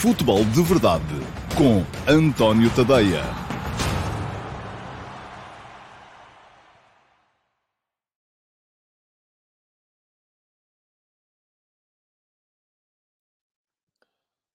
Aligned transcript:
Futebol 0.00 0.42
de 0.46 0.62
Verdade 0.62 1.04
com 1.54 1.84
António 2.10 2.70
Tadeia. 2.74 3.20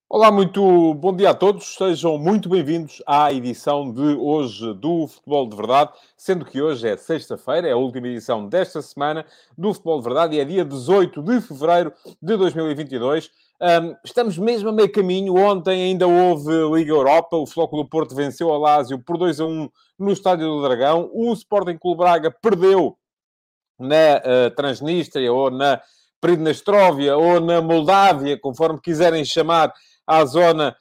Olá, 0.10 0.32
muito 0.32 0.96
bom 0.96 1.16
dia 1.16 1.30
a 1.30 1.34
todos. 1.36 1.76
Sejam 1.76 2.18
muito 2.18 2.50
bem-vindos 2.50 3.04
à 3.06 3.32
edição 3.32 3.92
de 3.92 4.16
hoje 4.18 4.74
do 4.74 5.06
Futebol 5.06 5.48
de 5.48 5.56
Verdade, 5.56 5.92
sendo 6.18 6.44
que 6.44 6.60
hoje 6.60 6.88
é 6.88 6.98
sexta-feira, 6.98 7.68
é 7.68 7.74
a 7.74 7.78
última 7.78 8.08
edição 8.08 8.48
desta 8.48 8.82
semana 8.82 9.24
do 9.56 9.72
Futebol 9.74 10.00
de 10.00 10.06
Verdade 10.06 10.36
e 10.38 10.40
é 10.40 10.46
dia 10.46 10.66
18 10.66 11.22
de 11.22 11.40
fevereiro 11.40 11.94
de 12.20 12.36
2022. 12.36 13.30
Um, 13.62 13.96
estamos 14.04 14.38
mesmo 14.38 14.70
a 14.70 14.72
meio 14.72 14.92
caminho. 14.92 15.36
Ontem 15.36 15.84
ainda 15.84 16.08
houve 16.08 16.52
Liga 16.74 16.92
Europa. 16.92 17.38
O 17.38 17.46
Flóculo 17.46 17.84
do 17.84 17.90
Porto 17.90 18.16
venceu 18.16 18.48
o 18.48 18.58
Lásio 18.58 19.00
por 19.00 19.18
2 19.18 19.40
a 19.40 19.46
1 19.46 19.70
no 20.00 20.12
Estádio 20.12 20.48
do 20.48 20.62
Dragão. 20.62 21.10
O 21.14 21.32
Sporting 21.34 21.78
Clube 21.78 22.00
Braga 22.00 22.30
perdeu 22.30 22.98
na 23.80 24.18
uh, 24.18 24.56
Transnistria 24.56 25.32
ou 25.32 25.50
na 25.50 25.82
Pridnestróvia 26.20 27.16
ou 27.16 27.40
na 27.40 27.62
Moldávia, 27.62 28.38
conforme 28.40 28.80
quiserem 28.82 29.24
chamar 29.24 29.72
à 30.08 30.26
zona 30.26 30.76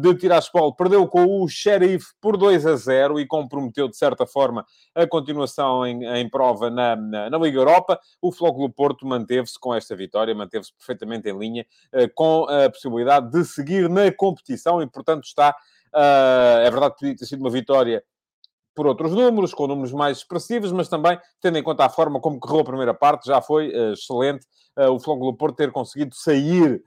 de 0.00 0.14
Tiraspol, 0.14 0.74
perdeu 0.74 1.06
com 1.08 1.42
o 1.42 1.48
Sheriff 1.48 2.06
por 2.20 2.36
2 2.36 2.66
a 2.66 2.76
0 2.76 3.18
e 3.18 3.26
comprometeu, 3.26 3.88
de 3.88 3.96
certa 3.96 4.26
forma, 4.26 4.64
a 4.94 5.06
continuação 5.06 5.86
em, 5.86 6.04
em 6.04 6.28
prova 6.28 6.70
na, 6.70 6.94
na, 6.94 7.30
na, 7.30 7.38
Liga 7.38 7.58
Europa. 7.58 7.98
O 8.20 8.30
Flóculo 8.30 8.70
Porto 8.70 9.06
manteve-se 9.06 9.58
com 9.58 9.74
esta 9.74 9.96
vitória, 9.96 10.34
manteve-se 10.34 10.72
perfeitamente 10.74 11.28
em 11.28 11.38
linha, 11.38 11.66
uh, 11.94 12.08
com 12.14 12.44
a 12.44 12.70
possibilidade 12.70 13.30
de 13.30 13.44
seguir 13.44 13.88
na 13.88 14.12
competição 14.12 14.82
e, 14.82 14.86
portanto, 14.86 15.24
está... 15.24 15.54
Uh, 15.94 16.60
é 16.60 16.70
verdade 16.70 16.94
que 16.94 17.00
podia 17.00 17.16
ter 17.16 17.24
sido 17.24 17.40
uma 17.40 17.50
vitória 17.50 18.04
por 18.78 18.86
outros 18.86 19.10
números, 19.10 19.52
com 19.52 19.66
números 19.66 19.92
mais 19.92 20.18
expressivos, 20.18 20.70
mas 20.70 20.88
também, 20.88 21.18
tendo 21.40 21.58
em 21.58 21.62
conta 21.64 21.84
a 21.84 21.88
forma 21.88 22.20
como 22.20 22.38
correu 22.38 22.60
a 22.60 22.64
primeira 22.64 22.94
parte, 22.94 23.26
já 23.26 23.42
foi 23.42 23.70
uh, 23.70 23.92
excelente 23.92 24.46
uh, 24.78 24.92
o 24.92 25.00
Flóculo 25.00 25.36
Porto 25.36 25.56
ter 25.56 25.72
conseguido 25.72 26.14
sair 26.14 26.80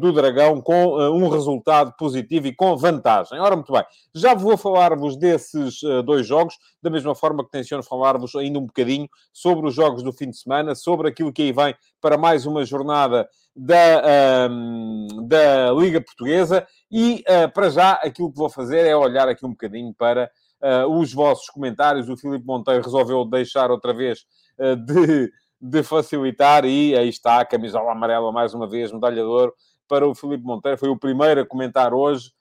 do 0.00 0.12
Dragão 0.12 0.60
com 0.60 0.96
um 0.96 1.28
resultado 1.28 1.94
positivo 1.96 2.48
e 2.48 2.54
com 2.54 2.76
vantagem. 2.76 3.38
Ora, 3.38 3.54
muito 3.54 3.72
bem, 3.72 3.84
já 4.14 4.34
vou 4.34 4.56
falar-vos 4.56 5.16
desses 5.16 5.80
dois 6.04 6.26
jogos, 6.26 6.54
da 6.82 6.90
mesma 6.90 7.14
forma 7.14 7.44
que 7.44 7.50
tenciono 7.50 7.82
falar-vos 7.82 8.34
ainda 8.34 8.58
um 8.58 8.66
bocadinho 8.66 9.08
sobre 9.32 9.68
os 9.68 9.74
jogos 9.74 10.02
do 10.02 10.12
fim 10.12 10.30
de 10.30 10.36
semana, 10.36 10.74
sobre 10.74 11.08
aquilo 11.08 11.32
que 11.32 11.42
aí 11.42 11.52
vem 11.52 11.74
para 12.00 12.18
mais 12.18 12.44
uma 12.44 12.64
jornada 12.64 13.28
da, 13.54 14.48
um, 14.50 15.06
da 15.26 15.72
Liga 15.72 16.00
Portuguesa 16.00 16.66
e, 16.90 17.24
para 17.52 17.70
já, 17.70 17.92
aquilo 17.92 18.30
que 18.30 18.38
vou 18.38 18.48
fazer 18.48 18.86
é 18.86 18.96
olhar 18.96 19.28
aqui 19.28 19.44
um 19.44 19.50
bocadinho 19.50 19.92
para 19.94 20.30
uh, 20.62 20.86
os 20.98 21.12
vossos 21.12 21.48
comentários. 21.50 22.08
O 22.08 22.16
Filipe 22.16 22.46
Monteiro 22.46 22.82
resolveu 22.82 23.24
deixar 23.24 23.70
outra 23.70 23.92
vez 23.92 24.24
uh, 24.58 24.76
de, 24.76 25.30
de 25.60 25.82
facilitar 25.82 26.64
e 26.64 26.96
aí 26.96 27.08
está 27.08 27.40
a 27.40 27.44
camisola 27.44 27.92
amarela 27.92 28.30
mais 28.30 28.54
uma 28.54 28.68
vez, 28.68 28.92
medalha 28.92 29.16
de 29.16 29.22
ouro 29.22 29.54
para 29.88 30.06
o 30.06 30.14
Filipe 30.14 30.44
Monteiro. 30.44 30.78
Foi 30.78 30.88
o 30.88 30.98
primeiro 30.98 31.40
a 31.40 31.46
comentar 31.46 31.92
hoje. 31.92 32.32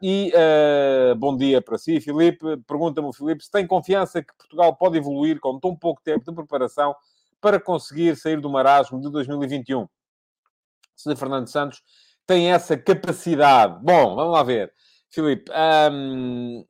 E 0.00 0.32
uh, 0.32 1.14
bom 1.16 1.36
dia 1.36 1.60
para 1.60 1.76
si, 1.76 2.00
Filipe. 2.00 2.56
Pergunta-me 2.66 3.12
Filipe 3.12 3.44
se 3.44 3.50
tem 3.50 3.66
confiança 3.66 4.22
que 4.22 4.34
Portugal 4.36 4.74
pode 4.76 4.96
evoluir 4.96 5.40
com 5.40 5.58
tão 5.58 5.74
pouco 5.74 6.00
tempo 6.02 6.24
de 6.24 6.34
preparação 6.34 6.94
para 7.40 7.60
conseguir 7.60 8.16
sair 8.16 8.40
do 8.40 8.48
marasmo 8.48 9.00
de 9.00 9.10
2021. 9.10 9.88
Se 10.94 11.14
Fernando 11.16 11.48
Santos 11.48 11.82
tem 12.26 12.52
essa 12.52 12.76
capacidade. 12.76 13.78
Bom, 13.82 14.14
vamos 14.14 14.32
lá 14.32 14.42
ver. 14.42 14.72
Filipe, 15.10 15.50
um, 15.92 16.64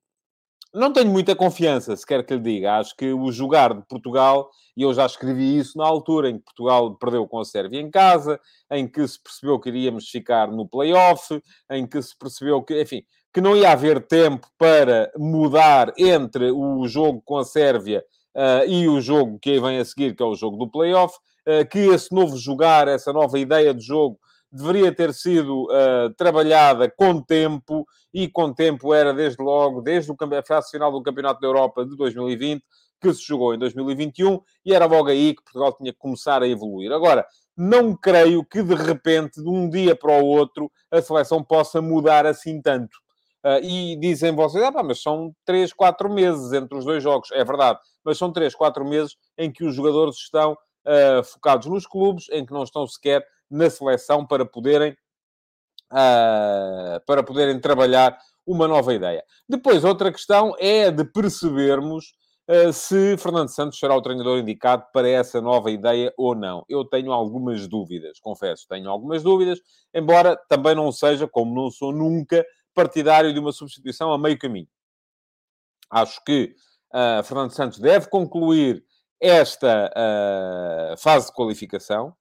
não 0.76 0.92
tenho 0.92 1.10
muita 1.10 1.34
confiança, 1.34 1.96
se 1.96 2.06
quer 2.06 2.24
que 2.24 2.34
lhe 2.34 2.40
diga. 2.40 2.78
Acho 2.78 2.94
que 2.94 3.12
o 3.12 3.32
jogar 3.32 3.74
de 3.74 3.82
Portugal, 3.88 4.50
e 4.76 4.82
eu 4.82 4.92
já 4.92 5.06
escrevi 5.06 5.58
isso 5.58 5.78
na 5.78 5.86
altura 5.86 6.28
em 6.28 6.38
que 6.38 6.44
Portugal 6.44 6.94
perdeu 6.96 7.26
com 7.26 7.40
a 7.40 7.44
Sérvia 7.44 7.80
em 7.80 7.90
casa, 7.90 8.38
em 8.70 8.86
que 8.86 9.06
se 9.08 9.20
percebeu 9.22 9.58
que 9.58 9.70
iríamos 9.70 10.08
ficar 10.08 10.48
no 10.48 10.68
play-off, 10.68 11.40
em 11.70 11.86
que 11.86 12.00
se 12.02 12.16
percebeu 12.16 12.62
que, 12.62 12.80
enfim, 12.80 13.02
que 13.32 13.40
não 13.40 13.56
ia 13.56 13.72
haver 13.72 14.06
tempo 14.06 14.46
para 14.58 15.10
mudar 15.16 15.92
entre 15.96 16.50
o 16.50 16.86
jogo 16.86 17.22
com 17.24 17.38
a 17.38 17.44
Sérvia 17.44 18.04
uh, 18.34 18.68
e 18.68 18.86
o 18.86 19.00
jogo 19.00 19.38
que 19.38 19.58
vem 19.58 19.78
a 19.78 19.84
seguir, 19.84 20.14
que 20.14 20.22
é 20.22 20.26
o 20.26 20.34
jogo 20.34 20.58
do 20.58 20.70
play-off, 20.70 21.16
uh, 21.48 21.66
que 21.70 21.78
esse 21.78 22.14
novo 22.14 22.36
jogar, 22.36 22.86
essa 22.86 23.12
nova 23.12 23.38
ideia 23.38 23.72
de 23.72 23.84
jogo 23.84 24.18
deveria 24.56 24.92
ter 24.92 25.12
sido 25.12 25.64
uh, 25.64 26.12
trabalhada 26.16 26.90
com 26.90 27.20
tempo, 27.20 27.86
e 28.12 28.28
com 28.28 28.52
tempo 28.52 28.94
era 28.94 29.12
desde 29.12 29.42
logo, 29.42 29.82
desde 29.82 30.10
a 30.12 30.42
fase 30.42 30.70
final 30.70 30.90
do 30.90 31.02
Campeonato 31.02 31.40
da 31.40 31.46
Europa 31.46 31.84
de 31.84 31.96
2020, 31.96 32.62
que 33.00 33.12
se 33.12 33.22
jogou 33.22 33.54
em 33.54 33.58
2021, 33.58 34.40
e 34.64 34.72
era 34.72 34.86
logo 34.86 35.08
aí 35.08 35.34
que 35.34 35.42
Portugal 35.42 35.76
tinha 35.76 35.92
que 35.92 35.98
começar 35.98 36.42
a 36.42 36.48
evoluir. 36.48 36.90
Agora, 36.92 37.26
não 37.56 37.94
creio 37.94 38.44
que 38.44 38.62
de 38.62 38.74
repente, 38.74 39.42
de 39.42 39.48
um 39.48 39.68
dia 39.68 39.94
para 39.94 40.12
o 40.12 40.24
outro, 40.24 40.70
a 40.90 41.00
seleção 41.00 41.42
possa 41.42 41.80
mudar 41.82 42.26
assim 42.26 42.60
tanto. 42.60 42.96
Uh, 43.44 43.62
e 43.62 43.96
dizem 44.00 44.34
vocês, 44.34 44.64
ah, 44.64 44.72
pá, 44.72 44.82
mas 44.82 45.00
são 45.00 45.32
3, 45.44 45.72
4 45.72 46.10
meses 46.10 46.52
entre 46.52 46.76
os 46.76 46.84
dois 46.84 47.02
jogos. 47.02 47.30
É 47.32 47.44
verdade, 47.44 47.78
mas 48.04 48.18
são 48.18 48.32
3, 48.32 48.54
4 48.54 48.84
meses 48.84 49.16
em 49.38 49.52
que 49.52 49.64
os 49.64 49.74
jogadores 49.74 50.16
estão 50.16 50.52
uh, 50.52 51.22
focados 51.22 51.66
nos 51.68 51.86
clubes, 51.86 52.26
em 52.30 52.44
que 52.44 52.52
não 52.52 52.62
estão 52.62 52.86
sequer 52.86 53.24
na 53.50 53.70
seleção 53.70 54.26
para 54.26 54.44
poderem, 54.44 54.92
uh, 55.92 57.00
para 57.06 57.22
poderem 57.22 57.60
trabalhar 57.60 58.18
uma 58.46 58.68
nova 58.68 58.94
ideia. 58.94 59.24
Depois, 59.48 59.84
outra 59.84 60.12
questão 60.12 60.54
é 60.58 60.90
de 60.90 61.04
percebermos 61.04 62.14
uh, 62.48 62.72
se 62.72 63.16
Fernando 63.16 63.48
Santos 63.48 63.78
será 63.78 63.94
o 63.94 64.02
treinador 64.02 64.38
indicado 64.38 64.84
para 64.92 65.08
essa 65.08 65.40
nova 65.40 65.70
ideia 65.70 66.12
ou 66.16 66.34
não. 66.34 66.64
Eu 66.68 66.84
tenho 66.84 67.12
algumas 67.12 67.66
dúvidas, 67.66 68.20
confesso, 68.20 68.66
tenho 68.68 68.88
algumas 68.90 69.22
dúvidas, 69.22 69.60
embora 69.94 70.36
também 70.48 70.74
não 70.74 70.92
seja, 70.92 71.26
como 71.26 71.54
não 71.54 71.70
sou 71.70 71.92
nunca, 71.92 72.44
partidário 72.74 73.32
de 73.32 73.40
uma 73.40 73.52
substituição 73.52 74.12
a 74.12 74.18
meio 74.18 74.38
caminho. 74.38 74.68
Acho 75.90 76.22
que 76.24 76.54
uh, 76.92 77.22
Fernando 77.24 77.52
Santos 77.52 77.78
deve 77.78 78.08
concluir 78.08 78.84
esta 79.20 79.90
uh, 79.92 80.96
fase 80.98 81.28
de 81.28 81.32
qualificação. 81.32 82.14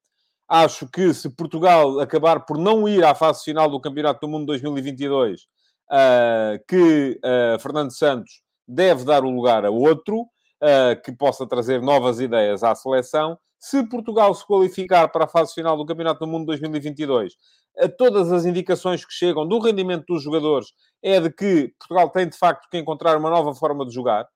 Acho 0.48 0.88
que 0.88 1.12
se 1.12 1.28
Portugal 1.30 2.00
acabar 2.00 2.46
por 2.46 2.58
não 2.58 2.88
ir 2.88 3.04
à 3.04 3.16
fase 3.16 3.44
final 3.44 3.68
do 3.68 3.80
Campeonato 3.80 4.20
do 4.22 4.28
Mundo 4.28 4.46
2022, 4.46 5.42
uh, 5.42 5.46
ah, 5.90 6.60
que 6.68 7.20
uh, 7.24 7.60
Fernando 7.60 7.92
Santos 7.92 8.42
deve 8.68 9.04
dar 9.04 9.24
o 9.24 9.30
lugar 9.30 9.66
a 9.66 9.72
outro, 9.72 10.22
uh, 10.22 11.02
que 11.04 11.12
possa 11.12 11.48
trazer 11.48 11.82
novas 11.82 12.20
ideias 12.20 12.64
à 12.64 12.76
seleção. 12.76 13.40
Se 13.60 13.84
Portugal 13.90 14.36
se 14.36 14.46
qualificar 14.46 15.08
para 15.08 15.26
a 15.26 15.28
fase 15.28 15.56
final 15.56 15.76
do 15.76 15.86
Campeonato 15.86 16.20
do 16.20 16.28
Mundo 16.28 16.46
2022, 16.46 17.34
todas 17.98 18.32
as 18.32 18.46
indicações 18.46 19.04
que 19.04 19.12
chegam 19.12 19.48
do 19.48 19.58
rendimento 19.58 20.06
dos 20.08 20.22
jogadores 20.22 20.68
é 21.02 21.20
de 21.20 21.32
que 21.32 21.74
Portugal 21.80 22.10
tem 22.12 22.30
de 22.30 22.38
facto 22.38 22.70
que 22.70 22.78
encontrar 22.78 23.18
uma 23.18 23.30
nova 23.30 23.56
forma 23.56 23.84
de 23.84 23.92
jogar, 23.92 24.28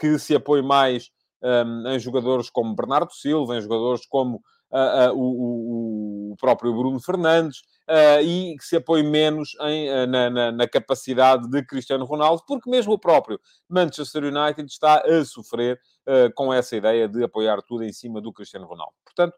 que 0.00 0.18
se 0.18 0.34
apoie 0.34 0.60
mais 0.60 1.10
em 1.86 1.98
jogadores 2.00 2.50
como 2.50 2.74
Bernardo 2.74 3.12
Silva, 3.12 3.56
em 3.56 3.60
jogadores 3.60 4.04
como 4.06 4.42
uh, 4.72 5.12
o, 5.14 6.32
o, 6.32 6.36
próprio 6.40 6.72
Bruno 6.74 7.00
Fernandes 7.00 7.62
e 8.24 8.56
que 8.58 8.64
se 8.64 8.76
apoie 8.76 9.02
menos 9.02 9.50
em, 9.60 10.06
na, 10.06 10.30
na, 10.30 10.52
na, 10.52 10.66
capacidade 10.66 11.48
de 11.48 11.62
Cristiano 11.64 12.06
Ronaldo, 12.06 12.42
porque 12.48 12.70
mesmo 12.70 12.94
o 12.94 12.98
próprio 12.98 13.38
Manchester 13.68 14.24
United 14.24 14.64
está 14.66 15.02
a 15.04 15.24
sofrer 15.26 15.78
com 16.34 16.52
essa 16.52 16.74
ideia 16.74 17.06
de 17.06 17.22
apoiar 17.22 17.60
tudo 17.60 17.84
em 17.84 17.92
cima 17.92 18.20
do 18.20 18.32
Cristiano 18.32 18.66
Ronaldo. 18.66 18.94
Portanto, 19.04 19.36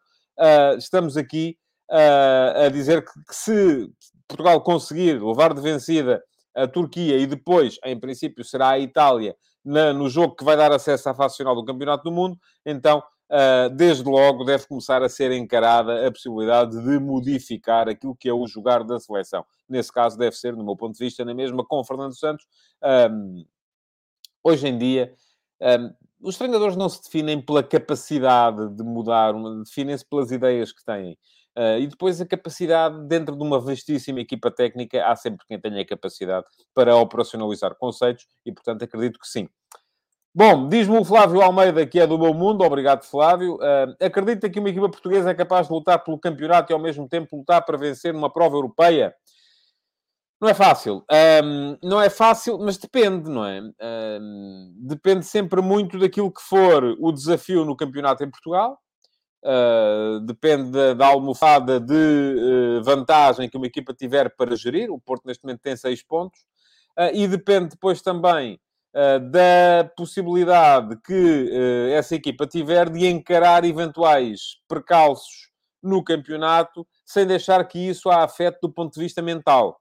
estamos 0.79 1.17
aqui 1.17 1.59
a 1.91 2.69
dizer 2.69 3.05
que, 3.05 3.25
que 3.29 3.35
se 3.35 3.91
Portugal 4.29 4.61
conseguir 4.63 5.21
levar 5.21 5.53
de 5.53 5.61
vencida 5.61 6.23
a 6.55 6.69
Turquia 6.69 7.19
e 7.19 7.27
depois, 7.27 7.79
em 7.85 7.99
princípio, 7.99 8.45
será 8.45 8.71
a 8.71 8.79
Itália 8.79 9.35
no 9.65 10.09
jogo 10.09 10.37
que 10.37 10.45
vai 10.45 10.57
dar 10.57 10.71
acesso 10.71 11.09
à 11.09 11.15
fase 11.15 11.39
final 11.39 11.57
do 11.57 11.65
Campeonato 11.65 12.05
do 12.05 12.13
Mundo, 12.13 12.39
então 12.65 13.03
Uh, 13.03 13.14
desde 13.77 14.05
logo 14.05 14.45
deve 14.45 14.67
começar 14.67 15.03
a 15.03 15.09
ser 15.09 15.33
encarada 15.33 16.07
a 16.07 16.13
possibilidade 16.13 16.73
de 16.83 16.99
modificar 16.99 17.89
aquilo 17.89 18.15
que 18.15 18.29
é 18.29 18.33
o 18.33 18.47
jogar 18.47 18.85
da 18.85 19.01
seleção. 19.01 19.45
Nesse 19.69 19.93
caso, 19.93 20.17
deve 20.17 20.37
ser, 20.37 20.55
no 20.55 20.65
meu 20.65 20.77
ponto 20.77 20.97
de 20.97 21.05
vista, 21.05 21.25
na 21.25 21.35
mesma 21.35 21.65
com 21.65 21.83
Fernando 21.85 22.17
Santos. 22.17 22.47
Um, 23.11 23.45
hoje 24.43 24.69
em 24.69 24.79
dia, 24.79 25.15
um, 25.61 25.95
os 26.21 26.37
treinadores 26.39 26.77
não 26.77 26.89
se 26.89 27.03
definem 27.03 27.41
pela 27.41 27.63
capacidade 27.63 28.69
de 28.75 28.83
mudar, 28.83 29.35
definem-se 29.65 30.05
pelas 30.07 30.31
ideias 30.31 30.73
que 30.73 30.85
têm. 30.85 31.19
Uh, 31.57 31.79
e 31.79 31.87
depois 31.87 32.21
a 32.21 32.27
capacidade, 32.27 33.07
dentro 33.07 33.37
de 33.37 33.43
uma 33.43 33.61
vastíssima 33.61 34.21
equipa 34.21 34.51
técnica, 34.51 35.07
há 35.07 35.15
sempre 35.15 35.47
quem 35.47 35.61
tenha 35.61 35.83
a 35.83 35.87
capacidade 35.87 36.47
para 36.75 36.97
operacionalizar 36.97 37.77
conceitos 37.77 38.27
e, 38.45 38.53
portanto, 38.53 38.83
acredito 38.83 39.21
que 39.21 39.29
sim. 39.29 39.49
Bom, 40.37 40.69
diz-me 40.69 40.99
o 40.99 41.05
Flávio 41.05 41.41
Almeida, 41.41 41.87
que 41.87 42.01
é 42.01 42.07
do 42.09 42.19
meu 42.19 42.35
mundo, 42.35 42.65
obrigado 42.65 43.05
Flávio. 43.05 43.55
Uh, 43.55 43.95
acredita 44.05 44.51
que 44.51 44.59
uma 44.59 44.69
equipa 44.69 44.89
portuguesa 44.89 45.31
é 45.31 45.35
capaz 45.35 45.69
de 45.69 45.73
lutar 45.73 46.03
pelo 46.03 46.19
campeonato 46.19 46.73
e 46.73 46.75
ao 46.75 46.81
mesmo 46.81 47.09
tempo 47.09 47.37
lutar 47.37 47.65
para 47.65 47.79
vencer 47.79 48.13
numa 48.13 48.29
prova 48.29 48.57
europeia? 48.57 49.15
Não 50.41 50.49
é 50.49 50.55
fácil. 50.55 51.05
Um, 51.45 51.79
não 51.81 52.03
é 52.03 52.11
fácil, 52.11 52.59
mas 52.59 52.77
depende, 52.77 53.31
não 53.31 53.47
é? 53.47 53.61
Um, 54.21 54.75
depende 54.77 55.25
sempre 55.25 55.63
muito 55.63 56.01
daquilo 56.01 56.33
que 56.33 56.43
for 56.43 56.97
o 56.99 57.13
desafio 57.13 57.65
no 57.65 57.77
campeonato 57.77 58.25
em 58.25 58.31
Portugal. 58.31 58.77
Uh, 59.41 60.19
depende 60.21 60.73
da, 60.73 60.95
da, 60.95 61.07
almofada 61.07 61.79
de 61.79 61.95
uh, 61.95 62.83
vantagem 62.83 63.49
que 63.49 63.57
uma 63.57 63.69
equipa 63.69 63.95
tiver 63.95 64.35
para 64.35 64.57
gerir. 64.57 64.91
O 64.91 64.99
Porto, 64.99 65.27
neste 65.27 65.45
momento, 65.45 65.61
tem 65.61 65.77
seis 65.77 66.03
pontos. 66.03 66.41
Uh, 66.99 67.15
e 67.15 67.29
depende 67.29 67.69
depois 67.71 68.03
também 68.03 68.59
da 69.31 69.91
possibilidade 69.97 70.97
que 71.05 71.51
essa 71.93 72.15
equipa 72.15 72.47
tiver 72.47 72.89
de 72.89 73.07
encarar 73.07 73.65
eventuais 73.65 74.59
percalços 74.69 75.51
no 75.83 76.03
campeonato 76.03 76.87
sem 77.05 77.27
deixar 77.27 77.65
que 77.67 77.79
isso 77.79 78.09
a 78.09 78.23
afete 78.23 78.59
do 78.63 78.73
ponto 78.73 78.95
de 78.95 79.01
vista 79.01 79.21
mental. 79.21 79.81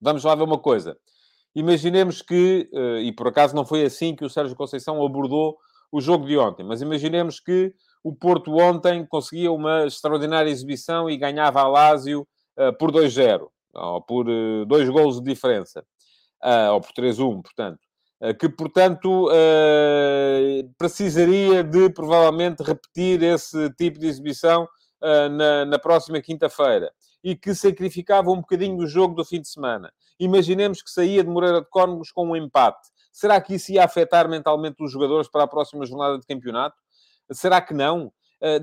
Vamos 0.00 0.24
lá 0.24 0.34
ver 0.34 0.44
uma 0.44 0.58
coisa. 0.58 0.96
Imaginemos 1.54 2.20
que, 2.20 2.68
e 3.02 3.12
por 3.14 3.28
acaso 3.28 3.56
não 3.56 3.64
foi 3.64 3.82
assim 3.82 4.14
que 4.14 4.24
o 4.24 4.30
Sérgio 4.30 4.54
Conceição 4.54 5.02
abordou 5.02 5.56
o 5.90 6.00
jogo 6.00 6.26
de 6.26 6.36
ontem, 6.36 6.64
mas 6.64 6.82
imaginemos 6.82 7.40
que 7.40 7.74
o 8.04 8.14
Porto 8.14 8.54
ontem 8.56 9.06
conseguia 9.06 9.50
uma 9.50 9.86
extraordinária 9.86 10.50
exibição 10.50 11.08
e 11.08 11.16
ganhava 11.16 11.60
a 11.62 11.66
Lásio 11.66 12.28
por 12.78 12.92
2-0, 12.92 13.48
ou 13.74 14.02
por 14.02 14.26
dois 14.66 14.86
golos 14.90 15.16
de 15.18 15.24
diferença, 15.32 15.82
ou 16.72 16.80
por 16.82 16.92
3-1, 16.92 17.42
portanto. 17.42 17.85
Que, 18.38 18.48
portanto, 18.48 19.28
precisaria 20.78 21.62
de, 21.62 21.90
provavelmente, 21.90 22.62
repetir 22.62 23.22
esse 23.22 23.70
tipo 23.74 23.98
de 23.98 24.06
exibição 24.06 24.68
na, 25.02 25.64
na 25.64 25.78
próxima 25.78 26.20
quinta-feira. 26.20 26.92
E 27.22 27.34
que 27.34 27.54
sacrificava 27.54 28.30
um 28.30 28.36
bocadinho 28.36 28.76
do 28.76 28.86
jogo 28.86 29.14
do 29.14 29.24
fim 29.24 29.40
de 29.40 29.48
semana. 29.48 29.92
Imaginemos 30.18 30.80
que 30.80 30.90
saía 30.90 31.24
de 31.24 31.28
Moreira 31.28 31.60
de 31.60 31.68
Cónegos 31.68 32.12
com 32.12 32.28
um 32.28 32.36
empate. 32.36 32.88
Será 33.12 33.40
que 33.40 33.54
isso 33.54 33.72
ia 33.72 33.84
afetar 33.84 34.28
mentalmente 34.28 34.82
os 34.82 34.92
jogadores 34.92 35.28
para 35.28 35.42
a 35.42 35.48
próxima 35.48 35.84
jornada 35.84 36.18
de 36.18 36.26
campeonato? 36.26 36.76
Será 37.32 37.60
que 37.60 37.74
não? 37.74 38.12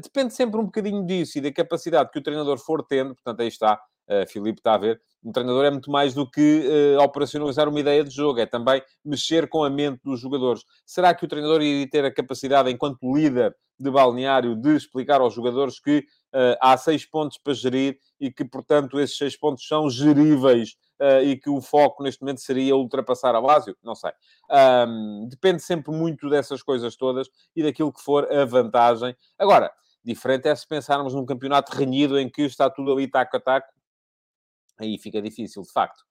Depende 0.02 0.34
sempre 0.34 0.60
um 0.60 0.66
bocadinho 0.66 1.06
disso 1.06 1.38
e 1.38 1.42
da 1.42 1.52
capacidade 1.52 2.10
que 2.12 2.20
o 2.20 2.24
treinador 2.24 2.58
for 2.58 2.84
tendo. 2.84 3.16
Portanto, 3.16 3.42
aí 3.42 3.48
está, 3.48 3.82
uh, 4.10 4.28
Filipe 4.28 4.60
está 4.60 4.76
a 4.76 4.78
ver. 4.78 5.02
Um 5.24 5.32
treinador 5.32 5.66
é 5.66 5.72
muito 5.72 5.90
mais 5.90 6.14
do 6.14 6.30
que 6.30 6.68
uh, 6.98 7.02
operacionalizar 7.02 7.70
uma 7.70 7.80
ideia 7.80 8.04
de 8.04 8.14
jogo, 8.14 8.40
é 8.40 8.46
também 8.46 8.82
mexer 9.04 9.48
com 9.48 9.64
a 9.64 9.70
mente 9.70 10.02
dos 10.04 10.20
jogadores. 10.20 10.64
Será 10.86 11.14
que 11.14 11.24
o 11.24 11.28
treinador 11.28 11.62
iria 11.62 11.90
ter 11.90 12.04
a 12.04 12.14
capacidade, 12.14 12.70
enquanto 12.70 13.14
líder 13.14 13.56
de 13.80 13.90
balneário, 13.90 14.56
de 14.56 14.76
explicar 14.76 15.22
aos 15.22 15.34
jogadores 15.34 15.80
que 15.80 16.00
uh, 16.00 16.58
há 16.62 16.76
seis 16.78 17.06
pontos 17.06 17.38
para 17.38 17.54
gerir 17.54 17.98
e 18.20 18.32
que, 18.32 18.46
portanto, 18.46 19.00
esses 19.00 19.18
seis 19.18 19.38
pontos 19.38 19.68
são 19.68 19.90
geríveis 19.90 20.76
uh, 21.02 21.24
e 21.24 21.38
que 21.38 21.50
o 21.50 21.62
foco 21.62 22.04
neste 22.04 22.22
momento 22.22 22.42
seria 22.42 22.76
ultrapassar 22.76 23.36
a 23.36 23.40
Lásio? 23.40 23.76
Não 23.84 23.96
sei. 23.96 24.12
Um, 24.88 25.28
depende 25.30 25.62
sempre 25.62 25.94
muito 25.94 26.30
dessas 26.30 26.62
coisas 26.62 26.96
todas 26.96 27.30
e 27.56 27.64
daquilo 27.64 27.92
que 27.92 28.02
for 28.02 28.32
a 28.32 28.46
vantagem. 28.46 29.16
Agora, 29.38 29.72
diferente 30.04 30.48
é 30.48 30.56
se 30.56 30.68
pensarmos 30.68 31.14
num 31.14 31.26
campeonato 31.26 31.76
renhido 31.76 32.20
em 32.20 32.30
que 32.30 32.44
está 32.44 32.70
tudo 32.70 32.92
ali 32.92 33.08
taco 33.08 33.38
a 33.38 33.40
taco, 33.40 33.68
aí 34.84 34.98
fica 34.98 35.22
difícil, 35.22 35.64
de 35.64 35.72
facto. 35.72 36.02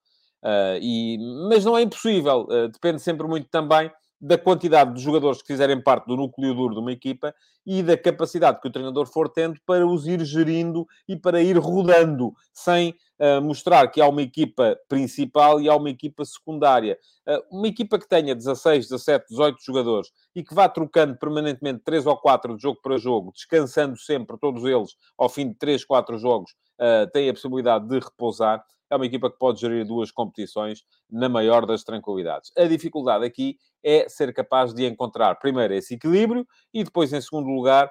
Uh, 0.42 0.78
e, 0.80 1.18
mas 1.48 1.64
não 1.64 1.78
é 1.78 1.82
impossível, 1.82 2.48
uh, 2.50 2.68
depende 2.68 3.00
sempre 3.00 3.26
muito 3.28 3.48
também 3.48 3.90
da 4.22 4.38
quantidade 4.38 4.94
de 4.94 5.02
jogadores 5.02 5.42
que 5.42 5.48
fizerem 5.48 5.82
parte 5.82 6.06
do 6.06 6.16
núcleo 6.16 6.54
duro 6.54 6.74
de 6.74 6.80
uma 6.80 6.92
equipa 6.92 7.34
e 7.66 7.82
da 7.82 7.96
capacidade 7.96 8.60
que 8.60 8.68
o 8.68 8.70
treinador 8.70 9.06
for 9.06 9.28
tendo 9.28 9.58
para 9.66 9.84
os 9.84 10.06
ir 10.06 10.24
gerindo 10.24 10.86
e 11.08 11.16
para 11.16 11.42
ir 11.42 11.58
rodando, 11.58 12.32
sem 12.52 12.94
uh, 13.18 13.42
mostrar 13.42 13.88
que 13.88 14.00
há 14.00 14.06
uma 14.06 14.22
equipa 14.22 14.78
principal 14.88 15.60
e 15.60 15.68
há 15.68 15.74
uma 15.74 15.90
equipa 15.90 16.24
secundária. 16.24 16.96
Uh, 17.26 17.58
uma 17.58 17.66
equipa 17.66 17.98
que 17.98 18.08
tenha 18.08 18.32
16, 18.32 18.88
17, 18.88 19.26
18 19.28 19.56
jogadores 19.60 20.12
e 20.36 20.44
que 20.44 20.54
vá 20.54 20.68
trocando 20.68 21.16
permanentemente 21.16 21.82
3 21.84 22.06
ou 22.06 22.16
4 22.16 22.56
de 22.56 22.62
jogo 22.62 22.78
para 22.80 22.98
jogo, 22.98 23.32
descansando 23.32 23.96
sempre 23.96 24.38
todos 24.38 24.64
eles 24.64 24.94
ao 25.18 25.28
fim 25.28 25.48
de 25.48 25.54
3, 25.54 25.84
4 25.84 26.16
jogos, 26.16 26.52
uh, 26.78 27.10
tem 27.12 27.28
a 27.28 27.32
possibilidade 27.32 27.88
de 27.88 27.98
repousar 27.98 28.64
é 28.92 28.96
uma 28.96 29.06
equipa 29.06 29.30
que 29.30 29.38
pode 29.38 29.58
gerir 29.58 29.86
duas 29.86 30.10
competições 30.10 30.84
na 31.10 31.28
maior 31.28 31.64
das 31.64 31.82
tranquilidades. 31.82 32.52
A 32.56 32.64
dificuldade 32.64 33.24
aqui 33.24 33.56
é 33.82 34.06
ser 34.06 34.32
capaz 34.34 34.74
de 34.74 34.84
encontrar, 34.84 35.34
primeiro, 35.36 35.72
esse 35.72 35.94
equilíbrio 35.94 36.46
e 36.74 36.84
depois, 36.84 37.10
em 37.12 37.20
segundo 37.20 37.48
lugar, 37.48 37.90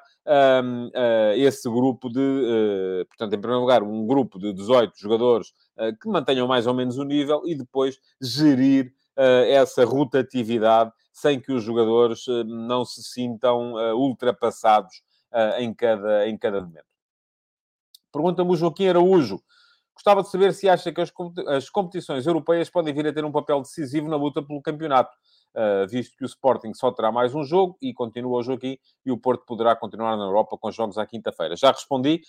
um, 0.63 0.85
uh, 0.85 0.91
ah, 0.93 1.35
esse 1.35 1.67
grupo 1.67 2.07
de, 2.07 2.19
uh, 2.19 3.05
portanto, 3.07 3.33
em 3.33 3.39
primeiro 3.39 3.61
lugar, 3.61 3.81
um 3.81 4.05
grupo 4.05 4.37
de 4.37 4.53
18 4.53 4.93
jogadores 4.95 5.49
uh, 5.77 5.97
que 5.99 6.07
mantenham 6.07 6.47
mais 6.47 6.67
ou 6.67 6.73
menos 6.75 6.99
o 6.99 7.03
nível 7.03 7.41
e 7.45 7.55
depois 7.55 7.99
gerir 8.21 8.93
essa 9.49 9.83
rotatividade 9.83 10.91
sem 11.11 11.39
que 11.39 11.51
os 11.51 11.61
jogadores 11.61 12.25
não 12.45 12.85
se 12.85 13.03
sintam 13.03 13.73
ultrapassados 13.93 15.03
em, 15.59 15.73
cada, 15.73 16.27
em 16.27 16.37
cada 16.37 16.61
momento. 16.61 16.85
Pergunta-me 18.11 18.51
o 18.51 18.55
Joaquim 18.55 18.87
Araújo. 18.87 19.41
Gostava 20.01 20.23
de 20.23 20.31
saber 20.31 20.51
se 20.55 20.67
acha 20.67 20.91
que 20.91 20.99
as 20.99 21.69
competições 21.69 22.25
europeias 22.25 22.71
podem 22.71 22.91
vir 22.91 23.05
a 23.05 23.13
ter 23.13 23.23
um 23.23 23.31
papel 23.31 23.61
decisivo 23.61 24.09
na 24.09 24.15
luta 24.15 24.41
pelo 24.41 24.59
campeonato, 24.59 25.15
uh, 25.53 25.87
visto 25.87 26.17
que 26.17 26.23
o 26.23 26.25
Sporting 26.25 26.73
só 26.73 26.91
terá 26.91 27.11
mais 27.11 27.35
um 27.35 27.43
jogo 27.43 27.77
e 27.79 27.93
continua 27.93 28.39
o 28.39 28.41
jogo 28.41 28.57
aqui, 28.57 28.79
e 29.05 29.11
o 29.11 29.17
Porto 29.17 29.45
poderá 29.45 29.75
continuar 29.75 30.17
na 30.17 30.23
Europa 30.23 30.57
com 30.57 30.71
jogos 30.71 30.97
à 30.97 31.05
quinta-feira. 31.05 31.55
Já 31.55 31.69
respondi, 31.69 32.21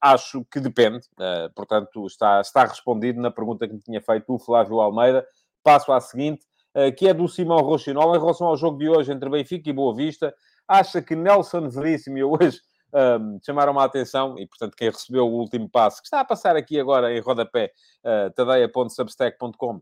acho 0.00 0.44
que 0.44 0.60
depende, 0.60 1.04
uh, 1.18 1.52
portanto, 1.56 2.06
está, 2.06 2.40
está 2.40 2.64
respondido 2.64 3.20
na 3.20 3.32
pergunta 3.32 3.66
que 3.66 3.74
me 3.74 3.80
tinha 3.80 4.00
feito 4.00 4.32
o 4.32 4.38
Flávio 4.38 4.80
Almeida. 4.80 5.26
Passo 5.64 5.90
à 5.92 6.00
seguinte, 6.00 6.46
uh, 6.76 6.94
que 6.94 7.08
é 7.08 7.12
do 7.12 7.26
Simão 7.26 7.58
Rochinol, 7.58 8.14
em 8.14 8.20
relação 8.20 8.46
ao 8.46 8.56
jogo 8.56 8.78
de 8.78 8.88
hoje 8.88 9.10
entre 9.10 9.28
Benfica 9.28 9.68
e 9.68 9.72
Boa 9.72 9.92
Vista. 9.92 10.32
Acha 10.68 11.02
que 11.02 11.16
Nelson 11.16 11.68
Veríssimo, 11.68 12.16
eu 12.16 12.30
hoje 12.30 12.60
um, 12.94 13.38
chamaram 13.44 13.78
a 13.78 13.84
atenção, 13.84 14.38
e 14.38 14.46
portanto 14.46 14.74
quem 14.76 14.90
recebeu 14.90 15.26
o 15.26 15.32
último 15.32 15.68
passo, 15.68 16.00
que 16.00 16.06
está 16.06 16.20
a 16.20 16.24
passar 16.24 16.56
aqui 16.56 16.78
agora 16.78 17.12
em 17.12 17.20
rodapé, 17.20 17.72
uh, 18.04 18.30
tadeia.substack.com, 18.34 19.80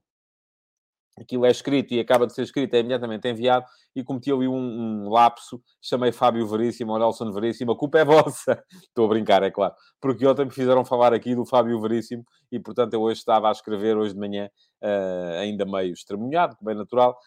aquilo 1.19 1.45
é 1.45 1.51
escrito 1.51 1.93
e 1.93 2.01
acaba 2.01 2.27
de 2.27 2.33
ser 2.33 2.43
escrito, 2.43 2.75
é 2.75 2.79
imediatamente 2.81 3.29
enviado, 3.29 3.67
e 3.95 4.03
cometi 4.03 4.33
ali 4.33 4.49
um, 4.49 4.55
um 4.55 5.11
lapso, 5.11 5.63
chamei 5.81 6.13
Fábio 6.13 6.47
Veríssimo 6.47 6.93
ou 6.93 6.99
Nelson 6.99 7.31
Veríssimo, 7.33 7.73
a 7.73 7.77
culpa 7.77 7.99
é 7.99 8.05
vossa. 8.05 8.63
Estou 8.83 9.07
a 9.07 9.09
brincar, 9.09 9.43
é 9.43 9.51
claro. 9.51 9.75
Porque 10.01 10.27
ontem 10.27 10.45
me 10.45 10.53
fizeram 10.53 10.85
falar 10.85 11.13
aqui 11.13 11.35
do 11.35 11.45
Fábio 11.45 11.81
Veríssimo, 11.81 12.25
e 12.51 12.59
portanto 12.59 12.95
eu 12.95 13.03
hoje 13.03 13.19
estava 13.19 13.49
a 13.49 13.53
escrever, 13.53 13.97
hoje 13.97 14.15
de 14.15 14.21
manhã, 14.21 14.49
ainda 15.41 15.65
meio 15.65 15.93
estremunhado, 15.93 16.57
como 16.57 16.71
é 16.71 16.75
natural, 16.75 17.19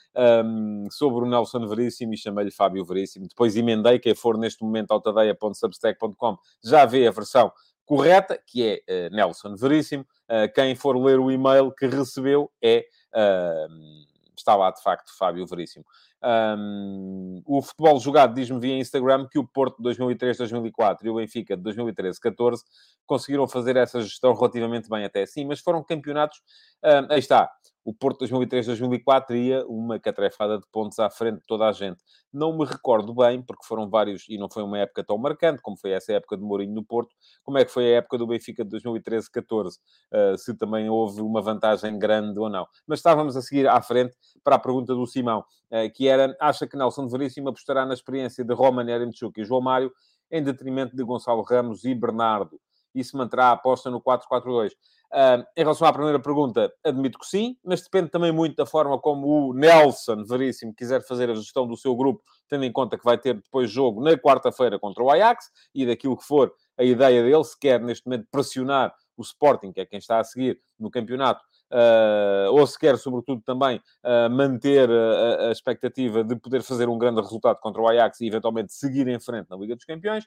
um, 0.46 0.88
sobre 0.90 1.26
o 1.26 1.30
Nelson 1.30 1.68
Veríssimo, 1.68 2.14
e 2.14 2.18
chamei-lhe 2.18 2.52
Fábio 2.52 2.84
Veríssimo. 2.84 3.28
Depois 3.28 3.56
emendei, 3.56 4.00
quem 4.00 4.16
for 4.16 4.38
neste 4.38 4.64
momento 4.64 4.92
ao 4.92 5.02
tadeia.substack.com, 5.02 6.38
já 6.64 6.86
vê 6.86 7.08
a 7.08 7.12
versão 7.12 7.52
correta, 7.86 8.40
que 8.46 8.82
é 8.88 9.08
uh, 9.08 9.16
Nelson 9.16 9.56
Veríssimo. 9.56 10.06
Uh, 10.24 10.52
quem 10.54 10.76
for 10.76 10.98
ler 10.98 11.20
o 11.20 11.30
e-mail 11.32 11.72
que 11.72 11.86
recebeu 11.86 12.52
é 12.62 12.86
Uh, 13.14 14.04
está 14.36 14.56
lá, 14.56 14.72
de 14.72 14.82
facto, 14.82 15.16
Fábio 15.16 15.46
Veríssimo. 15.46 15.86
Um, 16.24 17.42
o 17.46 17.62
futebol 17.62 18.00
jogado 18.00 18.34
diz-me 18.34 18.60
via 18.60 18.78
Instagram 18.78 19.28
que 19.30 19.38
o 19.38 19.46
Porto 19.46 19.82
de 19.82 19.90
2003-2004 19.90 21.00
e 21.04 21.10
o 21.10 21.16
Benfica 21.16 21.58
de 21.58 21.64
2013-14 21.64 22.60
conseguiram 23.06 23.48
fazer 23.48 23.76
essa 23.76 24.02
gestão 24.02 24.34
relativamente 24.34 24.90
bem 24.90 25.04
até 25.04 25.24
assim, 25.24 25.46
mas 25.46 25.60
foram 25.60 25.84
campeonatos. 25.84 26.42
Um, 26.84 27.12
aí 27.12 27.20
está. 27.20 27.50
O 27.86 27.94
Porto 27.94 28.26
2003-2004 28.26 29.36
ia 29.36 29.66
uma 29.68 30.00
catrefada 30.00 30.58
de 30.58 30.66
pontos 30.72 31.00
à 31.00 31.10
frente 31.10 31.40
de 31.40 31.46
toda 31.46 31.68
a 31.68 31.72
gente. 31.74 32.02
Não 32.32 32.58
me 32.58 32.66
recordo 32.66 33.14
bem, 33.14 33.42
porque 33.42 33.66
foram 33.66 33.90
vários, 33.90 34.24
e 34.30 34.38
não 34.38 34.50
foi 34.50 34.64
uma 34.64 34.78
época 34.78 35.04
tão 35.04 35.18
marcante 35.18 35.62
como 35.62 35.78
foi 35.78 35.92
essa 35.92 36.14
época 36.14 36.38
de 36.38 36.44
Mourinho 36.44 36.74
no 36.74 36.84
Porto, 36.84 37.14
como 37.44 37.58
é 37.58 37.66
que 37.66 37.72
foi 37.72 37.94
a 37.94 37.98
época 37.98 38.18
do 38.18 38.26
Benfica 38.26 38.64
de 38.64 38.78
2013-14, 38.78 39.68
uh, 39.68 40.38
se 40.38 40.56
também 40.56 40.90
houve 40.90 41.22
uma 41.22 41.42
vantagem 41.42 42.00
grande 42.00 42.40
ou 42.40 42.50
não. 42.50 42.66
Mas 42.88 43.00
estávamos 43.00 43.36
a 43.36 43.42
seguir 43.42 43.68
à 43.68 43.82
frente 43.82 44.16
para 44.46 44.56
a 44.56 44.60
pergunta 44.60 44.96
do 44.96 45.06
Simão, 45.06 45.40
uh, 45.40 45.94
que 45.94 46.08
era, 46.14 46.38
acha 46.40 46.68
que 46.68 46.78
Nelson 46.78 47.08
Veríssimo 47.08 47.50
apostará 47.50 47.86
na 47.86 47.94
experiência 47.94 48.44
de 48.44 48.54
Roman 48.54 48.90
Eremchuk 48.90 49.40
e 49.40 49.44
João 49.44 49.62
Mário, 49.62 49.92
em 50.32 50.44
detrimento 50.44 50.96
de 50.96 51.04
Gonçalo 51.04 51.44
Ramos 51.44 51.84
e 51.84 51.94
Bernardo, 51.94 52.60
e 52.94 53.04
se 53.04 53.16
manterá 53.16 53.48
a 53.48 53.52
aposta 53.52 53.90
no 53.90 54.02
4-4-2. 54.02 54.72
Uh, 55.14 55.46
em 55.56 55.62
relação 55.62 55.88
à 55.88 55.94
primeira 55.94 56.20
pergunta, 56.20 56.74
admito 56.84 57.20
que 57.20 57.28
sim, 57.28 57.56
mas 57.64 57.84
depende 57.84 58.10
também 58.10 58.32
muito 58.32 58.56
da 58.56 58.66
forma 58.66 58.98
como 58.98 59.28
o 59.28 59.54
Nelson 59.54 60.24
Veríssimo 60.24 60.74
quiser 60.74 61.06
fazer 61.06 61.30
a 61.30 61.36
gestão 61.36 61.68
do 61.68 61.78
seu 61.78 61.96
grupo, 61.96 62.24
tendo 62.50 62.66
em 62.66 62.72
conta 62.72 62.98
que 62.98 63.04
vai 63.04 63.18
ter 63.18 63.36
depois 63.36 63.70
jogo 63.70 64.02
na 64.02 64.18
quarta-feira 64.18 64.80
contra 64.80 65.04
o 65.04 65.12
Ajax 65.12 65.52
e 65.74 65.86
daquilo 65.86 66.18
que 66.18 66.24
for 66.24 66.52
a 66.78 66.84
ideia 66.84 67.22
dele, 67.22 67.44
se 67.44 67.58
quer 67.60 67.80
neste 67.80 68.08
momento 68.08 68.28
pressionar 68.32 68.92
o 69.16 69.22
Sporting, 69.22 69.72
que 69.72 69.82
é 69.82 69.86
quem 69.86 70.00
está 70.00 70.20
a 70.20 70.24
seguir 70.24 70.60
no 70.80 70.90
campeonato, 70.90 71.44
uh, 71.74 72.52
ou 72.52 72.66
se 72.68 72.78
quer, 72.78 72.98
sobretudo, 72.98 73.42
também 73.44 73.78
uh, 73.78 74.30
manter 74.30 74.90
a, 74.90 75.48
a, 75.48 75.52
expectativa 75.52 76.24
de 76.24 76.36
poder 76.36 76.62
fazer 76.62 76.88
um 76.88 76.98
grande 76.98 77.20
resultado 77.20 77.60
contra 77.60 77.82
o 77.82 77.88
Ajax 77.88 78.22
e 78.22 78.28
eventualmente 78.28 78.74
seguir 78.74 79.08
em 79.08 79.20
frente 79.20 79.50
na 79.50 79.58
Liga 79.58 79.76
dos 79.76 79.86
Campeões. 79.86 80.26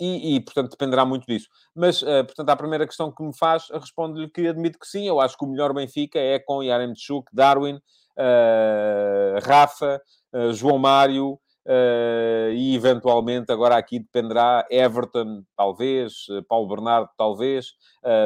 e, 0.00 0.36
e, 0.36 0.40
portanto, 0.40 0.70
dependerá 0.70 1.04
muito 1.04 1.26
disso. 1.26 1.48
Mas, 1.74 2.02
uh, 2.02 2.24
portanto, 2.24 2.48
à 2.48 2.56
primeira 2.56 2.86
questão 2.86 3.12
que 3.12 3.22
me 3.22 3.36
faz, 3.36 3.68
respondo-lhe 3.70 4.28
que 4.28 4.48
admito 4.48 4.78
que 4.78 4.86
sim. 4.86 5.06
Eu 5.06 5.20
acho 5.20 5.36
que 5.36 5.44
o 5.44 5.48
melhor 5.48 5.72
Benfica 5.72 6.18
é 6.18 6.38
com 6.38 6.62
Yaremchuk, 6.62 7.28
Darwin, 7.32 7.78
Rafa, 9.42 10.00
João 10.54 10.78
Mário 10.78 11.38
e, 12.54 12.74
eventualmente, 12.74 13.50
agora 13.50 13.76
aqui 13.76 13.98
dependerá 13.98 14.66
Everton, 14.70 15.42
talvez, 15.56 16.26
Paulo 16.48 16.68
Bernardo, 16.68 17.10
talvez. 17.16 17.74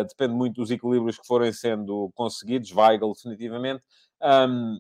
depende 0.09 0.35
muito 0.35 0.57
dos 0.57 0.71
equilíbrios 0.71 1.19
que 1.19 1.27
forem 1.27 1.53
sendo 1.53 2.11
conseguidos. 2.15 2.71
Weigl, 2.73 3.13
definitivamente. 3.13 3.83
Um, 4.23 4.79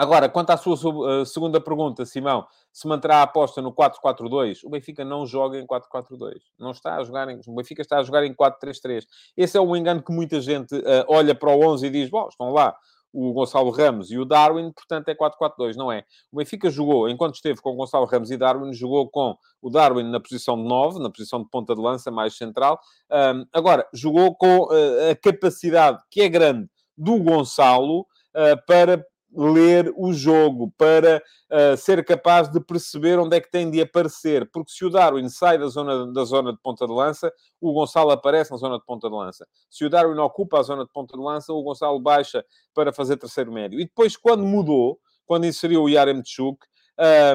Agora, 0.00 0.30
quanto 0.30 0.48
à 0.48 0.56
sua 0.56 0.76
uh, 1.20 1.26
segunda 1.26 1.60
pergunta, 1.60 2.06
Simão, 2.06 2.46
se 2.72 2.88
manterá 2.88 3.16
a 3.16 3.22
aposta 3.22 3.60
no 3.60 3.70
4-4-2, 3.70 4.60
o 4.64 4.70
Benfica 4.70 5.04
não 5.04 5.26
joga 5.26 5.58
em 5.58 5.66
4-4-2. 5.66 6.38
Não 6.58 6.70
está 6.70 6.96
a 6.96 7.04
jogar 7.04 7.28
em... 7.28 7.38
O 7.46 7.54
Benfica 7.54 7.82
está 7.82 7.98
a 7.98 8.02
jogar 8.02 8.24
em 8.24 8.32
4-3-3. 8.32 9.04
Esse 9.36 9.58
é 9.58 9.60
o 9.60 9.76
engano 9.76 10.02
que 10.02 10.10
muita 10.10 10.40
gente 10.40 10.74
uh, 10.74 11.04
olha 11.06 11.34
para 11.34 11.50
o 11.50 11.60
11 11.60 11.86
e 11.86 11.90
diz, 11.90 12.08
bom, 12.08 12.26
estão 12.28 12.50
lá 12.50 12.74
o 13.12 13.32
Gonçalo 13.32 13.70
Ramos 13.70 14.10
e 14.10 14.18
o 14.18 14.24
Darwin, 14.24 14.72
portanto 14.72 15.08
é 15.08 15.14
4-4-2, 15.14 15.74
não 15.76 15.90
é? 15.90 16.04
O 16.32 16.36
Benfica 16.36 16.70
jogou, 16.70 17.08
enquanto 17.08 17.34
esteve 17.34 17.60
com 17.60 17.70
o 17.70 17.76
Gonçalo 17.76 18.06
Ramos 18.06 18.30
e 18.30 18.36
Darwin, 18.36 18.72
jogou 18.72 19.08
com 19.08 19.36
o 19.60 19.70
Darwin 19.70 20.04
na 20.04 20.20
posição 20.20 20.56
de 20.56 20.68
9, 20.68 21.00
na 21.00 21.10
posição 21.10 21.42
de 21.42 21.48
ponta 21.48 21.74
de 21.74 21.80
lança 21.80 22.10
mais 22.10 22.36
central. 22.36 22.80
Um, 23.10 23.44
agora, 23.52 23.86
jogou 23.92 24.34
com 24.34 24.64
uh, 24.64 25.10
a 25.10 25.16
capacidade, 25.16 25.98
que 26.10 26.22
é 26.22 26.28
grande, 26.28 26.68
do 26.96 27.18
Gonçalo 27.18 28.00
uh, 28.00 28.66
para 28.66 29.04
ler 29.32 29.92
o 29.96 30.12
jogo, 30.12 30.72
para 30.76 31.22
uh, 31.50 31.76
ser 31.76 32.04
capaz 32.04 32.48
de 32.48 32.60
perceber 32.60 33.18
onde 33.18 33.36
é 33.36 33.40
que 33.40 33.50
tem 33.50 33.70
de 33.70 33.80
aparecer. 33.80 34.50
Porque 34.50 34.72
se 34.72 34.84
o 34.84 34.90
Darwin 34.90 35.28
sai 35.28 35.58
da 35.58 35.68
zona, 35.68 36.12
da 36.12 36.24
zona 36.24 36.52
de 36.52 36.58
ponta 36.60 36.86
de 36.86 36.92
lança, 36.92 37.32
o 37.60 37.72
Gonçalo 37.72 38.10
aparece 38.10 38.50
na 38.50 38.56
zona 38.56 38.78
de 38.78 38.84
ponta 38.84 39.08
de 39.08 39.14
lança. 39.14 39.46
Se 39.68 39.84
o 39.84 39.90
Darwin 39.90 40.18
ocupa 40.18 40.58
a 40.58 40.62
zona 40.62 40.84
de 40.84 40.92
ponta 40.92 41.16
de 41.16 41.22
lança, 41.22 41.52
o 41.52 41.62
Gonçalo 41.62 42.00
baixa 42.00 42.44
para 42.74 42.92
fazer 42.92 43.16
terceiro 43.16 43.52
médio. 43.52 43.80
E 43.80 43.84
depois, 43.84 44.16
quando 44.16 44.44
mudou, 44.44 44.98
quando 45.26 45.46
inseriu 45.46 45.84
o 45.84 45.88
Yarem 45.88 46.22
Tchuk, 46.22 46.58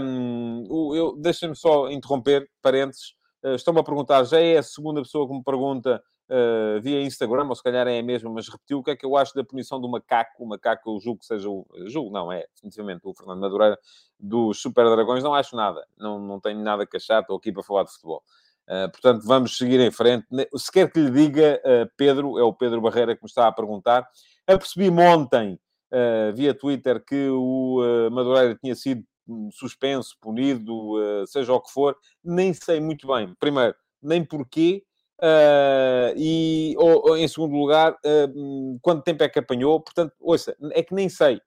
um, 0.02 1.16
deixem-me 1.18 1.56
só 1.56 1.90
interromper, 1.90 2.48
parênteses, 2.62 3.16
uh, 3.44 3.56
estão-me 3.56 3.80
a 3.80 3.84
perguntar, 3.84 4.24
já 4.26 4.40
é 4.40 4.58
a 4.58 4.64
segunda 4.64 5.02
pessoa 5.02 5.28
que 5.28 5.34
me 5.34 5.44
pergunta 5.44 6.04
uh, 6.30 6.82
via 6.82 7.02
Instagram, 7.02 7.48
ou 7.48 7.56
se 7.56 7.64
calhar 7.64 7.88
é 7.88 8.00
a 8.00 8.04
mesma, 8.04 8.30
mas 8.30 8.48
repetiu 8.48 8.80
o 8.80 8.84
que 8.84 8.92
é 8.92 8.96
que 8.96 9.06
eu 9.06 9.16
acho 9.16 9.34
da 9.34 9.44
punição 9.44 9.80
do 9.80 9.90
macaco. 9.90 10.44
O 10.44 10.48
macaco, 10.48 10.90
eu 10.90 11.00
julgo 11.00 11.20
que 11.20 11.26
seja 11.26 11.50
o. 11.50 11.66
Julgo, 11.88 12.12
não, 12.12 12.32
é 12.32 12.46
definitivamente 12.54 13.02
o 13.04 13.14
Fernando 13.14 13.40
Madureira 13.40 13.78
dos 14.20 14.62
Super 14.62 14.86
Dragões. 14.90 15.24
Não 15.24 15.34
acho 15.34 15.56
nada, 15.56 15.86
não, 15.98 16.20
não 16.20 16.40
tenho 16.40 16.60
nada 16.60 16.86
que 16.86 16.98
achar, 16.98 17.22
estou 17.22 17.38
aqui 17.38 17.52
para 17.52 17.64
falar 17.64 17.84
de 17.84 17.92
futebol. 17.92 18.24
Uh, 18.68 18.90
portanto, 18.92 19.24
vamos 19.26 19.58
seguir 19.58 19.80
em 19.80 19.92
frente. 19.92 20.26
Se 20.58 20.72
quer 20.72 20.92
que 20.92 21.00
lhe 21.00 21.12
diga, 21.12 21.62
uh, 21.64 21.92
Pedro, 21.96 22.40
é 22.40 22.44
o 22.44 22.54
Pedro 22.54 22.82
Barreira 22.82 23.16
que 23.16 23.24
me 23.24 23.30
está 23.30 23.48
a 23.48 23.52
perguntar. 23.52 24.08
Apercebi-me 24.48 25.02
ontem, 25.04 25.60
uh, 25.92 26.34
via 26.34 26.54
Twitter, 26.54 27.04
que 27.04 27.30
o 27.30 28.10
Madureira 28.12 28.56
tinha 28.56 28.76
sido 28.76 29.04
hum, 29.28 29.50
suspenso, 29.52 30.16
punido, 30.20 30.96
seja 31.28 31.54
o 31.54 31.62
que 31.62 31.72
for. 31.72 31.96
Nem 32.24 32.54
sei 32.54 32.80
muito 32.80 33.08
bem, 33.08 33.36
primeiro, 33.40 33.76
nem 34.02 34.24
porquê, 34.24 34.84
Uh, 35.22 36.12
e, 36.18 36.76
ou, 36.78 37.10
ou, 37.10 37.18
em 37.18 37.28
segundo 37.28 37.56
lugar, 37.56 37.94
uh, 37.94 38.80
quanto 38.82 39.04
tempo 39.04 39.24
é 39.24 39.30
que 39.30 39.40
apanhou? 39.40 39.80
Portanto, 39.80 40.14
ouça, 40.20 40.56
é 40.72 40.84
que 40.84 40.94
nem 40.94 41.08
sei. 41.08 41.42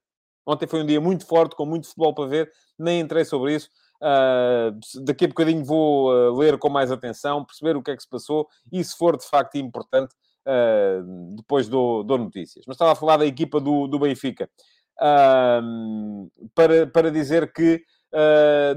Ontem 0.47 0.67
foi 0.67 0.83
um 0.83 0.87
dia 0.87 1.01
muito 1.01 1.27
forte, 1.27 1.55
com 1.55 1.67
muito 1.67 1.87
futebol 1.87 2.15
para 2.15 2.27
ver, 2.27 2.51
nem 2.79 3.01
entrei 3.01 3.25
sobre 3.25 3.55
isso. 3.55 3.69
Uh, 4.01 5.05
daqui 5.05 5.27
a 5.27 5.29
bocadinho 5.29 5.65
vou 5.65 6.11
ler 6.39 6.57
com 6.59 6.71
mais 6.71 6.91
atenção, 6.91 7.45
perceber 7.45 7.77
o 7.77 7.83
que 7.83 7.91
é 7.91 7.97
que 7.97 8.03
se 8.03 8.09
passou 8.09 8.49
e, 8.73 8.83
se 8.83 8.97
for 8.97 9.17
de 9.17 9.27
facto 9.27 9.57
importante, 9.57 10.15
depois 11.37 11.69
dou, 11.69 12.03
dou, 12.03 12.17
notícias. 12.17 12.65
Mas 12.67 12.77
estava 12.77 12.93
a 12.93 12.97
falar 12.97 13.19
da 13.19 13.27
equipa 13.27 13.61
do, 13.61 13.87
do 13.87 13.99
Benfica 13.99 14.49
para, 16.55 16.87
para 16.87 17.11
dizer 17.11 17.53
que 17.53 17.85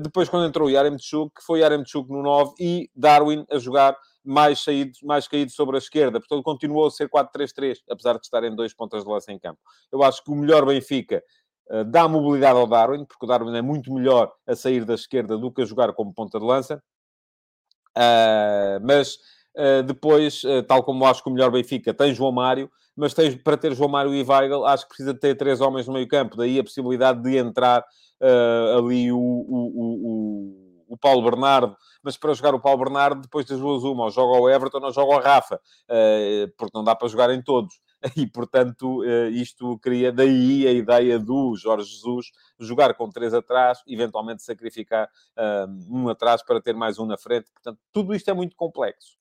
depois, 0.02 0.28
quando 0.28 0.50
entrou 0.50 0.68
o 0.68 0.70
Yaremchuk, 0.70 1.32
foi 1.46 1.62
Yaremchuk 1.62 2.12
no 2.12 2.22
9 2.22 2.56
e 2.60 2.90
Darwin 2.94 3.46
a 3.50 3.58
jogar 3.58 3.96
mais, 4.24 4.64
saído, 4.64 4.92
mais 5.04 5.28
caído 5.28 5.52
sobre 5.52 5.76
a 5.76 5.80
esquerda. 5.80 6.20
Portanto, 6.20 6.44
continuou 6.44 6.88
a 6.88 6.92
ser 6.92 7.10
4-3-3, 7.10 7.80
apesar 7.90 8.14
de 8.14 8.22
estarem 8.22 8.56
dois 8.56 8.74
pontas 8.74 9.04
de 9.04 9.10
lança 9.10 9.32
em 9.32 9.40
campo. 9.40 9.60
Eu 9.92 10.04
acho 10.04 10.24
que 10.24 10.32
o 10.32 10.36
melhor 10.36 10.66
Benfica 10.66 11.24
uh, 11.70 11.84
dá 11.86 12.08
mobilidade 12.08 12.58
ao 12.58 12.68
Darwin, 12.68 13.06
porque 13.06 13.26
o 13.26 13.28
Darwin 13.28 13.56
é 13.56 13.62
muito 13.62 13.92
melhor 13.94 14.32
a 14.48 14.56
sair 14.56 14.86
da 14.86 14.94
esquerda 14.94 15.38
do 15.38 15.52
que 15.52 15.62
a 15.62 15.66
jogar 15.66 15.94
como 15.94 16.14
ponta 16.14 16.40
de 16.40 16.46
lança. 16.46 16.82
Uh, 17.98 18.80
mas 18.86 19.16
uh, 19.58 19.84
depois, 19.86 20.44
tal 20.68 20.84
como 20.84 21.06
acho 21.06 21.24
que 21.24 21.30
o 21.30 21.34
melhor 21.34 21.52
Benfica 21.52 21.94
tem 21.94 22.14
João 22.14 22.32
Mário, 22.32 22.70
mas 22.96 23.14
tens, 23.14 23.36
para 23.36 23.58
ter 23.58 23.74
João 23.74 23.90
Mário 23.90 24.14
e 24.14 24.24
Weigl, 24.24 24.66
acho 24.66 24.84
que 24.84 24.90
precisa 24.90 25.14
ter 25.14 25.36
três 25.36 25.62
homens 25.62 25.88
no 25.88 25.94
meio 25.94 26.08
campo. 26.08 26.38
Daí 26.38 26.60
a 26.60 26.64
possibilidade 26.64 27.22
de 27.22 27.38
entrar 27.38 27.84
ali 28.78 29.12
o, 29.12 29.18
o, 29.18 29.72
o 29.74 30.72
o 30.92 30.98
Paulo 30.98 31.24
Bernardo, 31.24 31.76
mas 32.04 32.18
para 32.18 32.34
jogar 32.34 32.56
o 32.56 32.60
Paulo 32.60 32.84
Bernardo, 32.84 33.22
depois 33.22 33.46
das 33.46 33.60
duas 33.60 33.84
uma, 33.84 34.06
ou 34.06 34.12
joga 34.12 34.40
o 34.40 34.50
Everton 34.50 34.80
ou 34.84 34.92
joga 34.92 35.16
o 35.16 35.20
Rafa, 35.20 35.60
eh, 35.90 36.48
porque 36.58 36.76
não 36.76 36.84
dá 36.84 36.96
para 36.96 37.08
jogar 37.08 37.30
em 37.32 37.42
todos. 37.42 37.80
E, 38.18 38.26
portanto, 38.26 39.04
eh, 39.04 39.30
isto 39.30 39.78
cria 39.78 40.12
daí 40.12 40.66
a 40.68 40.72
ideia 40.72 41.20
do 41.20 41.56
Jorge 41.56 41.88
Jesus 41.88 42.32
jogar 42.60 42.96
com 42.96 43.08
três 43.12 43.32
atrás, 43.32 43.78
eventualmente 43.88 44.42
sacrificar 44.42 45.08
eh, 45.38 45.66
um 45.88 46.10
atrás 46.10 46.44
para 46.44 46.60
ter 46.60 46.76
mais 46.76 46.98
um 46.98 47.06
na 47.06 47.16
frente. 47.16 47.52
Portanto, 47.52 47.80
tudo 47.94 48.16
isto 48.16 48.28
é 48.28 48.34
muito 48.34 48.56
complexo 48.56 49.21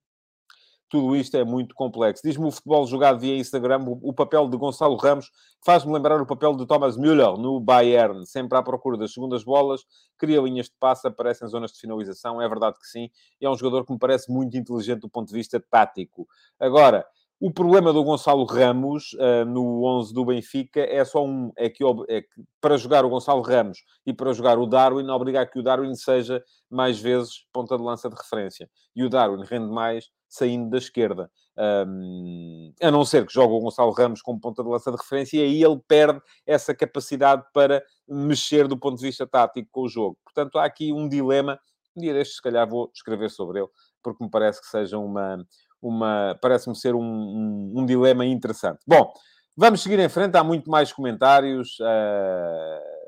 tudo 0.91 1.15
isto 1.15 1.37
é 1.37 1.45
muito 1.45 1.73
complexo. 1.73 2.21
Diz-me 2.23 2.45
o 2.47 2.51
futebol 2.51 2.85
jogado 2.85 3.21
via 3.21 3.39
Instagram, 3.39 3.85
o, 4.03 4.13
papel 4.13 4.49
de 4.49 4.57
Gonçalo 4.57 4.97
Ramos 4.97 5.31
faz-me 5.65 5.93
lembrar 5.93 6.21
o 6.21 6.27
papel 6.27 6.55
de 6.57 6.67
Thomas 6.67 6.97
Müller 6.97 7.39
no 7.39 7.61
Bayern, 7.61 8.27
sempre 8.27 8.59
à 8.59 8.63
procura 8.63 8.99
das 8.99 9.15
segundas 9.15 9.45
bolas, 9.45 9.83
cria 10.19 10.41
linhas 10.41 10.67
de 10.67 10.75
passe, 10.81 11.07
aparece 11.07 11.45
em 11.45 11.49
zonas 11.49 11.71
de 11.71 11.79
finalização, 11.79 12.43
é 12.43 12.49
verdade 12.49 12.77
que 12.79 12.89
sim, 12.89 13.09
e 13.41 13.47
é 13.47 13.51
um 13.51 13.57
jogador 13.57 13.87
que 13.87 13.93
me 13.93 13.99
parece 14.01 14.33
muito 14.33 14.57
inteligente 14.57 15.03
do 15.03 15.09
ponto 15.09 15.29
de 15.29 15.35
vista 15.35 15.61
tático. 15.61 16.27
Agora, 16.59 17.07
o 17.41 17.51
problema 17.51 17.91
do 17.91 18.05
Gonçalo 18.05 18.45
Ramos 18.45 19.15
uh, 19.15 19.47
no 19.47 19.83
11 19.85 20.13
do 20.13 20.27
Benfica 20.27 20.81
é 20.81 21.03
só 21.05 21.25
um: 21.25 21.51
é 21.57 21.71
que, 21.71 21.83
é 22.09 22.21
que, 22.21 22.29
para 22.61 22.77
jogar 22.77 23.03
o 23.03 23.09
Gonçalo 23.09 23.41
Ramos 23.41 23.79
e 24.05 24.13
para 24.13 24.33
jogar 24.35 24.59
o 24.59 24.67
Darwin, 24.67 25.09
obriga 25.09 25.41
a 25.41 25.47
que 25.47 25.59
o 25.59 25.63
Darwin 25.63 25.95
seja 25.95 26.45
mais 26.69 27.01
vezes 27.01 27.47
ponta 27.51 27.79
de 27.79 27.83
lança 27.83 28.11
de 28.11 28.17
referência. 28.17 28.69
E 28.95 29.03
o 29.03 29.09
Darwin 29.09 29.43
rende 29.45 29.73
mais 29.73 30.11
saindo 30.29 30.69
da 30.69 30.77
esquerda. 30.77 31.31
Um, 31.59 32.73
a 32.81 32.91
não 32.91 33.05
ser 33.07 33.27
que 33.27 33.33
jogue 33.33 33.55
o 33.55 33.61
Gonçalo 33.61 33.91
Ramos 33.91 34.21
como 34.21 34.39
ponta 34.39 34.63
de 34.63 34.69
lança 34.69 34.91
de 34.91 34.99
referência, 34.99 35.39
e 35.39 35.43
aí 35.43 35.65
ele 35.65 35.81
perde 35.89 36.21
essa 36.47 36.75
capacidade 36.75 37.43
para 37.55 37.83
mexer 38.07 38.69
do 38.69 38.79
ponto 38.79 38.99
de 38.99 39.07
vista 39.07 39.27
tático 39.27 39.69
com 39.73 39.83
o 39.83 39.89
jogo. 39.89 40.19
Portanto, 40.25 40.59
há 40.59 40.65
aqui 40.67 40.93
um 40.93 41.09
dilema. 41.09 41.59
Um 41.97 42.03
dia 42.03 42.13
destes, 42.13 42.37
se 42.37 42.43
calhar, 42.43 42.69
vou 42.69 42.91
escrever 42.95 43.31
sobre 43.31 43.61
ele, 43.61 43.69
porque 44.03 44.23
me 44.23 44.31
parece 44.31 44.61
que 44.61 44.69
seja 44.69 44.99
uma. 44.99 45.45
Uma 45.81 46.39
Parece-me 46.41 46.77
ser 46.77 46.95
um, 46.95 47.03
um, 47.03 47.73
um, 47.77 47.87
dilema 47.87 48.25
interessante. 48.25 48.81
Bom, 48.87 49.13
vamos 49.57 49.83
seguir 49.83 49.99
em 49.99 50.09
frente. 50.09 50.37
Há 50.37 50.45
muito 50.45 50.71
mais 50.71 50.93
comentários. 50.93 51.79
Uh, 51.81 53.01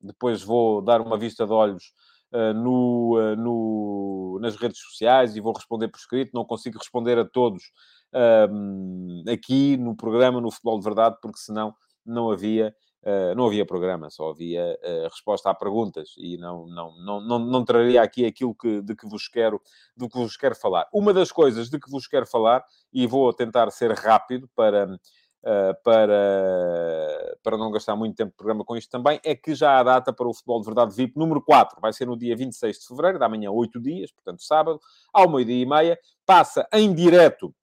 depois 0.00 0.42
vou 0.42 0.80
dar 0.80 1.00
uma 1.00 1.18
vista 1.18 1.46
de 1.46 1.52
olhos 1.52 1.92
uh, 2.32 2.54
no, 2.54 3.18
uh, 3.18 3.36
no, 3.36 4.38
nas 4.40 4.56
redes 4.56 4.80
sociais 4.80 5.36
e 5.36 5.40
vou 5.40 5.52
responder 5.52 5.88
por 5.88 5.98
escrito. 5.98 6.32
Não 6.34 6.44
consigo 6.44 6.78
responder 6.78 7.18
a 7.18 7.24
todos 7.24 7.64
uh, 8.12 9.30
aqui 9.30 9.76
no 9.76 9.94
programa, 9.94 10.40
no 10.40 10.50
Futebol 10.50 10.78
de 10.78 10.84
Verdade, 10.84 11.16
porque 11.20 11.38
senão 11.38 11.74
não 12.04 12.30
havia. 12.30 12.74
Uh, 13.00 13.32
não 13.36 13.46
havia 13.46 13.64
programa, 13.64 14.10
só 14.10 14.30
havia 14.30 14.76
uh, 14.82 15.04
resposta 15.04 15.48
a 15.48 15.54
perguntas 15.54 16.14
e 16.18 16.36
não, 16.36 16.66
não, 16.66 16.96
não, 16.96 17.20
não, 17.20 17.38
não 17.38 17.64
traria 17.64 18.02
aqui 18.02 18.26
aquilo 18.26 18.52
que, 18.52 18.82
de, 18.82 18.96
que 18.96 19.06
vos 19.06 19.28
quero, 19.28 19.62
de 19.96 20.08
que 20.08 20.18
vos 20.18 20.36
quero 20.36 20.56
falar. 20.56 20.88
Uma 20.92 21.14
das 21.14 21.30
coisas 21.30 21.70
de 21.70 21.78
que 21.78 21.88
vos 21.88 22.08
quero 22.08 22.26
falar, 22.26 22.64
e 22.92 23.06
vou 23.06 23.32
tentar 23.32 23.70
ser 23.70 23.92
rápido 23.92 24.48
para, 24.54 24.98
Uh, 25.40 25.72
para, 25.84 27.38
para 27.44 27.56
não 27.56 27.70
gastar 27.70 27.94
muito 27.94 28.16
tempo 28.16 28.32
de 28.32 28.36
programa 28.36 28.64
com 28.64 28.76
isto 28.76 28.90
também, 28.90 29.20
é 29.24 29.36
que 29.36 29.54
já 29.54 29.78
há 29.78 29.82
data 29.84 30.12
para 30.12 30.26
o 30.26 30.34
Futebol 30.34 30.60
de 30.60 30.66
Verdade 30.66 30.92
VIP 30.92 31.16
número 31.16 31.40
4. 31.40 31.80
Vai 31.80 31.92
ser 31.92 32.06
no 32.06 32.18
dia 32.18 32.36
26 32.36 32.80
de 32.80 32.86
fevereiro, 32.88 33.20
da 33.20 33.28
manhã 33.28 33.48
8 33.48 33.80
dias, 33.80 34.10
portanto 34.10 34.42
sábado, 34.42 34.80
ao 35.12 35.30
meio-dia 35.30 35.62
e 35.62 35.64
meia. 35.64 35.98
Passa 36.26 36.68
em 36.72 36.92
direto 36.92 37.54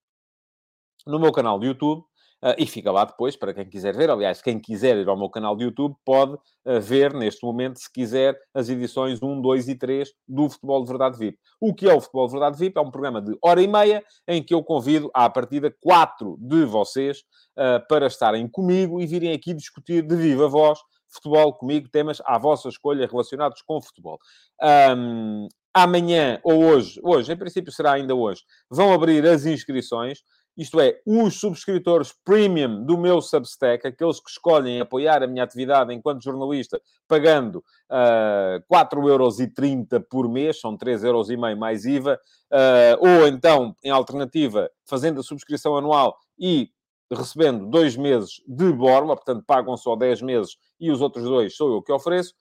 no 1.05 1.19
meu 1.19 1.33
canal 1.33 1.59
de 1.59 1.67
YouTube. 1.67 2.03
Uh, 2.45 2.53
e 2.59 2.67
fica 2.67 2.91
lá 2.91 3.05
depois, 3.05 3.35
para 3.35 3.55
quem 3.55 3.65
quiser 3.65 3.95
ver. 3.95 4.09
Aliás, 4.09 4.39
quem 4.39 4.59
quiser 4.59 4.95
ir 4.97 5.09
ao 5.09 5.17
meu 5.17 5.29
canal 5.29 5.55
de 5.55 5.63
YouTube 5.63 5.95
pode 6.05 6.33
uh, 6.33 6.79
ver, 6.79 7.11
neste 7.11 7.43
momento, 7.43 7.79
se 7.79 7.91
quiser, 7.91 8.37
as 8.53 8.69
edições 8.69 9.19
1, 9.19 9.41
2 9.41 9.67
e 9.67 9.75
3 9.75 10.13
do 10.27 10.47
Futebol 10.47 10.83
de 10.83 10.89
Verdade 10.89 11.17
VIP. 11.17 11.39
O 11.59 11.73
que 11.73 11.89
é 11.89 11.93
o 11.93 11.99
Futebol 11.99 12.27
de 12.27 12.33
Verdade 12.33 12.59
VIP? 12.59 12.77
É 12.77 12.81
um 12.81 12.91
programa 12.91 13.19
de 13.19 13.35
hora 13.41 13.61
e 13.63 13.67
meia 13.67 14.03
em 14.27 14.43
que 14.43 14.53
eu 14.53 14.63
convido, 14.63 15.09
à 15.11 15.27
partida, 15.27 15.75
quatro 15.81 16.37
de 16.39 16.65
vocês 16.65 17.23
uh, 17.57 17.85
para 17.89 18.05
estarem 18.05 18.47
comigo 18.47 19.01
e 19.01 19.07
virem 19.07 19.33
aqui 19.33 19.51
discutir 19.51 20.03
de 20.03 20.15
viva 20.15 20.47
voz 20.47 20.79
futebol 21.15 21.53
comigo, 21.53 21.89
temas 21.89 22.21
à 22.25 22.37
vossa 22.37 22.69
escolha 22.69 23.07
relacionados 23.07 23.61
com 23.61 23.81
futebol. 23.81 24.19
Um, 24.61 25.47
amanhã 25.73 26.39
ou 26.43 26.63
hoje, 26.63 26.99
hoje, 27.03 27.31
em 27.31 27.37
princípio 27.37 27.71
será 27.71 27.93
ainda 27.93 28.15
hoje, 28.15 28.41
vão 28.69 28.93
abrir 28.93 29.25
as 29.25 29.45
inscrições. 29.45 30.19
Isto 30.57 30.79
é, 30.79 31.01
os 31.05 31.39
subscritores 31.39 32.13
premium 32.23 32.85
do 32.85 32.97
meu 32.97 33.21
Substack, 33.21 33.85
aqueles 33.85 34.21
que 34.21 34.29
escolhem 34.29 34.79
apoiar 34.79 35.21
a 35.21 35.27
minha 35.27 35.43
atividade 35.43 35.93
enquanto 35.93 36.23
jornalista, 36.23 36.81
pagando 37.07 37.57
uh, 37.57 37.63
ah, 37.89 38.63
4,30€ 38.71 40.03
por 40.09 40.29
mês, 40.29 40.59
são 40.61 40.77
3,5€ 40.77 41.57
mais 41.57 41.83
IVA, 41.83 42.19
uh, 42.51 43.05
ou 43.05 43.27
então, 43.27 43.75
em 43.83 43.89
alternativa, 43.89 44.69
fazendo 44.85 45.19
a 45.19 45.23
subscrição 45.23 45.75
anual 45.75 46.17
e 46.39 46.69
recebendo 47.11 47.67
dois 47.67 47.97
meses 47.97 48.41
de 48.47 48.71
borla, 48.71 49.15
portanto 49.15 49.43
pagam 49.45 49.75
só 49.75 49.95
10 49.95 50.21
meses 50.21 50.57
e 50.79 50.89
os 50.89 51.01
outros 51.01 51.25
dois 51.25 51.55
sou 51.55 51.73
eu 51.73 51.81
que 51.81 51.91
ofereço, 51.91 52.33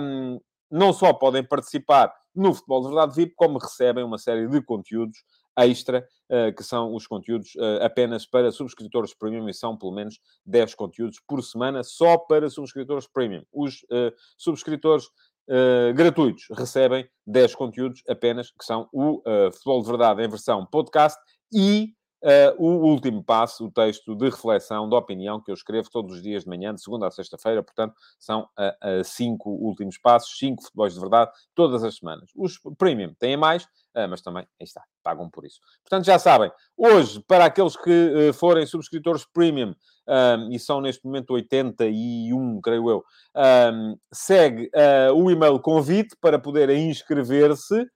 um, 0.00 0.40
não 0.70 0.92
só 0.92 1.12
podem 1.12 1.44
participar 1.44 2.12
no 2.34 2.52
Futebol 2.52 2.82
de 2.82 2.88
Verdade 2.88 3.14
VIP, 3.14 3.34
como 3.36 3.58
recebem 3.58 4.02
uma 4.02 4.18
série 4.18 4.48
de 4.48 4.60
conteúdos 4.60 5.18
extra, 5.56 6.06
uh, 6.30 6.54
que 6.54 6.62
são 6.62 6.94
os 6.94 7.06
conteúdos 7.06 7.54
uh, 7.56 7.82
apenas 7.82 8.26
para 8.26 8.50
subscritores 8.50 9.14
premium, 9.14 9.48
e 9.48 9.54
são 9.54 9.76
pelo 9.76 9.92
menos 9.92 10.18
10 10.46 10.74
conteúdos 10.74 11.20
por 11.26 11.42
semana, 11.42 11.82
só 11.82 12.18
para 12.18 12.50
subscritores 12.50 13.06
premium. 13.06 13.44
Os 13.52 13.82
uh, 13.84 14.12
subscritores 14.36 15.08
gratuitos 15.94 16.46
recebem 16.56 17.06
10 17.26 17.54
conteúdos 17.54 18.02
apenas, 18.08 18.50
que 18.50 18.64
são 18.64 18.88
o 18.90 19.22
Futebol 19.52 19.82
de 19.82 19.88
Verdade 19.88 20.22
em 20.24 20.28
versão 20.30 20.64
podcast 20.64 21.20
e 21.52 21.92
Uh, 22.24 22.56
o 22.56 22.86
último 22.86 23.22
passo, 23.22 23.66
o 23.66 23.70
texto 23.70 24.14
de 24.14 24.24
reflexão, 24.24 24.88
de 24.88 24.96
opinião, 24.96 25.38
que 25.42 25.50
eu 25.50 25.54
escrevo 25.54 25.90
todos 25.90 26.16
os 26.16 26.22
dias 26.22 26.44
de 26.44 26.48
manhã, 26.48 26.74
de 26.74 26.80
segunda 26.80 27.06
a 27.06 27.10
sexta-feira, 27.10 27.62
portanto, 27.62 27.94
são 28.18 28.48
uh, 28.58 29.00
uh, 29.00 29.04
cinco 29.04 29.50
últimos 29.50 29.98
passos, 29.98 30.38
cinco 30.38 30.62
futebols 30.62 30.94
de 30.94 31.00
verdade, 31.00 31.30
todas 31.54 31.84
as 31.84 31.96
semanas. 31.96 32.30
Os 32.34 32.58
premium 32.78 33.12
têm 33.18 33.36
mais, 33.36 33.68
mas 34.10 34.20
também, 34.22 34.42
aí 34.58 34.64
está, 34.64 34.82
pagam 35.04 35.30
por 35.30 35.44
isso. 35.44 35.60
Portanto, 35.84 36.04
já 36.04 36.18
sabem, 36.18 36.50
hoje, 36.76 37.22
para 37.28 37.44
aqueles 37.44 37.76
que 37.76 38.32
forem 38.32 38.66
subscritores 38.66 39.24
premium, 39.24 39.72
um, 40.08 40.50
e 40.50 40.58
são 40.58 40.80
neste 40.80 41.04
momento 41.04 41.32
81, 41.34 42.60
creio 42.60 42.90
eu, 42.90 43.04
um, 43.72 43.96
segue 44.12 44.68
o 45.14 45.30
e-mail 45.30 45.60
convite 45.60 46.16
para 46.20 46.40
poderem 46.40 46.90
inscrever-se 46.90 47.86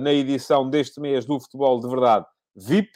na 0.00 0.12
edição 0.12 0.68
deste 0.68 0.98
mês 0.98 1.24
do 1.24 1.38
Futebol 1.38 1.78
de 1.78 1.88
Verdade 1.88 2.26
VIP, 2.56 2.90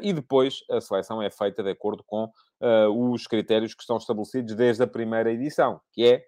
e 0.00 0.12
depois 0.12 0.60
a 0.70 0.80
seleção 0.80 1.22
é 1.22 1.30
feita 1.30 1.62
de 1.62 1.70
acordo 1.70 2.02
com 2.04 2.24
uh, 2.24 3.12
os 3.12 3.26
critérios 3.26 3.74
que 3.74 3.82
estão 3.82 3.96
estabelecidos 3.96 4.54
desde 4.54 4.82
a 4.82 4.86
primeira 4.86 5.30
edição, 5.32 5.80
que 5.92 6.04
é 6.04 6.24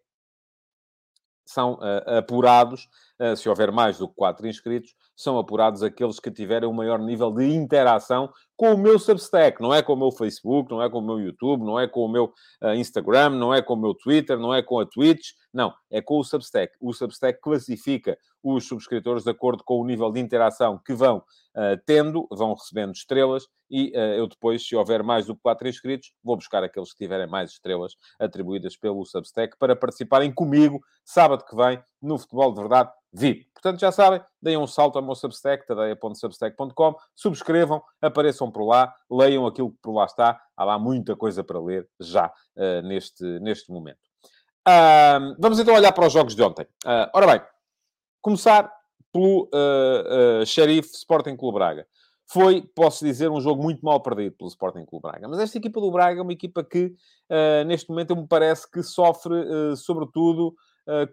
são 1.50 1.74
uh, 1.74 2.18
apurados, 2.18 2.88
uh, 3.20 3.36
se 3.36 3.48
houver 3.48 3.72
mais 3.72 3.98
do 3.98 4.08
que 4.08 4.14
quatro 4.14 4.46
inscritos, 4.46 4.94
são 5.16 5.36
apurados 5.36 5.82
aqueles 5.82 6.20
que 6.20 6.30
tiverem 6.30 6.68
o 6.68 6.72
maior 6.72 7.00
nível 7.00 7.32
de 7.32 7.44
interação 7.44 8.32
com 8.56 8.74
o 8.74 8.78
meu 8.78 8.98
Substack, 8.98 9.60
não 9.60 9.74
é 9.74 9.82
com 9.82 9.94
o 9.94 9.96
meu 9.96 10.12
Facebook, 10.12 10.70
não 10.70 10.80
é 10.80 10.88
com 10.88 10.98
o 10.98 11.02
meu 11.02 11.18
YouTube, 11.18 11.64
não 11.64 11.78
é 11.78 11.88
com 11.88 12.04
o 12.04 12.08
meu 12.08 12.32
uh, 12.62 12.74
Instagram, 12.74 13.30
não 13.30 13.52
é 13.52 13.60
com 13.60 13.74
o 13.74 13.80
meu 13.80 13.94
Twitter, 13.94 14.38
não 14.38 14.54
é 14.54 14.62
com 14.62 14.78
a 14.78 14.86
Twitch, 14.86 15.30
não, 15.52 15.74
é 15.90 16.00
com 16.00 16.18
o 16.18 16.24
Substack. 16.24 16.74
O 16.80 16.92
Substack 16.92 17.40
classifica 17.40 18.16
os 18.42 18.66
subscritores 18.66 19.24
de 19.24 19.30
acordo 19.30 19.64
com 19.64 19.80
o 19.80 19.84
nível 19.84 20.10
de 20.10 20.20
interação 20.20 20.78
que 20.78 20.94
vão 20.94 21.18
uh, 21.18 21.80
tendo, 21.84 22.26
vão 22.30 22.54
recebendo 22.54 22.92
estrelas 22.94 23.46
e 23.68 23.90
uh, 23.90 24.14
eu 24.16 24.26
depois, 24.26 24.66
se 24.66 24.74
houver 24.74 25.02
mais 25.02 25.26
do 25.26 25.34
que 25.34 25.42
quatro 25.42 25.68
inscritos, 25.68 26.12
vou 26.22 26.36
buscar 26.36 26.62
aqueles 26.62 26.92
que 26.92 27.04
tiverem 27.04 27.26
mais 27.26 27.50
estrelas 27.50 27.94
atribuídas 28.18 28.76
pelo 28.76 29.04
Substack 29.04 29.58
para 29.58 29.76
participarem 29.76 30.32
comigo 30.32 30.80
sábado 31.04 31.44
que 31.44 31.56
vem 31.56 31.82
no 32.00 32.18
Futebol 32.18 32.52
de 32.52 32.60
Verdade 32.60 32.92
VIP. 33.12 33.50
Portanto, 33.52 33.80
já 33.80 33.92
sabem, 33.92 34.22
deem 34.40 34.56
um 34.56 34.66
salto 34.66 34.96
ao 34.96 35.04
meu 35.04 35.14
Substack, 35.14 35.66
tadeia.substack.com, 35.66 36.94
subscrevam, 37.14 37.82
apareçam 38.00 38.50
por 38.50 38.64
lá, 38.64 38.94
leiam 39.10 39.46
aquilo 39.46 39.72
que 39.72 39.78
por 39.82 39.92
lá 39.92 40.04
está. 40.04 40.40
Há 40.56 40.64
lá 40.64 40.78
muita 40.78 41.16
coisa 41.16 41.42
para 41.44 41.60
ler 41.60 41.88
já 42.00 42.32
uh, 42.56 42.82
neste, 42.82 43.24
neste 43.40 43.70
momento. 43.70 44.09
Vamos 45.38 45.58
então 45.58 45.74
olhar 45.74 45.92
para 45.92 46.06
os 46.06 46.12
jogos 46.12 46.34
de 46.34 46.42
ontem. 46.42 46.64
Uh, 46.84 47.10
ora 47.14 47.26
bem, 47.26 47.42
começar 48.20 48.70
pelo 49.12 49.48
uh, 49.52 50.44
Sheriff 50.46 50.88
Sporting 50.94 51.36
Clube 51.36 51.58
Braga. 51.58 51.86
Foi, 52.26 52.62
posso 52.62 53.04
dizer, 53.04 53.30
um 53.30 53.40
jogo 53.40 53.62
muito 53.62 53.84
mal 53.84 54.00
perdido 54.00 54.36
pelo 54.36 54.48
Sporting 54.48 54.84
Clube 54.84 55.02
Braga. 55.02 55.26
Mas 55.26 55.40
esta 55.40 55.58
equipa 55.58 55.80
do 55.80 55.90
Braga 55.90 56.20
é 56.20 56.22
uma 56.22 56.32
equipa 56.32 56.62
que, 56.62 56.94
neste 57.66 57.90
momento, 57.90 58.14
me 58.14 58.24
parece 58.24 58.70
que 58.70 58.84
sofre, 58.84 59.34
sobretudo, 59.76 60.54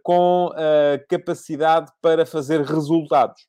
com 0.03 0.51
capacidade 1.09 1.91
para 2.03 2.23
fazer 2.23 2.61
resultados. 2.61 3.47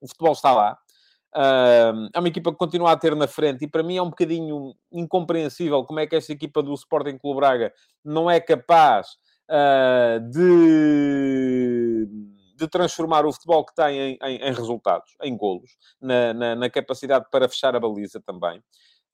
O 0.00 0.08
futebol 0.08 0.32
está 0.32 0.54
lá. 0.54 0.78
É 1.34 2.18
uma 2.18 2.28
equipa 2.28 2.52
que 2.52 2.58
continua 2.58 2.92
a 2.92 2.96
ter 2.96 3.16
na 3.16 3.26
frente 3.26 3.64
e 3.64 3.68
para 3.68 3.82
mim 3.82 3.96
é 3.96 4.02
um 4.02 4.10
bocadinho 4.10 4.74
incompreensível 4.92 5.84
como 5.84 6.00
é 6.00 6.06
que 6.06 6.14
esta 6.16 6.32
equipa 6.32 6.62
do 6.62 6.74
Sporting 6.74 7.16
Clube 7.16 7.40
Braga 7.40 7.72
não 8.04 8.30
é 8.30 8.38
capaz 8.40 9.08
de 10.30 12.06
de 12.62 12.68
transformar 12.68 13.26
o 13.26 13.32
futebol 13.32 13.64
que 13.64 13.74
tem 13.74 13.98
em, 13.98 14.18
em, 14.22 14.36
em 14.36 14.52
resultados, 14.52 15.12
em 15.22 15.36
golos, 15.36 15.70
na, 16.00 16.32
na, 16.32 16.54
na, 16.54 16.70
capacidade 16.70 17.26
para 17.30 17.48
fechar 17.48 17.74
a 17.74 17.80
baliza 17.80 18.20
também. 18.20 18.58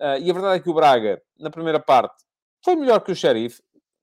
Uh, 0.01 0.19
e 0.21 0.31
a 0.31 0.35
verdade 0.35 0.57
é 0.57 0.61
que 0.61 0.71
o 0.71 0.75
Braga, 0.75 1.21
na 1.39 1.51
primeira 1.51 1.81
parte, 1.81 2.25
foi 2.65 2.77
melhor 2.77 3.01
que 3.01 3.11
o 3.11 3.17
Sheriff. 3.17 3.61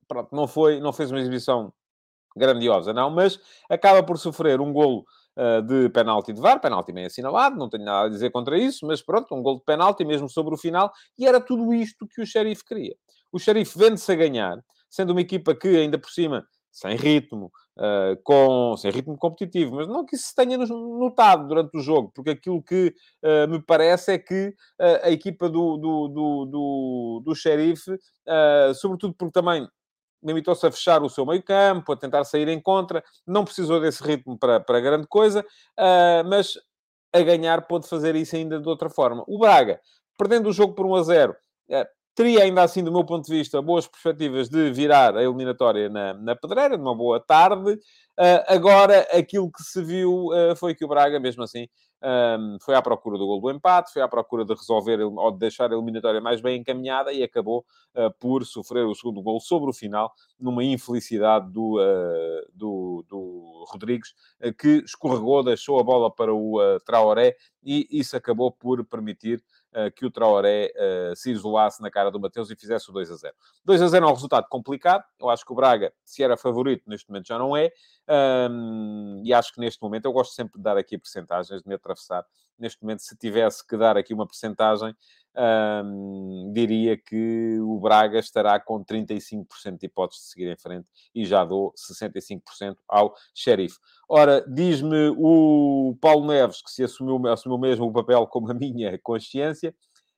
Pronto, 0.08 0.34
não, 0.34 0.46
foi, 0.46 0.80
não 0.80 0.92
fez 0.92 1.10
uma 1.10 1.20
exibição 1.20 1.72
grandiosa, 2.36 2.92
não, 2.92 3.08
mas 3.10 3.40
acaba 3.68 4.02
por 4.02 4.18
sofrer 4.18 4.60
um 4.60 4.72
golo 4.72 5.00
uh, 5.00 5.04
de 5.66 5.88
penalti 5.90 6.32
de 6.32 6.40
VAR, 6.40 6.60
penalti 6.60 6.92
bem 6.92 7.04
assinalado, 7.04 7.56
não 7.56 7.68
tenho 7.68 7.84
nada 7.84 8.06
a 8.06 8.10
dizer 8.10 8.30
contra 8.30 8.58
isso, 8.58 8.86
mas 8.86 9.02
pronto, 9.02 9.34
um 9.34 9.42
golo 9.42 9.58
de 9.58 9.64
penalti 9.64 10.04
mesmo 10.04 10.28
sobre 10.28 10.54
o 10.54 10.56
final, 10.56 10.90
e 11.18 11.26
era 11.26 11.40
tudo 11.40 11.74
isto 11.74 12.06
que 12.08 12.22
o 12.22 12.26
Sheriff 12.26 12.64
queria. 12.64 12.96
O 13.30 13.38
Sheriff 13.38 13.78
vende-se 13.78 14.10
a 14.10 14.14
ganhar, 14.14 14.58
sendo 14.88 15.10
uma 15.10 15.20
equipa 15.20 15.54
que, 15.54 15.68
ainda 15.68 15.98
por 15.98 16.10
cima, 16.10 16.46
sem 16.76 16.94
ritmo, 16.94 17.50
uh, 17.78 18.20
com, 18.22 18.76
sem 18.76 18.90
ritmo 18.90 19.16
competitivo, 19.16 19.76
mas 19.76 19.88
não 19.88 20.04
que 20.04 20.14
isso 20.14 20.28
se 20.28 20.34
tenha 20.34 20.58
notado 20.58 21.48
durante 21.48 21.74
o 21.74 21.80
jogo, 21.80 22.12
porque 22.14 22.30
aquilo 22.30 22.62
que 22.62 22.94
uh, 23.24 23.48
me 23.48 23.62
parece 23.62 24.12
é 24.12 24.18
que 24.18 24.48
uh, 24.48 25.04
a 25.04 25.10
equipa 25.10 25.48
do, 25.48 25.78
do, 25.78 26.08
do, 26.08 26.44
do, 26.44 27.22
do 27.24 27.34
Xerife, 27.34 27.98
sobretudo 28.74 29.14
porque 29.14 29.32
também 29.32 29.66
limitou-se 30.22 30.66
a 30.66 30.70
fechar 30.72 31.02
o 31.02 31.08
seu 31.08 31.24
meio 31.24 31.42
campo, 31.42 31.92
a 31.92 31.96
tentar 31.96 32.24
sair 32.24 32.48
em 32.48 32.60
contra, 32.60 33.02
não 33.26 33.44
precisou 33.44 33.80
desse 33.80 34.02
ritmo 34.02 34.38
para, 34.38 34.60
para 34.60 34.80
grande 34.80 35.06
coisa, 35.06 35.44
mas 36.28 36.54
a 37.12 37.20
ganhar 37.20 37.66
pôde 37.66 37.88
fazer 37.88 38.14
isso 38.16 38.36
ainda 38.36 38.60
de 38.60 38.68
outra 38.68 38.90
forma. 38.90 39.24
O 39.26 39.38
Braga, 39.38 39.80
perdendo 40.18 40.48
o 40.48 40.52
jogo 40.52 40.74
por 40.74 40.86
1 40.86 40.94
a 40.94 41.02
0, 41.02 41.36
Teria 42.16 42.44
ainda 42.44 42.62
assim, 42.62 42.82
do 42.82 42.90
meu 42.90 43.04
ponto 43.04 43.26
de 43.26 43.30
vista, 43.30 43.60
boas 43.60 43.86
perspectivas 43.86 44.48
de 44.48 44.70
virar 44.72 45.14
a 45.14 45.22
eliminatória 45.22 45.90
na, 45.90 46.14
na 46.14 46.34
pedreira, 46.34 46.78
numa 46.78 46.96
boa 46.96 47.20
tarde. 47.20 47.74
Uh, 47.74 48.40
agora, 48.48 49.00
aquilo 49.12 49.52
que 49.52 49.62
se 49.62 49.84
viu 49.84 50.28
uh, 50.28 50.56
foi 50.56 50.74
que 50.74 50.82
o 50.82 50.88
Braga, 50.88 51.20
mesmo 51.20 51.42
assim, 51.42 51.68
um, 52.02 52.56
foi 52.62 52.74
à 52.74 52.80
procura 52.80 53.18
do 53.18 53.26
gol 53.26 53.38
do 53.38 53.50
empate, 53.50 53.92
foi 53.92 54.00
à 54.00 54.08
procura 54.08 54.46
de 54.46 54.54
resolver 54.54 54.98
ou 55.02 55.30
de 55.30 55.38
deixar 55.38 55.70
a 55.70 55.74
eliminatória 55.74 56.18
mais 56.18 56.40
bem 56.40 56.58
encaminhada 56.58 57.12
e 57.12 57.22
acabou 57.22 57.66
uh, 57.94 58.10
por 58.18 58.46
sofrer 58.46 58.86
o 58.86 58.94
segundo 58.94 59.20
gol 59.20 59.38
sobre 59.38 59.68
o 59.68 59.74
final, 59.74 60.10
numa 60.40 60.64
infelicidade 60.64 61.52
do, 61.52 61.78
do, 62.54 63.04
do 63.06 63.64
Rodrigues, 63.68 64.14
que 64.58 64.82
escorregou, 64.86 65.42
deixou 65.42 65.78
a 65.78 65.82
bola 65.82 66.10
para 66.10 66.32
o 66.34 66.80
Traoré 66.86 67.36
e 67.66 67.86
isso 67.90 68.16
acabou 68.16 68.52
por 68.52 68.84
permitir 68.86 69.38
uh, 69.38 69.65
que 69.94 70.06
o 70.06 70.10
Traoré 70.10 70.72
uh, 70.74 71.14
se 71.14 71.30
isolasse 71.30 71.82
na 71.82 71.90
cara 71.90 72.10
do 72.10 72.18
Mateus 72.18 72.50
e 72.50 72.56
fizesse 72.56 72.88
o 72.88 72.92
2 72.92 73.10
a 73.10 73.16
0. 73.16 73.34
2 73.64 73.82
a 73.82 73.88
0 73.88 74.06
é 74.06 74.08
um 74.08 74.12
resultado 74.12 74.46
complicado. 74.48 75.04
Eu 75.20 75.28
acho 75.28 75.44
que 75.44 75.52
o 75.52 75.56
Braga, 75.56 75.92
se 76.04 76.22
era 76.22 76.36
favorito, 76.36 76.84
neste 76.86 77.08
momento 77.08 77.26
já 77.26 77.38
não 77.38 77.56
é. 77.56 77.70
Um, 78.08 79.20
e 79.24 79.32
acho 79.34 79.52
que 79.52 79.60
neste 79.60 79.82
momento, 79.82 80.04
eu 80.04 80.12
gosto 80.12 80.34
sempre 80.34 80.58
de 80.58 80.62
dar 80.62 80.76
aqui 80.76 80.96
percentagens, 80.96 81.62
de 81.62 81.68
me 81.68 81.74
atravessar. 81.74 82.24
Neste 82.58 82.80
momento, 82.82 83.00
se 83.00 83.16
tivesse 83.16 83.66
que 83.66 83.76
dar 83.76 83.96
aqui 83.96 84.14
uma 84.14 84.26
percentagem, 84.26 84.94
um, 85.36 86.50
diria 86.54 86.96
que 86.96 87.58
o 87.60 87.78
Braga 87.78 88.18
estará 88.18 88.58
com 88.58 88.82
35% 88.82 89.78
de 89.78 89.86
hipóteses 89.86 90.24
de 90.24 90.30
seguir 90.30 90.50
em 90.50 90.56
frente 90.56 90.86
e 91.14 91.26
já 91.26 91.44
dou 91.44 91.74
65% 91.76 92.76
ao 92.88 93.14
Xerife. 93.34 93.76
Ora, 94.08 94.42
diz-me 94.48 95.12
o 95.18 95.96
Paulo 96.00 96.26
Neves 96.26 96.62
que 96.62 96.70
se 96.70 96.82
assumiu, 96.84 97.26
assumiu 97.28 97.58
mesmo 97.58 97.86
o 97.86 97.92
papel 97.92 98.26
como 98.26 98.50
a 98.50 98.54
minha 98.54 98.98
consciência. 98.98 99.74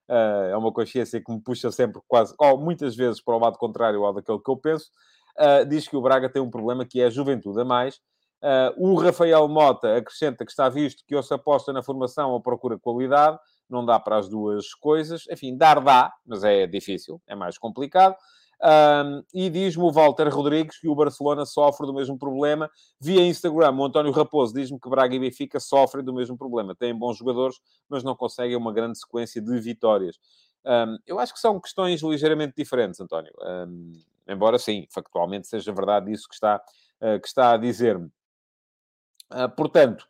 Uh, 0.09 0.49
é 0.53 0.57
uma 0.57 0.73
consciência 0.73 1.21
que 1.21 1.31
me 1.31 1.41
puxa 1.41 1.71
sempre 1.71 2.01
quase, 2.09 2.35
ou 2.39 2.59
muitas 2.59 2.97
vezes 2.97 3.21
para 3.21 3.37
o 3.37 3.39
lado 3.39 3.59
contrário 3.59 4.05
ao 4.05 4.15
daquilo 4.15 4.41
que 4.41 4.51
eu 4.51 4.57
penso. 4.57 4.91
Uh, 5.39 5.65
diz 5.67 5.87
que 5.87 5.97
o 5.97 6.03
Braga 6.03 6.29
tem 6.29 6.43
um 6.43 6.51
problema 6.51 6.85
que 6.85 7.01
é 7.01 7.07
a 7.07 7.11
juventude 7.11 7.61
a 7.61 7.65
mais. 7.65 7.97
Uh, 8.43 8.73
o 8.77 8.95
Rafael 8.95 9.47
Mota 9.49 9.97
acrescenta 9.97 10.45
que 10.45 10.51
está 10.51 10.69
visto 10.69 11.05
que 11.07 11.15
ou 11.15 11.23
se 11.23 11.33
aposta 11.35 11.73
na 11.73 11.83
formação 11.83 12.31
ou 12.31 12.41
procura 12.41 12.79
qualidade 12.79 13.39
não 13.69 13.85
dá 13.85 13.99
para 14.01 14.17
as 14.17 14.29
duas 14.29 14.73
coisas. 14.75 15.25
Enfim, 15.31 15.57
dar 15.57 15.81
dá, 15.81 16.13
mas 16.27 16.43
é 16.43 16.67
difícil, 16.67 17.21
é 17.27 17.35
mais 17.35 17.59
complicado. 17.59 18.17
Um, 18.61 19.23
e 19.33 19.49
diz-me 19.49 19.85
o 19.85 19.93
Walter 19.93 20.29
Rodrigues 20.29 20.81
que 20.81 20.89
o 20.89 20.95
Barcelona 20.95 21.47
sofre 21.47 21.87
do 21.87 21.95
mesmo 21.95 22.19
problema. 22.19 22.69
Via 23.01 23.25
Instagram, 23.25 23.73
o 23.73 23.85
António 23.85 24.11
Raposo 24.11 24.53
diz-me 24.53 24.81
que 24.81 24.89
Braga 24.89 25.15
e 25.15 25.19
Benfica 25.19 25.61
sofrem 25.61 26.05
do 26.05 26.13
mesmo 26.13 26.37
problema. 26.37 26.75
Têm 26.75 26.95
bons 26.95 27.17
jogadores, 27.17 27.57
mas 27.89 28.03
não 28.03 28.17
conseguem 28.17 28.57
uma 28.57 28.73
grande 28.73 28.99
sequência 28.99 29.41
de 29.41 29.61
vitórias. 29.61 30.19
Um, 30.65 30.99
eu 31.07 31.19
acho 31.21 31.33
que 31.33 31.39
são 31.39 31.61
questões 31.61 32.03
ligeiramente 32.03 32.55
diferentes, 32.57 33.01
António. 33.01 33.33
Um, 33.41 33.93
embora, 34.29 34.59
sim, 34.59 34.87
factualmente 34.93 35.49
seja 35.49 35.73
verdade 35.73 36.13
isso 36.13 36.29
que 36.29 36.35
está, 36.35 36.63
uh, 37.01 37.21
que 37.21 37.27
está 37.29 37.53
a 37.53 37.57
dizer-me. 37.57 38.11
Uh, 39.33 39.49
portanto, 39.57 40.07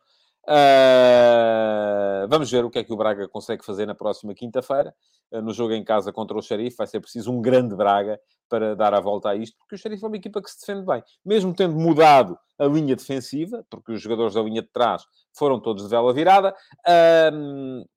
Uh, 0.49 2.27
vamos 2.27 2.49
ver 2.49 2.65
o 2.65 2.71
que 2.71 2.79
é 2.79 2.83
que 2.83 2.91
o 2.91 2.97
Braga 2.97 3.27
consegue 3.27 3.63
fazer 3.63 3.85
na 3.85 3.93
próxima 3.93 4.33
quinta-feira. 4.33 4.95
Uh, 5.31 5.43
no 5.43 5.53
jogo 5.53 5.73
em 5.73 5.83
casa 5.83 6.11
contra 6.11 6.35
o 6.35 6.41
Xerife, 6.41 6.75
vai 6.75 6.87
ser 6.87 6.99
preciso 6.99 7.31
um 7.31 7.39
grande 7.39 7.75
Braga 7.75 8.19
para 8.49 8.75
dar 8.75 8.95
a 8.95 8.99
volta 8.99 9.29
a 9.29 9.35
isto, 9.35 9.55
porque 9.59 9.75
o 9.75 9.77
Xerife 9.77 10.03
é 10.03 10.07
uma 10.07 10.17
equipa 10.17 10.41
que 10.41 10.49
se 10.49 10.59
defende 10.59 10.87
bem. 10.87 11.03
Mesmo 11.23 11.53
tendo 11.53 11.75
mudado 11.75 12.35
a 12.57 12.65
linha 12.65 12.95
defensiva, 12.95 13.63
porque 13.69 13.91
os 13.91 14.01
jogadores 14.01 14.33
da 14.33 14.41
linha 14.41 14.63
de 14.63 14.69
trás 14.69 15.05
foram 15.37 15.59
todos 15.59 15.83
de 15.83 15.89
vela 15.89 16.11
virada, 16.11 16.55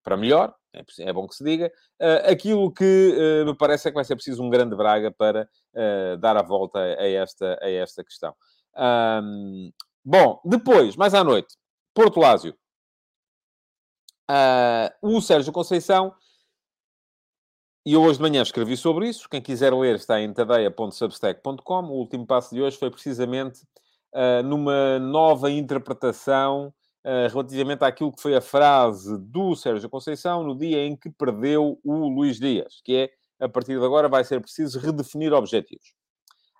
para 0.04 0.16
melhor, 0.18 0.54
é, 0.74 0.84
é, 1.00 1.12
bom 1.12 1.26
que 1.26 1.34
se 1.34 1.44
diga. 1.44 1.70
aquilo 2.28 2.72
que 2.72 3.44
me 3.46 3.56
parece 3.56 3.88
é 3.88 3.90
que 3.90 3.94
vai 3.94 4.04
ser 4.04 4.14
preciso 4.16 4.42
um 4.42 4.50
grande 4.50 4.74
Braga 4.76 5.10
para 5.10 5.48
dar 6.20 6.36
a 6.36 6.42
volta 6.42 6.78
a 6.78 7.08
esta, 7.08 7.58
a 7.60 7.70
esta 7.70 8.02
questão. 8.04 8.34
bom, 10.04 10.40
depois, 10.44 10.96
mais 10.96 11.14
à 11.14 11.22
noite, 11.22 11.56
Porto 11.94 12.20
Lásio. 12.20 12.54
O 15.02 15.20
Sérgio 15.20 15.52
Conceição, 15.52 16.14
e 17.84 17.94
eu 17.94 18.02
hoje 18.02 18.18
de 18.18 18.22
manhã 18.22 18.42
escrevi 18.42 18.76
sobre 18.76 19.08
isso. 19.08 19.28
Quem 19.28 19.42
quiser 19.42 19.74
ler 19.74 19.96
está 19.96 20.20
em 20.20 20.32
tadeia.substack.com. 20.32 21.84
O 21.86 21.98
último 21.98 22.24
passo 22.24 22.54
de 22.54 22.62
hoje 22.62 22.78
foi 22.78 22.90
precisamente 22.90 23.60
numa 24.44 24.98
nova 24.98 25.50
interpretação 25.50 26.72
relativamente 27.30 27.82
àquilo 27.82 28.12
que 28.12 28.22
foi 28.22 28.36
a 28.36 28.40
frase 28.40 29.18
do 29.18 29.56
Sérgio 29.56 29.90
Conceição 29.90 30.44
no 30.44 30.56
dia 30.56 30.84
em 30.84 30.96
que 30.96 31.10
perdeu 31.10 31.78
o 31.84 32.08
Luís 32.08 32.38
Dias, 32.38 32.80
que 32.84 32.94
é, 32.94 33.10
a 33.44 33.48
partir 33.48 33.78
de 33.78 33.84
agora 33.84 34.08
vai 34.08 34.22
ser 34.22 34.40
preciso 34.40 34.78
redefinir 34.78 35.32
objetivos. 35.32 35.94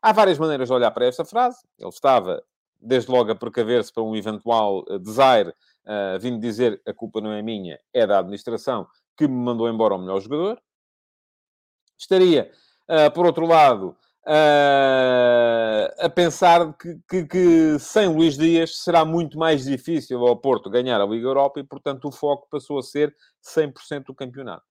Há 0.02 0.12
várias 0.12 0.36
maneiras 0.36 0.68
de 0.68 0.74
olhar 0.74 0.90
para 0.90 1.06
esta 1.06 1.24
frase. 1.24 1.58
Ele 1.78 1.88
estava 1.88 2.42
desde 2.80 3.08
logo 3.08 3.30
a 3.30 3.36
precaver-se 3.36 3.92
para 3.92 4.02
um 4.02 4.16
eventual 4.16 4.84
eh, 4.88 4.98
desaire, 4.98 5.50
uh, 5.50 6.18
vindo 6.18 6.40
dizer 6.40 6.82
a 6.84 6.92
culpa 6.92 7.20
não 7.20 7.30
é 7.30 7.40
minha, 7.40 7.78
é 7.94 8.04
da 8.04 8.18
administração 8.18 8.88
que 9.16 9.28
me 9.28 9.34
mandou 9.34 9.68
embora 9.68 9.94
o 9.94 9.98
melhor 9.98 10.20
jogador. 10.20 10.60
Estaria, 11.96 12.50
uh, 12.90 13.12
por 13.12 13.24
outro 13.24 13.46
lado, 13.46 13.96
a 14.24 16.08
pensar 16.14 16.72
que, 16.74 16.98
que, 17.08 17.26
que, 17.26 17.78
sem 17.78 18.08
Luís 18.08 18.36
Dias 18.36 18.78
será 18.78 19.04
muito 19.04 19.38
mais 19.38 19.64
difícil 19.64 20.24
ao 20.26 20.36
Porto 20.36 20.70
ganhar 20.70 21.00
a 21.00 21.06
Liga 21.06 21.26
Europa 21.26 21.60
e, 21.60 21.64
portanto, 21.64 22.06
o 22.08 22.12
foco 22.12 22.46
passou 22.50 22.78
a 22.78 22.82
ser 22.82 23.14
100% 23.44 24.04
do 24.06 24.14
campeonato. 24.14 24.64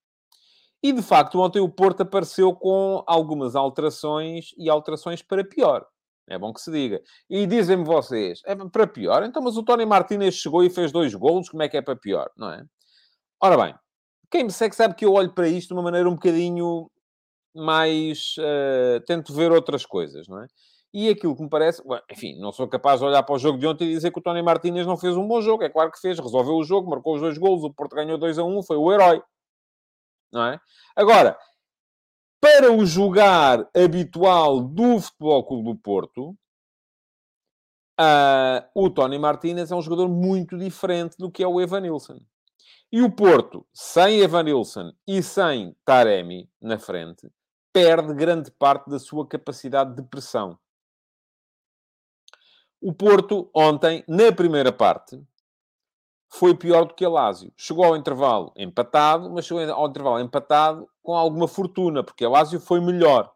E, 0.84 0.92
de 0.92 1.02
facto, 1.02 1.40
ontem 1.40 1.60
o 1.60 1.70
Porto 1.70 2.02
apareceu 2.02 2.56
com 2.56 3.04
algumas 3.06 3.56
alterações 3.56 4.48
e 4.58 4.70
alterações 4.70 5.22
para 5.22 5.44
pior. 5.44 5.86
É 6.28 6.40
bom 6.40 6.54
que 6.54 6.62
se 6.62 6.72
diga. 6.72 7.02
E 7.30 7.46
dizem-me 7.46 7.84
vocês, 7.84 8.42
é 8.46 8.56
para 8.56 8.88
pior? 8.88 9.24
Então, 9.24 9.42
mas 9.42 9.58
o 9.58 9.64
Tony 9.64 9.86
Martinez 9.86 10.36
chegou 10.36 10.64
e 10.64 10.70
fez 10.70 10.92
dois 10.92 11.14
golos, 11.14 11.50
como 11.50 11.62
é 11.62 11.70
que 11.70 11.78
é 11.78 11.82
para 11.82 11.96
pior? 11.96 12.32
Não 12.38 12.50
é? 12.50 12.64
Ora 13.40 13.58
bem, 13.58 13.76
quem 14.32 14.46
me 14.46 14.52
segue 14.52 14.76
sabe 14.76 14.96
que 14.96 15.06
eu 15.06 15.14
olho 15.14 15.34
para 15.34 15.48
isto 15.48 15.70
de 15.70 15.74
uma 15.74 15.84
maneira 15.84 16.10
um 16.10 16.14
bocadinho 16.14 16.90
mais... 17.56 18.36
Uh, 18.38 19.00
tento 19.06 19.34
ver 19.34 19.52
outras 19.52 19.86
coisas, 19.86 20.28
não 20.28 20.42
é? 20.44 20.48
E 20.94 21.10
aquilo 21.10 21.36
que 21.36 21.44
me 21.44 21.50
parece... 21.50 21.82
enfim, 22.12 22.38
não 22.40 22.52
sou 22.52 22.68
capaz 22.68 23.00
de 23.00 23.06
olhar 23.06 23.24
para 23.24 23.36
o 23.36 23.40
jogo 23.40 23.58
de 23.58 23.68
ontem 23.68 23.86
e 23.86 23.94
dizer 23.94 24.12
que 24.12 24.20
o 24.20 24.22
Tony 24.22 24.42
Martinez 24.42 24.86
não 24.86 24.98
fez 24.98 25.16
um 25.16 25.28
bom 25.28 25.42
jogo. 25.42 25.64
É 25.64 25.70
claro 25.70 25.92
que 25.92 26.00
fez. 26.00 26.20
Resolveu 26.20 26.56
o 26.56 26.64
jogo, 26.64 26.90
marcou 26.90 27.16
os 27.16 27.22
dois 27.22 27.38
golos, 27.38 27.64
o 27.64 27.74
Porto 27.74 27.96
ganhou 27.96 28.18
2 28.18 28.40
a 28.40 28.44
1, 28.44 28.64
foi 28.64 28.78
o 28.78 28.92
herói. 28.92 29.22
Não 30.32 30.46
é? 30.46 30.60
Agora, 30.96 31.38
para 32.42 32.72
o 32.72 32.86
jogar 32.86 33.70
habitual 33.76 34.62
do 34.62 35.00
Futebol 35.00 35.46
Clube 35.46 35.74
do 35.74 35.76
Porto, 35.76 36.36
uh, 38.00 38.66
o 38.74 38.90
Tony 38.90 39.20
Martínez 39.20 39.72
é 39.72 39.76
um 39.76 39.82
jogador 39.82 40.10
muito 40.10 40.58
diferente 40.58 41.16
do 41.18 41.32
que 41.32 41.44
é 41.44 41.48
o 41.48 41.62
Evanilson. 41.62 42.20
E 42.92 43.02
o 43.02 43.12
Porto, 43.12 43.66
sem 43.74 44.20
Evanilson 44.20 44.92
e 45.08 45.22
sem 45.24 45.76
Taremi 45.86 46.50
na 46.62 46.78
frente, 46.78 47.32
perde 47.74 48.14
grande 48.14 48.52
parte 48.52 48.90
da 48.90 49.00
sua 49.00 49.28
capacidade 49.28 49.96
de 49.96 50.04
pressão. 50.04 50.58
O 52.82 52.94
Porto, 52.94 53.50
ontem, 53.56 54.04
na 54.08 54.32
primeira 54.32 54.72
parte, 54.72 55.22
foi 56.30 56.56
pior 56.56 56.86
do 56.86 56.96
que 56.96 57.06
a 57.06 57.10
Lásio. 57.10 57.54
Chegou 57.56 57.84
ao 57.84 57.96
intervalo 57.96 58.52
empatado, 58.56 59.30
mas 59.30 59.46
chegou 59.46 59.64
ao 59.72 59.88
intervalo 59.88 60.20
empatado 60.20 60.90
com 61.04 61.14
alguma 61.14 61.48
fortuna, 61.48 62.04
porque 62.04 62.26
a 62.26 62.30
Lásio 62.30 62.60
foi 62.60 62.80
melhor. 62.80 63.32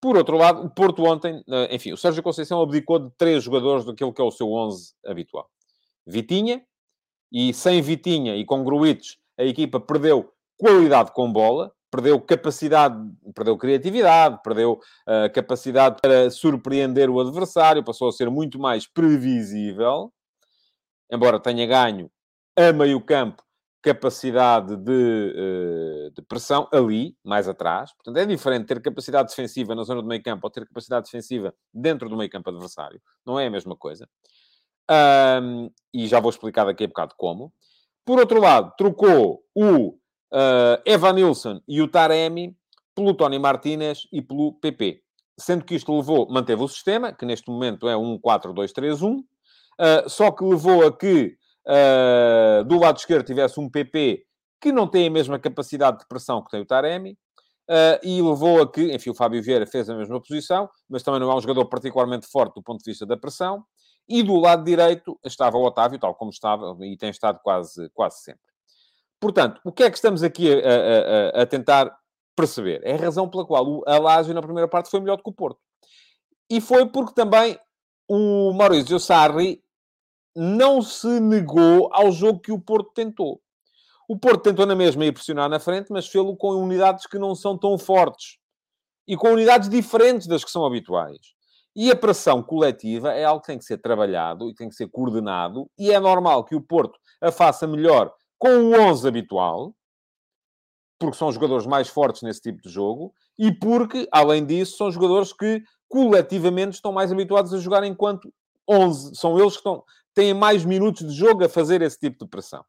Por 0.00 0.16
outro 0.16 0.36
lado, 0.36 0.62
o 0.62 0.70
Porto 0.70 1.04
ontem, 1.04 1.44
eh, 1.48 1.74
enfim, 1.74 1.92
o 1.92 1.96
Sérgio 1.96 2.22
Conceição 2.22 2.60
abdicou 2.60 2.98
de 2.98 3.10
três 3.16 3.44
jogadores 3.44 3.84
daquilo 3.84 4.12
que 4.12 4.20
é 4.20 4.24
o 4.24 4.30
seu 4.30 4.50
11 4.50 4.94
habitual. 5.06 5.48
Vitinha, 6.06 6.64
e 7.30 7.54
sem 7.54 7.80
Vitinha 7.80 8.36
e 8.36 8.44
com 8.44 8.64
Gruites, 8.64 9.18
a 9.38 9.44
equipa 9.44 9.78
perdeu 9.78 10.32
qualidade 10.58 11.12
com 11.12 11.32
bola, 11.32 11.72
perdeu 11.90 12.20
capacidade, 12.20 12.96
perdeu 13.34 13.56
criatividade, 13.58 14.40
perdeu 14.42 14.74
uh, 14.74 15.32
capacidade 15.32 15.96
para 16.00 16.30
surpreender 16.30 17.10
o 17.10 17.20
adversário, 17.20 17.84
passou 17.84 18.08
a 18.08 18.12
ser 18.12 18.30
muito 18.30 18.58
mais 18.58 18.86
previsível 18.86 20.12
embora 21.10 21.40
tenha 21.40 21.66
ganho 21.66 22.10
a 22.56 22.72
meio 22.72 23.00
campo 23.00 23.42
capacidade 23.82 24.76
de, 24.76 25.34
eh, 25.34 26.10
de, 26.14 26.20
pressão 26.22 26.68
ali, 26.70 27.16
mais 27.24 27.48
atrás. 27.48 27.94
Portanto, 27.94 28.18
é 28.18 28.26
diferente 28.26 28.66
ter 28.66 28.82
capacidade 28.82 29.30
defensiva 29.30 29.74
na 29.74 29.84
zona 29.84 30.02
do 30.02 30.08
meio 30.08 30.22
campo 30.22 30.46
ou 30.46 30.50
ter 30.50 30.66
capacidade 30.66 31.06
defensiva 31.06 31.54
dentro 31.72 32.06
do 32.06 32.16
meio 32.16 32.28
campo 32.28 32.50
adversário. 32.50 33.00
Não 33.24 33.40
é 33.40 33.46
a 33.46 33.50
mesma 33.50 33.74
coisa. 33.74 34.06
Um, 35.42 35.70
e 35.94 36.06
já 36.06 36.20
vou 36.20 36.28
explicar 36.28 36.64
daqui 36.66 36.84
a 36.84 36.88
bocado 36.88 37.14
como. 37.16 37.50
Por 38.04 38.18
outro 38.18 38.38
lado, 38.38 38.70
trocou 38.76 39.42
o 39.56 39.98
uh, 40.32 40.80
Evan 40.84 41.14
Nilsson 41.14 41.60
e 41.66 41.80
o 41.80 41.88
Taremi 41.88 42.56
pelo 42.94 43.14
Tony 43.14 43.38
Martinez 43.38 44.06
e 44.12 44.20
pelo 44.20 44.54
PP. 44.54 45.02
Sendo 45.38 45.64
que 45.64 45.74
isto 45.74 45.96
levou, 45.96 46.30
manteve 46.30 46.62
o 46.62 46.68
sistema, 46.68 47.12
que 47.12 47.24
neste 47.24 47.50
momento 47.50 47.88
é 47.88 47.96
um 47.96 48.18
4-2-3-1, 48.18 49.22
Uh, 49.80 50.06
só 50.10 50.30
que 50.30 50.44
levou 50.44 50.86
a 50.86 50.94
que 50.94 51.34
uh, 51.66 52.62
do 52.64 52.78
lado 52.78 52.98
esquerdo 52.98 53.24
tivesse 53.24 53.58
um 53.58 53.70
PP 53.70 54.26
que 54.60 54.70
não 54.70 54.86
tem 54.86 55.06
a 55.06 55.10
mesma 55.10 55.38
capacidade 55.38 56.00
de 56.00 56.06
pressão 56.06 56.44
que 56.44 56.50
tem 56.50 56.60
o 56.60 56.66
Taremi, 56.66 57.12
uh, 57.12 57.98
e 58.02 58.20
levou 58.20 58.60
a 58.60 58.70
que, 58.70 58.94
enfim, 58.94 59.08
o 59.08 59.14
Fábio 59.14 59.42
Vieira 59.42 59.66
fez 59.66 59.88
a 59.88 59.96
mesma 59.96 60.20
posição, 60.20 60.68
mas 60.86 61.02
também 61.02 61.18
não 61.18 61.32
é 61.32 61.34
um 61.34 61.40
jogador 61.40 61.64
particularmente 61.64 62.26
forte 62.26 62.56
do 62.56 62.62
ponto 62.62 62.84
de 62.84 62.90
vista 62.90 63.06
da 63.06 63.16
pressão, 63.16 63.64
e 64.06 64.22
do 64.22 64.36
lado 64.36 64.64
direito 64.64 65.18
estava 65.24 65.56
o 65.56 65.64
Otávio, 65.64 65.98
tal 65.98 66.14
como 66.14 66.30
estava, 66.30 66.76
e 66.82 66.94
tem 66.98 67.08
estado 67.08 67.40
quase, 67.42 67.88
quase 67.94 68.20
sempre. 68.22 68.49
Portanto, 69.20 69.60
o 69.64 69.70
que 69.70 69.82
é 69.82 69.90
que 69.90 69.96
estamos 69.96 70.22
aqui 70.22 70.50
a, 70.50 71.38
a, 71.38 71.42
a 71.42 71.46
tentar 71.46 71.94
perceber? 72.34 72.80
É 72.82 72.94
a 72.94 72.96
razão 72.96 73.28
pela 73.28 73.44
qual 73.44 73.82
a 73.86 73.98
Lazio 73.98 74.34
na 74.34 74.40
primeira 74.40 74.66
parte 74.66 74.90
foi 74.90 74.98
melhor 74.98 75.16
do 75.16 75.22
que 75.22 75.30
o 75.30 75.34
Porto. 75.34 75.60
E 76.48 76.60
foi 76.60 76.88
porque 76.88 77.14
também 77.14 77.58
o 78.08 78.52
Maurício 78.52 78.98
Sarri 78.98 79.62
não 80.34 80.80
se 80.80 81.20
negou 81.20 81.90
ao 81.92 82.10
jogo 82.10 82.40
que 82.40 82.50
o 82.50 82.60
Porto 82.60 82.90
tentou. 82.94 83.40
O 84.08 84.18
Porto 84.18 84.42
tentou 84.42 84.66
na 84.66 84.74
mesma 84.74 85.04
ir 85.04 85.12
pressionar 85.12 85.48
na 85.48 85.60
frente, 85.60 85.88
mas 85.90 86.08
fê-lo 86.08 86.36
com 86.36 86.50
unidades 86.50 87.06
que 87.06 87.18
não 87.18 87.34
são 87.34 87.56
tão 87.56 87.78
fortes. 87.78 88.38
E 89.06 89.16
com 89.16 89.32
unidades 89.32 89.68
diferentes 89.68 90.26
das 90.26 90.42
que 90.42 90.50
são 90.50 90.64
habituais. 90.64 91.18
E 91.76 91.90
a 91.90 91.96
pressão 91.96 92.42
coletiva 92.42 93.12
é 93.12 93.24
algo 93.24 93.40
que 93.42 93.46
tem 93.46 93.58
que 93.58 93.64
ser 93.64 93.78
trabalhado 93.78 94.48
e 94.48 94.54
tem 94.54 94.68
que 94.68 94.74
ser 94.74 94.88
coordenado. 94.88 95.70
E 95.78 95.92
é 95.92 96.00
normal 96.00 96.44
que 96.44 96.56
o 96.56 96.60
Porto 96.60 96.98
a 97.20 97.30
faça 97.30 97.66
melhor 97.66 98.12
com 98.40 98.48
o 98.48 98.74
11 98.74 99.06
habitual, 99.06 99.74
porque 100.98 101.16
são 101.16 101.30
jogadores 101.30 101.66
mais 101.66 101.88
fortes 101.88 102.22
nesse 102.22 102.40
tipo 102.40 102.60
de 102.62 102.70
jogo, 102.70 103.12
e 103.38 103.52
porque, 103.52 104.08
além 104.10 104.44
disso, 104.44 104.78
são 104.78 104.90
jogadores 104.90 105.32
que 105.32 105.62
coletivamente 105.88 106.74
estão 106.74 106.90
mais 106.90 107.12
habituados 107.12 107.52
a 107.52 107.58
jogar 107.58 107.84
enquanto 107.84 108.32
11. 108.68 109.14
São 109.14 109.38
eles 109.38 109.52
que 109.52 109.58
estão, 109.58 109.84
têm 110.14 110.32
mais 110.32 110.64
minutos 110.64 111.06
de 111.06 111.14
jogo 111.14 111.44
a 111.44 111.48
fazer 111.48 111.82
esse 111.82 111.98
tipo 111.98 112.24
de 112.24 112.30
pressão. 112.30 112.64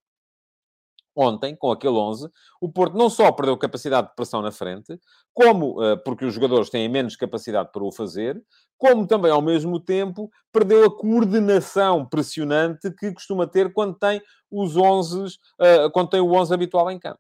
Ontem, 1.15 1.55
com 1.55 1.71
aquele 1.71 1.95
11, 1.95 2.29
o 2.61 2.71
Porto 2.71 2.97
não 2.97 3.09
só 3.09 3.31
perdeu 3.31 3.57
capacidade 3.57 4.07
de 4.07 4.15
pressão 4.15 4.41
na 4.41 4.51
frente, 4.51 4.97
como, 5.33 5.81
uh, 5.81 5.97
porque 6.03 6.23
os 6.23 6.33
jogadores 6.33 6.69
têm 6.69 6.87
menos 6.87 7.15
capacidade 7.15 7.69
para 7.71 7.83
o 7.83 7.91
fazer, 7.91 8.41
como 8.77 9.05
também, 9.05 9.31
ao 9.31 9.41
mesmo 9.41 9.79
tempo, 9.79 10.31
perdeu 10.51 10.85
a 10.85 10.97
coordenação 10.97 12.05
pressionante 12.05 12.89
que 12.91 13.13
costuma 13.13 13.45
ter 13.45 13.73
quando 13.73 13.95
tem 13.95 14.21
os 14.49 14.77
11, 14.77 15.25
uh, 15.25 15.29
eh, 15.59 15.89
quando 15.91 16.09
tem 16.09 16.21
o 16.21 16.33
11 16.33 16.53
habitual 16.53 16.89
em 16.89 16.97
campo. 16.97 17.19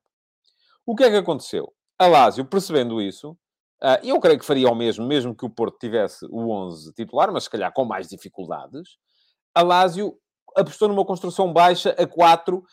O 0.85 0.95
que 0.95 1.03
é 1.03 1.09
que 1.09 1.17
aconteceu? 1.17 1.71
A 1.99 2.07
Lásio, 2.07 2.45
percebendo 2.45 3.01
isso, 3.01 3.37
Uh, 3.83 3.97
eu 4.03 4.19
creio 4.19 4.37
que 4.37 4.45
faria 4.45 4.69
o 4.69 4.75
mesmo, 4.75 5.07
mesmo 5.07 5.35
que 5.35 5.43
o 5.43 5.49
Porto 5.49 5.79
tivesse 5.79 6.23
o 6.29 6.51
11 6.51 6.93
titular, 6.93 7.31
mas 7.31 7.45
se 7.45 7.49
calhar 7.49 7.73
com 7.73 7.83
mais 7.83 8.07
dificuldades. 8.07 8.99
A 9.55 9.63
apostou 10.55 10.87
numa 10.87 11.05
construção 11.05 11.51
baixa 11.51 11.95
a 11.97 12.05
4, 12.05 12.57
uh, 12.57 12.63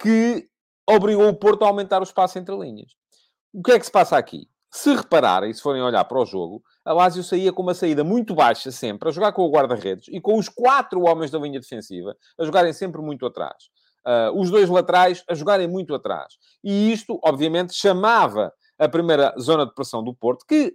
que 0.00 0.48
obrigou 0.88 1.28
o 1.28 1.34
Porto 1.34 1.64
a 1.64 1.68
aumentar 1.68 2.00
o 2.00 2.04
espaço 2.04 2.38
entre 2.38 2.56
linhas. 2.56 2.92
O 3.52 3.62
que 3.62 3.72
é 3.72 3.78
que 3.78 3.86
se 3.86 3.92
passa 3.92 4.16
aqui? 4.16 4.48
Se 4.70 4.94
repararem, 4.94 5.52
se 5.52 5.62
forem 5.62 5.82
olhar 5.82 6.04
para 6.04 6.20
o 6.20 6.26
jogo, 6.26 6.62
a 6.84 6.92
Lazio 6.92 7.22
saía 7.22 7.52
com 7.52 7.62
uma 7.62 7.74
saída 7.74 8.04
muito 8.04 8.34
baixa 8.34 8.70
sempre, 8.70 9.08
a 9.08 9.12
jogar 9.12 9.32
com 9.32 9.42
o 9.42 9.50
guarda-redes 9.50 10.06
e 10.08 10.20
com 10.20 10.38
os 10.38 10.48
quatro 10.48 11.02
homens 11.02 11.30
da 11.30 11.38
linha 11.38 11.58
defensiva 11.58 12.14
a 12.38 12.44
jogarem 12.44 12.72
sempre 12.72 13.00
muito 13.00 13.24
atrás. 13.24 13.56
Uh, 14.06 14.38
os 14.38 14.50
dois 14.50 14.68
laterais 14.68 15.24
a 15.28 15.34
jogarem 15.34 15.66
muito 15.66 15.94
atrás. 15.94 16.34
E 16.62 16.92
isto, 16.92 17.18
obviamente, 17.24 17.74
chamava 17.74 18.52
a 18.78 18.88
primeira 18.88 19.34
zona 19.38 19.66
de 19.66 19.74
pressão 19.74 20.04
do 20.04 20.14
Porto, 20.14 20.44
que, 20.46 20.74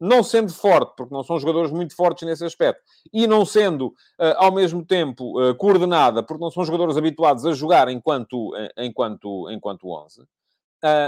não 0.00 0.22
sendo 0.22 0.52
forte, 0.52 0.94
porque 0.96 1.12
não 1.12 1.24
são 1.24 1.38
jogadores 1.38 1.70
muito 1.70 1.94
fortes 1.94 2.26
nesse 2.26 2.44
aspecto, 2.44 2.82
e 3.12 3.26
não 3.26 3.44
sendo, 3.44 3.88
uh, 3.88 4.34
ao 4.36 4.52
mesmo 4.52 4.84
tempo, 4.84 5.40
uh, 5.40 5.54
coordenada, 5.56 6.22
porque 6.22 6.42
não 6.42 6.50
são 6.50 6.64
jogadores 6.64 6.96
habituados 6.96 7.44
a 7.44 7.52
jogar 7.52 7.88
enquanto, 7.88 8.52
enquanto, 8.76 9.50
enquanto 9.50 9.88
11, 9.88 10.24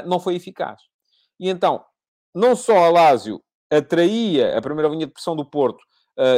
não 0.07 0.19
foi 0.19 0.35
eficaz. 0.35 0.81
E 1.39 1.49
então, 1.49 1.85
não 2.35 2.57
só 2.57 2.77
a 2.87 2.91
Lásio 2.91 3.41
atraía 3.71 4.59
a 4.59 4.61
primeira 4.61 4.89
linha 4.89 5.07
de 5.07 5.13
pressão 5.13 5.37
do 5.37 5.45
Porto 5.45 5.79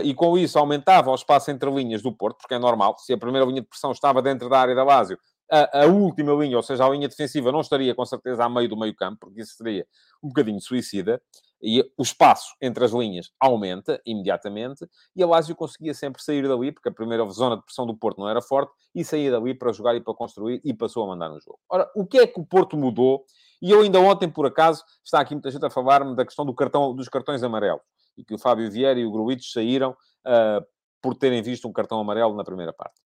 e 0.05 0.12
com 0.15 0.37
isso 0.37 0.59
aumentava 0.59 1.11
o 1.11 1.15
espaço 1.15 1.51
entre 1.51 1.71
linhas 1.71 2.03
do 2.03 2.12
Porto, 2.12 2.37
porque 2.38 2.55
é 2.55 2.59
normal, 2.59 2.97
se 2.99 3.12
a 3.12 3.19
primeira 3.19 3.47
linha 3.47 3.62
de 3.62 3.67
pressão 3.67 3.91
estava 3.91 4.21
dentro 4.21 4.51
da 4.51 4.61
área 4.61 4.75
da 4.75 4.85
Lásio, 4.85 5.19
a, 5.53 5.83
a, 5.83 5.87
última 5.87 6.33
linha, 6.33 6.57
ou 6.57 6.62
seja, 6.62 6.85
a 6.85 6.88
linha 6.88 7.09
defensiva, 7.09 7.53
não 7.53 7.61
estaria 7.61 7.95
com 7.95 8.07
certeza 8.07 8.45
a 8.45 8.49
meio 8.49 8.69
do 8.69 8.77
meio 8.77 8.95
campo, 8.95 9.19
porque 9.21 9.43
isso 9.43 9.55
seria 9.55 9.87
um 10.23 10.29
bocadinho 10.29 10.61
suicida, 10.61 11.21
e 11.62 11.81
o 11.97 12.03
espaço 12.03 12.55
entre 12.61 12.85
as 12.85 12.91
linhas 12.91 13.31
aumenta 13.38 14.01
imediatamente, 14.05 14.88
e 15.15 15.23
a 15.23 15.27
Lásio 15.27 15.55
conseguia 15.55 15.95
sempre 15.95 16.23
sair 16.23 16.49
dali, 16.49 16.73
porque 16.73 16.88
a 16.88 16.93
primeira 16.93 17.25
zona 17.31 17.57
de 17.57 17.62
pressão 17.62 17.87
do 17.87 17.97
Porto 17.97 18.19
não 18.19 18.29
era 18.29 18.41
forte, 18.41 18.73
e 18.95 19.05
saía 19.05 19.31
dali 19.31 19.55
para 19.55 19.73
jogar 19.73 19.95
e 19.95 20.01
para 20.01 20.15
construir, 20.15 20.61
e 20.65 20.73
passou 20.73 21.05
a 21.05 21.07
mandar 21.09 21.29
no 21.29 21.41
jogo. 21.41 21.59
Ora, 21.69 21.88
o 21.95 22.07
que 22.07 22.19
é 22.19 22.27
que 22.27 22.41
o 22.41 22.45
Porto 22.47 22.77
mudou 22.77 23.25
e 23.62 23.71
eu 23.71 23.81
ainda 23.81 24.01
ontem, 24.01 24.29
por 24.29 24.45
acaso, 24.45 24.83
está 25.05 25.21
aqui 25.21 25.35
muita 25.35 25.49
gente 25.49 25.65
a 25.65 25.71
falar-me 25.71 26.17
da 26.17 26.25
questão 26.25 26.45
do 26.45 26.53
cartão, 26.53 26.93
dos 26.93 27.09
cartões 27.09 27.45
amarelos. 27.45 27.81
E 28.19 28.25
que 28.25 28.35
o 28.35 28.38
Fábio 28.38 28.69
Vieira 28.69 28.99
e 28.99 29.07
o 29.07 29.12
Gruites 29.12 29.53
saíram 29.53 29.93
uh, 29.93 30.67
por 31.01 31.15
terem 31.15 31.41
visto 31.43 31.69
um 31.69 31.73
cartão 31.73 32.01
amarelo 32.01 32.35
na 32.35 32.43
primeira 32.43 32.73
parte. 32.73 33.01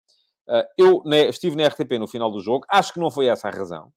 Uh, 0.47 0.63
eu 0.77 1.01
né, 1.05 1.27
estive 1.27 1.55
na 1.55 1.67
RTP 1.67 1.99
no 1.99 2.07
final 2.07 2.31
do 2.31 2.39
jogo. 2.39 2.65
Acho 2.69 2.93
que 2.93 2.99
não 2.99 3.09
foi 3.09 3.27
essa 3.27 3.47
a 3.47 3.51
razão. 3.51 3.91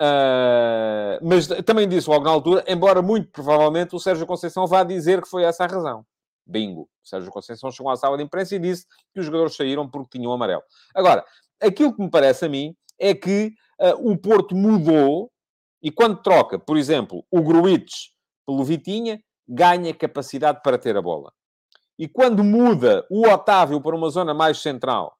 Uh, 0.00 1.18
mas 1.22 1.46
também 1.64 1.88
disse 1.88 2.08
logo 2.10 2.24
na 2.24 2.30
altura, 2.30 2.64
embora 2.68 3.00
muito 3.00 3.30
provavelmente 3.30 3.94
o 3.94 3.98
Sérgio 3.98 4.26
Conceição 4.26 4.66
vá 4.66 4.84
dizer 4.84 5.22
que 5.22 5.28
foi 5.28 5.44
essa 5.44 5.64
a 5.64 5.66
razão. 5.66 6.04
Bingo. 6.46 6.82
O 7.04 7.08
Sérgio 7.08 7.30
Conceição 7.30 7.70
chegou 7.70 7.90
à 7.90 7.96
sala 7.96 8.16
de 8.16 8.22
imprensa 8.22 8.54
e 8.56 8.58
disse 8.58 8.86
que 9.14 9.20
os 9.20 9.26
jogadores 9.26 9.56
saíram 9.56 9.88
porque 9.88 10.18
tinham 10.18 10.32
amarelo. 10.32 10.62
Agora, 10.94 11.24
aquilo 11.60 11.94
que 11.94 12.02
me 12.02 12.10
parece 12.10 12.44
a 12.44 12.48
mim 12.48 12.74
é 12.98 13.14
que 13.14 13.52
uh, 13.80 14.10
o 14.10 14.16
Porto 14.18 14.54
mudou 14.54 15.30
e 15.82 15.90
quando 15.90 16.22
troca, 16.22 16.58
por 16.58 16.76
exemplo, 16.76 17.24
o 17.30 17.42
Gruites 17.42 18.16
pelo 18.46 18.64
Vitinha, 18.64 19.20
ganha 19.46 19.92
capacidade 19.92 20.60
para 20.62 20.78
ter 20.78 20.96
a 20.96 21.02
bola. 21.02 21.32
E 21.98 22.06
quando 22.06 22.44
muda 22.44 23.04
o 23.10 23.26
Otávio 23.26 23.80
para 23.80 23.96
uma 23.96 24.08
zona 24.08 24.32
mais 24.32 24.58
central, 24.58 25.16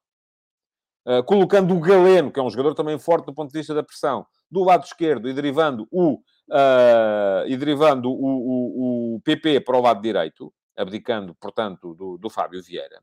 uh, 1.07 1.23
colocando 1.23 1.73
o 1.73 1.79
Galeno, 1.79 2.31
que 2.31 2.39
é 2.39 2.43
um 2.43 2.49
jogador 2.49 2.75
também 2.75 2.99
forte 2.99 3.25
do 3.25 3.33
ponto 3.33 3.51
de 3.51 3.57
vista 3.57 3.73
da 3.73 3.81
pressão, 3.81 4.27
do 4.51 4.63
lado 4.63 4.83
esquerdo 4.83 5.29
e 5.29 5.33
derivando 5.33 5.87
o, 5.89 6.15
uh, 6.15 7.47
e 7.47 7.55
derivando 7.55 8.11
o, 8.11 8.13
o, 8.13 9.15
o, 9.15 9.21
PP 9.21 9.61
para 9.61 9.77
o 9.77 9.81
lado 9.81 10.01
direito, 10.01 10.53
abdicando, 10.75 11.33
portanto, 11.35 11.95
do, 11.95 12.17
do 12.17 12.29
Fábio 12.29 12.61
Vieira, 12.61 13.01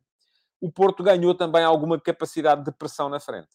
o 0.60 0.70
Porto 0.70 1.02
ganhou 1.02 1.34
também 1.34 1.64
alguma 1.64 2.00
capacidade 2.00 2.64
de 2.64 2.72
pressão 2.72 3.08
na 3.08 3.18
frente. 3.18 3.48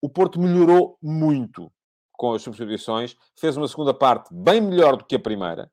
O 0.00 0.08
Porto 0.08 0.40
melhorou 0.40 0.96
muito 1.02 1.70
com 2.12 2.32
as 2.32 2.42
substituições, 2.42 3.16
fez 3.36 3.56
uma 3.56 3.68
segunda 3.68 3.94
parte 3.94 4.32
bem 4.32 4.60
melhor 4.60 4.96
do 4.96 5.04
que 5.04 5.16
a 5.16 5.20
primeira, 5.20 5.70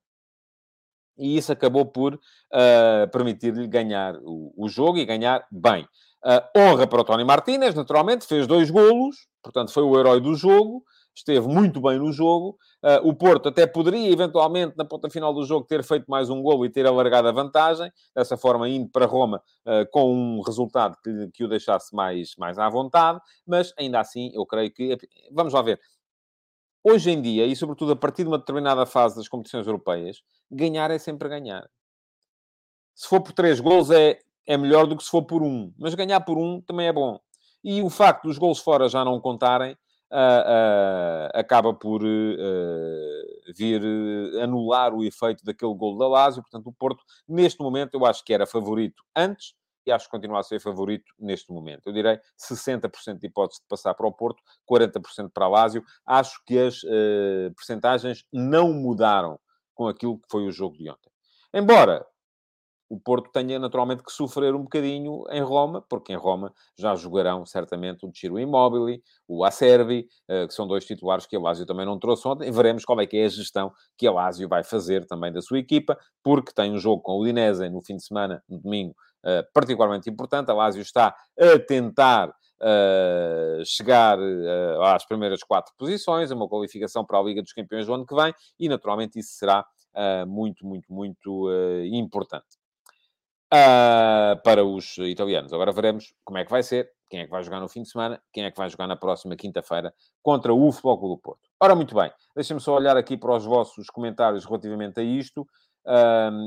e 1.18 1.36
isso 1.36 1.52
acabou 1.52 1.86
por 1.86 2.14
uh, 2.14 3.12
permitir-lhe 3.12 3.68
ganhar 3.68 4.16
o, 4.22 4.54
o, 4.56 4.70
jogo 4.70 4.98
e 4.98 5.06
ganhar 5.06 5.46
bem. 5.52 5.88
Uh, 6.28 6.60
honra 6.60 6.86
para 6.86 7.00
o 7.00 7.04
Tony 7.06 7.24
Martínez, 7.24 7.74
naturalmente, 7.74 8.26
fez 8.26 8.46
dois 8.46 8.70
golos, 8.70 9.30
portanto 9.42 9.72
foi 9.72 9.84
o 9.84 9.98
herói 9.98 10.20
do 10.20 10.36
jogo, 10.36 10.84
esteve 11.16 11.48
muito 11.48 11.80
bem 11.80 11.98
no 11.98 12.12
jogo. 12.12 12.58
Uh, 12.84 13.08
o 13.08 13.16
Porto 13.16 13.48
até 13.48 13.66
poderia, 13.66 14.12
eventualmente, 14.12 14.76
na 14.76 14.84
ponta 14.84 15.10
final 15.10 15.34
do 15.34 15.46
jogo, 15.46 15.66
ter 15.66 15.86
feito 15.86 16.06
mais 16.12 16.30
um 16.30 16.42
golo 16.42 16.66
e 16.66 16.70
ter 16.70 16.86
alargado 16.86 17.30
a 17.30 17.32
vantagem, 17.32 17.90
dessa 18.14 18.36
forma 18.36 18.68
indo 18.68 18.90
para 18.90 19.06
Roma 19.06 19.42
uh, 19.66 19.90
com 19.90 20.14
um 20.14 20.42
resultado 20.42 20.98
que, 21.02 21.30
que 21.34 21.46
o 21.46 21.48
deixasse 21.48 21.96
mais, 21.96 22.36
mais 22.38 22.60
à 22.60 22.68
vontade, 22.68 23.22
mas 23.46 23.74
ainda 23.80 24.02
assim, 24.02 24.30
eu 24.34 24.46
creio 24.46 24.70
que... 24.74 24.98
Vamos 25.32 25.54
lá 25.54 25.62
ver. 25.62 25.80
Hoje 26.84 27.10
em 27.10 27.22
dia, 27.22 27.46
e 27.46 27.56
sobretudo 27.56 27.94
a 27.94 27.96
partir 27.96 28.24
de 28.24 28.30
uma 28.30 28.38
determinada 28.38 28.86
fase 28.86 29.16
das 29.16 29.30
competições 29.30 29.66
europeias, 29.66 30.22
ganhar 30.52 30.92
é 30.92 30.98
sempre 30.98 31.30
ganhar. 31.30 31.70
Se 32.94 33.08
for 33.08 33.22
por 33.22 33.32
três 33.32 33.60
gols 33.60 33.92
é, 33.92 34.20
é 34.48 34.58
melhor 34.58 34.88
do 34.88 34.96
que 34.96 35.04
se 35.04 35.12
for 35.12 35.24
por 35.24 35.44
um. 35.44 35.74
Mas 35.78 35.94
ganhar 35.94 36.22
por 36.22 36.38
um 36.38 36.62
também 36.62 36.88
é 36.88 36.94
bom. 36.94 37.20
E 37.64 37.82
o 37.82 37.90
facto 37.90 38.24
dos 38.24 38.38
gols 38.38 38.60
fora 38.60 38.88
já 38.88 39.04
não 39.04 39.20
contarem, 39.20 39.74
uh, 39.74 40.16
uh, 40.16 41.30
acaba 41.34 41.74
por 41.74 42.02
uh, 42.02 43.54
vir 43.56 43.82
anular 44.42 44.94
o 44.94 45.04
efeito 45.04 45.44
daquele 45.44 45.74
gol 45.76 45.98
da 45.98 46.08
Lazio. 46.08 46.42
Portanto, 46.42 46.68
o 46.68 46.74
Porto, 46.74 47.04
neste 47.28 47.62
momento, 47.62 47.96
eu 47.96 48.06
acho 48.06 48.24
que 48.24 48.34
era 48.34 48.46
favorito 48.46 49.04
antes 49.16 49.54
e 49.86 49.92
acho 49.92 50.06
que 50.06 50.12
continua 50.12 50.40
a 50.40 50.44
ser 50.44 50.60
favorito 50.60 51.14
neste 51.18 51.52
momento. 51.52 51.88
Eu 51.88 51.94
direi 51.94 52.20
60% 52.38 53.20
de 53.20 53.28
hipótese 53.28 53.62
de 53.62 53.68
passar 53.68 53.94
para 53.94 54.06
o 54.06 54.12
Porto, 54.12 54.44
40% 54.70 55.32
para 55.34 55.46
a 55.46 55.50
Lásio. 55.50 55.84
Acho 56.06 56.42
que 56.46 56.60
as 56.60 56.84
uh, 56.84 57.54
percentagens 57.56 58.26
não 58.32 58.74
mudaram 58.74 59.40
com 59.74 59.88
aquilo 59.88 60.18
que 60.18 60.28
foi 60.30 60.46
o 60.46 60.52
jogo 60.52 60.78
de 60.78 60.90
ontem. 60.90 61.10
Embora 61.54 62.06
o 62.90 63.00
Porto 63.00 63.30
tenha 63.32 63.60
naturalmente 63.60 64.04
que 64.04 64.12
sofrer 64.12 64.56
um 64.56 64.64
bocadinho 64.64 65.24
em 65.30 65.42
Roma, 65.42 65.84
porque 65.90 66.14
em 66.14 66.16
Roma 66.16 66.54
já 66.78 66.96
jogarão 66.96 67.46
certamente 67.46 68.06
o 68.06 68.12
Ciro 68.14 68.40
Immobile, 68.40 69.04
o 69.28 69.44
Acerbi, 69.44 70.08
eh, 70.28 70.48
que 70.48 70.54
são 70.54 70.68
dois 70.68 70.86
titulares 70.86 71.26
que 71.26 71.36
a 71.36 71.40
Lazio 71.40 71.66
também 71.66 71.86
não 71.86 72.00
trouxe 72.00 72.28
ontem. 72.28 72.50
Veremos 72.50 72.86
qual 72.86 73.00
é 73.02 73.06
que 73.06 73.18
é 73.18 73.26
a 73.26 73.30
gestão 73.30 73.74
que 73.98 74.08
a 74.08 74.12
Lazio 74.12 74.48
vai 74.48 74.64
fazer 74.64 75.06
também 75.06 75.32
da 75.32 75.42
sua 75.42 75.60
equipa, 75.60 75.98
porque 76.24 76.54
tem 76.54 76.72
um 76.72 76.78
jogo 76.78 77.02
com 77.02 77.14
o 77.14 77.22
Udinese 77.22 77.70
no 77.70 77.82
fim 77.82 77.98
de 77.98 78.06
semana, 78.06 78.42
no 78.48 78.58
domingo, 78.58 78.96
eh, 79.26 79.46
particularmente 79.54 80.10
importante. 80.10 80.50
A 80.50 80.54
Lazio 80.54 80.82
está 80.82 81.16
a 81.40 81.60
tentar 81.60 82.34
Uh, 82.60 83.64
chegar 83.64 84.18
às 84.82 85.06
primeiras 85.06 85.44
quatro 85.44 85.72
posições, 85.78 86.32
uma 86.32 86.50
qualificação 86.50 87.06
para 87.06 87.20
a 87.20 87.22
Liga 87.22 87.40
dos 87.40 87.54
Campeões 87.54 87.86
do 87.86 87.94
ano 87.94 88.04
que 88.04 88.16
vem, 88.16 88.34
e 88.60 88.68
naturalmente 88.68 89.20
isso 89.20 89.34
será 89.34 89.64
muito, 90.26 90.66
muito, 90.66 90.92
muito 90.92 91.52
importante 91.94 92.58
para 93.50 94.64
os 94.66 94.98
italianos. 94.98 95.54
Agora 95.54 95.72
veremos 95.72 96.14
como 96.24 96.38
é 96.38 96.46
que 96.46 96.52
vai 96.52 96.64
ser, 96.64 96.90
quem 97.10 97.22
é 97.22 97.26
que 97.26 97.32
vai 97.32 97.42
jogar 97.44 97.62
no 97.62 97.70
fim 97.70 97.82
de 97.84 97.90
semana, 97.90 98.22
quem 98.34 98.44
é 98.44 98.52
que 98.52 98.58
vai 98.58 98.70
jogar 98.70 98.88
na 98.88 98.96
próxima 98.96 99.36
quinta-feira 99.36 99.94
contra 100.22 100.54
o 100.54 100.72
Futebol 100.72 101.00
Clube 101.00 101.16
do 101.16 101.22
Porto. 101.22 101.48
Ora, 101.62 101.76
muito 101.76 101.96
bem, 101.96 102.12
deixem-me 102.36 102.60
só 102.60 102.76
olhar 102.76 102.98
aqui 102.98 103.16
para 103.16 103.36
os 103.36 103.46
vossos 103.46 103.88
comentários 103.90 104.44
relativamente 104.46 105.00
a 105.00 105.04
isto 105.04 105.48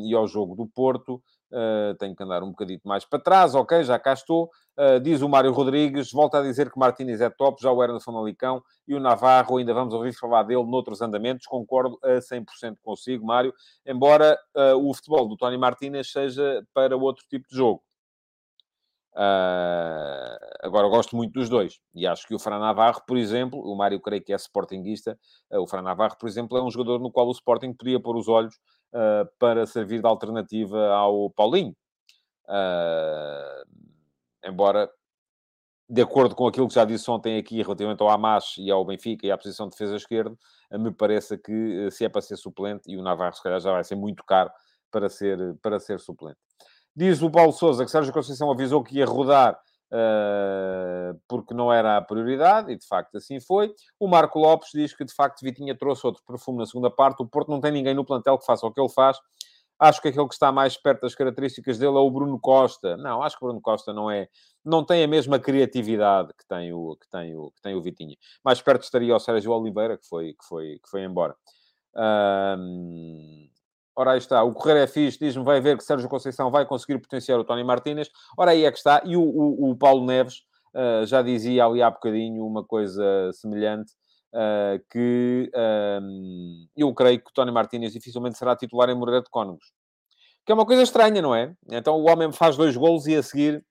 e 0.04 0.14
ao 0.14 0.26
jogo 0.26 0.54
do 0.54 0.66
Porto. 0.66 1.22
Uh, 1.52 1.94
tenho 1.98 2.14
que 2.14 2.22
andar 2.22 2.42
um 2.42 2.50
bocadito 2.50 2.86
mais 2.86 3.04
para 3.04 3.18
trás, 3.18 3.54
ok, 3.54 3.82
já 3.82 3.98
cá 3.98 4.12
estou. 4.12 4.48
Uh, 4.78 5.00
diz 5.00 5.20
o 5.20 5.28
Mário 5.28 5.52
Rodrigues, 5.52 6.12
volta 6.12 6.38
a 6.38 6.42
dizer 6.42 6.70
que 6.70 6.78
Martínez 6.78 7.20
é 7.20 7.28
top, 7.28 7.60
já 7.60 7.72
o 7.72 7.82
era 7.82 7.92
no 7.92 8.00
Famalicão, 8.00 8.62
e 8.86 8.94
o 8.94 9.00
Navarro, 9.00 9.56
ainda 9.56 9.74
vamos 9.74 9.92
ouvir 9.92 10.12
falar 10.12 10.44
dele 10.44 10.64
noutros 10.64 11.02
andamentos, 11.02 11.46
concordo 11.46 11.98
a 12.02 12.20
100% 12.20 12.76
consigo, 12.82 13.26
Mário, 13.26 13.52
embora 13.84 14.38
uh, 14.56 14.88
o 14.88 14.94
futebol 14.94 15.28
do 15.28 15.36
Tony 15.36 15.58
Martínez 15.58 16.10
seja 16.10 16.64
para 16.72 16.96
outro 16.96 17.24
tipo 17.28 17.48
de 17.48 17.56
jogo. 17.56 17.82
Uh, 19.20 20.32
agora, 20.62 20.88
gosto 20.88 21.14
muito 21.14 21.34
dos 21.34 21.50
dois. 21.50 21.78
E 21.94 22.06
acho 22.06 22.26
que 22.26 22.34
o 22.34 22.38
Fran 22.38 22.58
Navarro, 22.58 23.02
por 23.06 23.18
exemplo, 23.18 23.60
o 23.60 23.76
Mário 23.76 24.00
creio 24.00 24.22
que 24.24 24.32
é 24.32 24.36
sportinguista, 24.36 25.18
uh, 25.52 25.60
o 25.60 25.66
Fran 25.66 25.82
Navarro, 25.82 26.16
por 26.18 26.26
exemplo, 26.26 26.56
é 26.56 26.62
um 26.62 26.70
jogador 26.70 26.98
no 27.00 27.12
qual 27.12 27.28
o 27.28 27.32
Sporting 27.32 27.74
podia 27.74 28.00
pôr 28.00 28.16
os 28.16 28.28
olhos 28.28 28.54
uh, 28.94 29.28
para 29.38 29.66
servir 29.66 30.00
de 30.00 30.06
alternativa 30.06 30.88
ao 30.94 31.28
Paulinho. 31.30 31.76
Embora, 34.42 34.90
de 35.88 36.00
acordo 36.00 36.34
com 36.34 36.46
aquilo 36.46 36.66
que 36.66 36.74
já 36.74 36.84
disse 36.84 37.08
ontem 37.10 37.36
aqui 37.36 37.62
relativamente 37.62 38.02
ao 38.02 38.08
Hamas 38.08 38.54
e 38.58 38.70
ao 38.70 38.84
Benfica 38.84 39.26
e 39.26 39.30
à 39.30 39.36
posição 39.36 39.66
de 39.66 39.72
defesa 39.72 39.96
esquerda, 39.96 40.34
me 40.72 40.90
parece 40.92 41.36
que 41.36 41.90
se 41.90 42.06
é 42.06 42.08
para 42.08 42.22
ser 42.22 42.36
suplente, 42.36 42.90
e 42.90 42.96
o 42.96 43.02
Navarro 43.02 43.34
se 43.34 43.42
calhar 43.42 43.60
já 43.60 43.70
vai 43.70 43.84
ser 43.84 43.96
muito 43.96 44.24
caro 44.24 44.50
para 44.90 45.08
ser, 45.08 45.38
para 45.62 45.78
ser 45.78 46.00
suplente. 46.00 46.38
Diz 47.00 47.22
o 47.22 47.30
Paulo 47.30 47.50
Souza 47.50 47.82
que 47.82 47.90
Sérgio 47.90 48.12
Conceição 48.12 48.50
avisou 48.50 48.84
que 48.84 48.98
ia 48.98 49.06
rodar 49.06 49.54
uh, 49.54 51.18
porque 51.26 51.54
não 51.54 51.72
era 51.72 51.96
a 51.96 52.02
prioridade, 52.02 52.70
e 52.70 52.76
de 52.76 52.86
facto 52.86 53.16
assim 53.16 53.40
foi. 53.40 53.72
O 53.98 54.06
Marco 54.06 54.38
Lopes 54.38 54.68
diz 54.74 54.92
que 54.92 55.02
de 55.02 55.14
facto 55.14 55.40
Vitinha 55.40 55.74
trouxe 55.74 56.06
outro 56.06 56.22
perfume 56.26 56.58
na 56.58 56.66
segunda 56.66 56.90
parte. 56.90 57.22
O 57.22 57.26
Porto 57.26 57.48
não 57.48 57.58
tem 57.58 57.72
ninguém 57.72 57.94
no 57.94 58.04
plantel 58.04 58.36
que 58.36 58.44
faça 58.44 58.66
o 58.66 58.70
que 58.70 58.78
ele 58.78 58.90
faz. 58.90 59.16
Acho 59.78 60.02
que 60.02 60.08
aquele 60.08 60.28
que 60.28 60.34
está 60.34 60.52
mais 60.52 60.76
perto 60.76 61.00
das 61.00 61.14
características 61.14 61.78
dele 61.78 61.96
é 61.96 62.00
o 62.00 62.10
Bruno 62.10 62.38
Costa. 62.38 62.98
Não, 62.98 63.22
acho 63.22 63.38
que 63.38 63.46
o 63.46 63.48
Bruno 63.48 63.62
Costa 63.62 63.94
não 63.94 64.10
é, 64.10 64.28
não 64.62 64.84
tem 64.84 65.02
a 65.02 65.08
mesma 65.08 65.38
criatividade 65.38 66.34
que 66.38 66.46
tem 66.46 66.70
o 66.74 66.96
que 66.96 67.08
tem 67.08 67.34
o 67.34 67.50
que 67.50 67.62
tem 67.62 67.74
o 67.74 67.80
Vitinha. 67.80 68.14
Mais 68.44 68.60
perto 68.60 68.82
estaria 68.82 69.16
o 69.16 69.18
Sérgio 69.18 69.52
Oliveira 69.52 69.96
que 69.96 70.06
foi 70.06 70.34
que 70.34 70.46
foi 70.46 70.78
que 70.84 70.90
foi 70.90 71.02
embora. 71.02 71.34
Ora, 74.00 74.12
aí 74.12 74.18
está. 74.18 74.42
O 74.42 74.54
Correio 74.54 74.78
é 74.78 74.86
fixe, 74.86 75.18
diz-me, 75.18 75.44
vai 75.44 75.60
ver 75.60 75.76
que 75.76 75.84
Sérgio 75.84 76.08
Conceição 76.08 76.50
vai 76.50 76.64
conseguir 76.64 76.98
potenciar 76.98 77.38
o 77.38 77.44
Tony 77.44 77.62
Martínez. 77.62 78.08
Ora, 78.34 78.52
aí 78.52 78.64
é 78.64 78.72
que 78.72 78.78
está. 78.78 79.02
E 79.04 79.14
o, 79.14 79.20
o, 79.20 79.72
o 79.72 79.76
Paulo 79.76 80.06
Neves 80.06 80.36
uh, 80.74 81.04
já 81.04 81.20
dizia 81.20 81.66
ali 81.66 81.82
há 81.82 81.90
bocadinho 81.90 82.42
uma 82.46 82.64
coisa 82.64 83.30
semelhante, 83.34 83.92
uh, 84.32 84.82
que 84.90 85.52
uh, 85.54 86.66
eu 86.74 86.94
creio 86.94 87.22
que 87.22 87.28
o 87.28 87.34
Tony 87.34 87.52
Martínez 87.52 87.92
dificilmente 87.92 88.38
será 88.38 88.56
titular 88.56 88.88
em 88.88 88.94
Moreira 88.94 89.20
de 89.20 89.28
Cónegos. 89.28 89.70
Que 90.46 90.52
é 90.52 90.54
uma 90.54 90.64
coisa 90.64 90.82
estranha, 90.82 91.20
não 91.20 91.34
é? 91.34 91.54
Então 91.70 92.00
o 92.00 92.08
homem 92.08 92.32
faz 92.32 92.56
dois 92.56 92.74
golos 92.74 93.06
e 93.06 93.14
a 93.14 93.22
seguir 93.22 93.62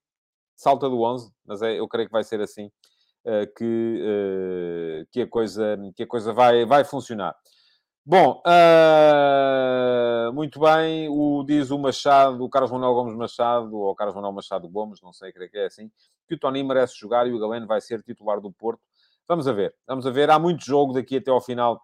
salta 0.54 0.88
do 0.88 1.02
11. 1.02 1.28
Mas 1.44 1.60
é, 1.60 1.80
eu 1.80 1.88
creio 1.88 2.06
que 2.06 2.12
vai 2.12 2.22
ser 2.22 2.40
assim 2.40 2.70
que, 3.56 5.06
que, 5.10 5.22
a 5.22 5.26
coisa, 5.26 5.76
que 5.96 6.04
a 6.04 6.06
coisa 6.06 6.32
vai, 6.32 6.64
vai 6.64 6.84
funcionar. 6.84 7.34
Bom, 8.04 8.42
uh, 8.46 10.32
muito 10.32 10.58
bem, 10.58 11.08
o, 11.10 11.44
diz 11.44 11.70
o 11.70 11.78
Machado, 11.78 12.42
o 12.42 12.48
Carlos 12.48 12.70
Manuel 12.72 12.94
Gomes 12.94 13.14
Machado, 13.14 13.76
ou 13.76 13.94
Carlos 13.94 14.14
Manuel 14.14 14.32
Machado 14.32 14.68
Gomes, 14.68 15.00
não 15.02 15.12
sei, 15.12 15.30
creio 15.32 15.50
que 15.50 15.58
é 15.58 15.66
assim, 15.66 15.90
que 16.26 16.34
o 16.34 16.38
Tony 16.38 16.62
merece 16.62 16.98
jogar 16.98 17.26
e 17.26 17.32
o 17.32 17.38
Galeno 17.38 17.66
vai 17.66 17.80
ser 17.80 18.02
titular 18.02 18.40
do 18.40 18.50
Porto. 18.50 18.80
Vamos 19.28 19.46
a 19.46 19.52
ver, 19.52 19.74
vamos 19.86 20.06
a 20.06 20.10
ver. 20.10 20.30
Há 20.30 20.38
muito 20.38 20.64
jogo 20.64 20.92
daqui 20.94 21.18
até 21.18 21.30
ao 21.30 21.40
final, 21.40 21.80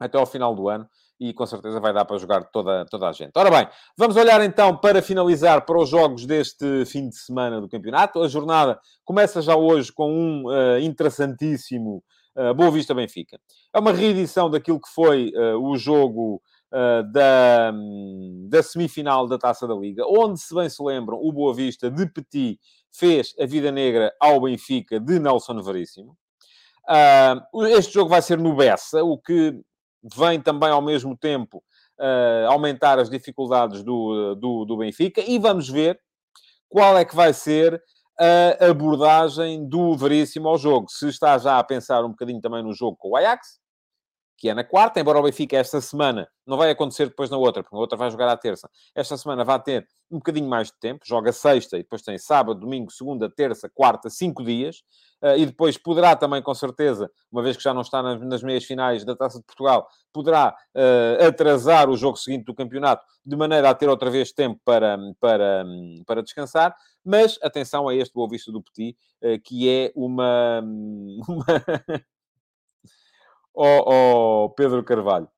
até 0.00 0.18
ao 0.18 0.26
final 0.26 0.54
do 0.54 0.68
ano 0.68 0.88
e 1.20 1.32
com 1.32 1.46
certeza 1.46 1.78
vai 1.78 1.92
dar 1.92 2.04
para 2.04 2.18
jogar 2.18 2.44
toda, 2.44 2.84
toda 2.86 3.08
a 3.08 3.12
gente. 3.12 3.30
Ora 3.36 3.50
bem, 3.50 3.68
vamos 3.96 4.16
olhar 4.16 4.40
então 4.42 4.76
para 4.76 5.00
finalizar 5.00 5.64
para 5.64 5.78
os 5.78 5.88
jogos 5.88 6.26
deste 6.26 6.84
fim 6.86 7.08
de 7.08 7.16
semana 7.16 7.60
do 7.60 7.68
campeonato. 7.68 8.20
A 8.20 8.28
jornada 8.28 8.80
começa 9.04 9.40
já 9.40 9.54
hoje 9.54 9.92
com 9.92 10.10
um 10.10 10.48
uh, 10.48 10.78
interessantíssimo 10.80 12.02
uh, 12.36 12.54
Boa 12.54 12.70
Vista 12.70 12.94
Benfica. 12.94 13.38
É 13.72 13.78
uma 13.78 13.92
reedição 13.92 14.50
daquilo 14.50 14.80
que 14.80 14.88
foi 14.88 15.32
uh, 15.34 15.58
o 15.58 15.76
jogo 15.76 16.42
uh, 16.72 17.12
da, 17.12 17.72
um, 17.74 18.46
da 18.48 18.62
semifinal 18.62 19.26
da 19.26 19.38
Taça 19.38 19.66
da 19.66 19.74
Liga, 19.74 20.04
onde, 20.06 20.40
se 20.40 20.54
bem 20.54 20.68
se 20.68 20.82
lembram, 20.82 21.18
o 21.18 21.32
Boa 21.32 21.54
Vista 21.54 21.90
de 21.90 22.06
Petit 22.06 22.58
fez 22.92 23.34
a 23.40 23.46
vida 23.46 23.70
negra 23.72 24.12
ao 24.20 24.40
Benfica 24.40 25.00
de 25.00 25.18
Nelson 25.18 25.60
Veríssimo. 25.62 26.16
este 27.70 27.94
jogo 27.94 28.10
vai 28.10 28.22
ser 28.22 28.38
no 28.38 28.54
Bessa, 28.54 29.02
o 29.02 29.18
que 29.18 29.60
vem 30.16 30.40
também 30.40 30.70
ao 30.70 30.82
mesmo 30.82 31.16
tempo 31.16 31.62
aumentar 32.48 32.98
as 32.98 33.08
dificuldades 33.08 33.82
do, 33.82 34.34
do, 34.36 34.64
do 34.64 34.76
Benfica 34.76 35.20
e 35.20 35.38
vamos 35.38 35.68
ver 35.68 35.98
qual 36.68 36.96
é 36.98 37.04
que 37.04 37.16
vai 37.16 37.32
ser 37.32 37.82
a 38.18 38.66
abordagem 38.66 39.68
do 39.68 39.96
Veríssimo 39.96 40.48
ao 40.48 40.58
jogo. 40.58 40.86
Se 40.88 41.08
está 41.08 41.36
já 41.38 41.58
a 41.58 41.64
pensar 41.64 42.04
um 42.04 42.10
bocadinho 42.10 42.40
também 42.40 42.62
no 42.62 42.72
jogo 42.72 42.96
com 42.96 43.10
o 43.10 43.16
Ajax, 43.16 43.58
que 44.36 44.48
é 44.48 44.54
na 44.54 44.64
quarta, 44.64 45.00
embora 45.00 45.18
o 45.18 45.22
Benfica 45.22 45.56
esta 45.56 45.80
semana, 45.80 46.28
não 46.46 46.56
vai 46.56 46.70
acontecer 46.70 47.06
depois 47.06 47.30
na 47.30 47.36
outra, 47.36 47.62
porque 47.62 47.74
a 47.74 47.78
outra 47.78 47.96
vai 47.96 48.10
jogar 48.10 48.28
à 48.28 48.36
terça. 48.36 48.68
Esta 48.94 49.16
semana 49.16 49.44
vai 49.44 49.60
ter 49.62 49.88
um 50.10 50.18
bocadinho 50.18 50.48
mais 50.48 50.68
de 50.68 50.78
tempo, 50.78 51.04
joga 51.06 51.32
sexta 51.32 51.76
e 51.76 51.82
depois 51.82 52.02
tem 52.02 52.18
sábado, 52.18 52.60
domingo, 52.60 52.90
segunda, 52.90 53.30
terça, 53.30 53.70
quarta, 53.72 54.10
cinco 54.10 54.44
dias, 54.44 54.82
uh, 55.22 55.36
e 55.36 55.46
depois 55.46 55.78
poderá 55.78 56.14
também, 56.16 56.42
com 56.42 56.54
certeza, 56.54 57.10
uma 57.30 57.42
vez 57.42 57.56
que 57.56 57.62
já 57.62 57.72
não 57.72 57.80
está 57.82 58.02
nas, 58.02 58.42
meias 58.42 58.64
finais 58.64 59.04
da 59.04 59.16
Taça 59.16 59.38
de 59.38 59.44
Portugal, 59.44 59.88
poderá 60.12 60.54
uh, 60.74 61.26
atrasar 61.26 61.88
o 61.88 61.96
jogo 61.96 62.16
seguinte 62.16 62.44
do 62.44 62.54
campeonato, 62.54 63.04
de 63.24 63.36
maneira 63.36 63.70
a 63.70 63.74
ter 63.74 63.88
outra 63.88 64.10
vez 64.10 64.32
tempo 64.32 64.60
para, 64.64 64.98
para, 65.20 65.64
para 66.06 66.22
descansar, 66.22 66.74
mas 67.04 67.38
atenção 67.42 67.88
a 67.88 67.94
este 67.94 68.12
Boa 68.12 68.28
Vista 68.28 68.52
do 68.52 68.62
Petit, 68.62 68.96
uh, 69.22 69.40
que 69.42 69.68
é 69.68 69.92
uma... 69.94 70.60
uma 71.28 71.46
oh, 73.54 74.44
oh, 74.44 74.50
Pedro 74.50 74.82
Carvalho. 74.84 75.28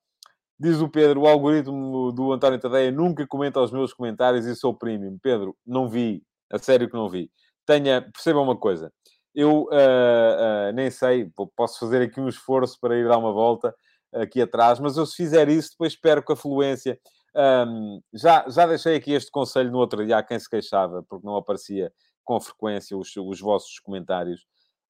Diz 0.59 0.81
o 0.81 0.88
Pedro, 0.88 1.22
o 1.22 1.26
algoritmo 1.26 2.11
do 2.12 2.33
António 2.33 2.59
Tadeia 2.59 2.90
nunca 2.90 3.26
comenta 3.26 3.61
os 3.61 3.70
meus 3.70 3.92
comentários 3.92 4.46
e 4.46 4.57
sou 4.57 4.72
premium. 4.72 5.18
Pedro, 5.22 5.55
não 5.66 5.88
vi, 5.88 6.22
a 6.50 6.59
sério 6.59 6.88
que 6.88 6.96
não 6.96 7.09
vi. 7.09 7.31
Tenha, 7.66 8.00
perceba 8.00 8.40
uma 8.40 8.57
coisa, 8.57 8.92
eu 9.35 9.64
uh, 9.64 9.68
uh, 9.68 10.72
nem 10.74 10.90
sei, 10.90 11.31
posso 11.55 11.79
fazer 11.79 12.00
aqui 12.00 12.18
um 12.20 12.29
esforço 12.29 12.79
para 12.81 12.96
ir 12.96 13.07
dar 13.07 13.18
uma 13.18 13.33
volta 13.33 13.74
aqui 14.14 14.40
atrás, 14.40 14.81
mas 14.81 14.96
eu 14.96 15.05
se 15.05 15.14
fizer 15.14 15.48
isso, 15.48 15.72
depois 15.72 15.92
espero 15.92 16.24
que 16.24 16.33
a 16.33 16.37
fluência... 16.37 16.98
Um, 17.37 18.00
já, 18.14 18.48
já 18.48 18.66
deixei 18.66 18.96
aqui 18.96 19.12
este 19.12 19.31
conselho 19.31 19.70
no 19.70 19.76
outro 19.76 20.07
dia 20.07 20.16
a 20.16 20.22
quem 20.22 20.38
se 20.38 20.48
queixava, 20.48 21.05
porque 21.07 21.26
não 21.26 21.37
aparecia 21.37 21.92
com 22.24 22.40
frequência 22.40 22.96
os, 22.96 23.14
os 23.14 23.40
vossos 23.40 23.79
comentários. 23.79 24.40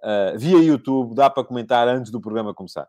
Uh, 0.00 0.38
via 0.38 0.58
YouTube, 0.58 1.16
dá 1.16 1.28
para 1.28 1.42
comentar 1.42 1.88
antes 1.88 2.12
do 2.12 2.20
programa 2.20 2.54
começar. 2.54 2.86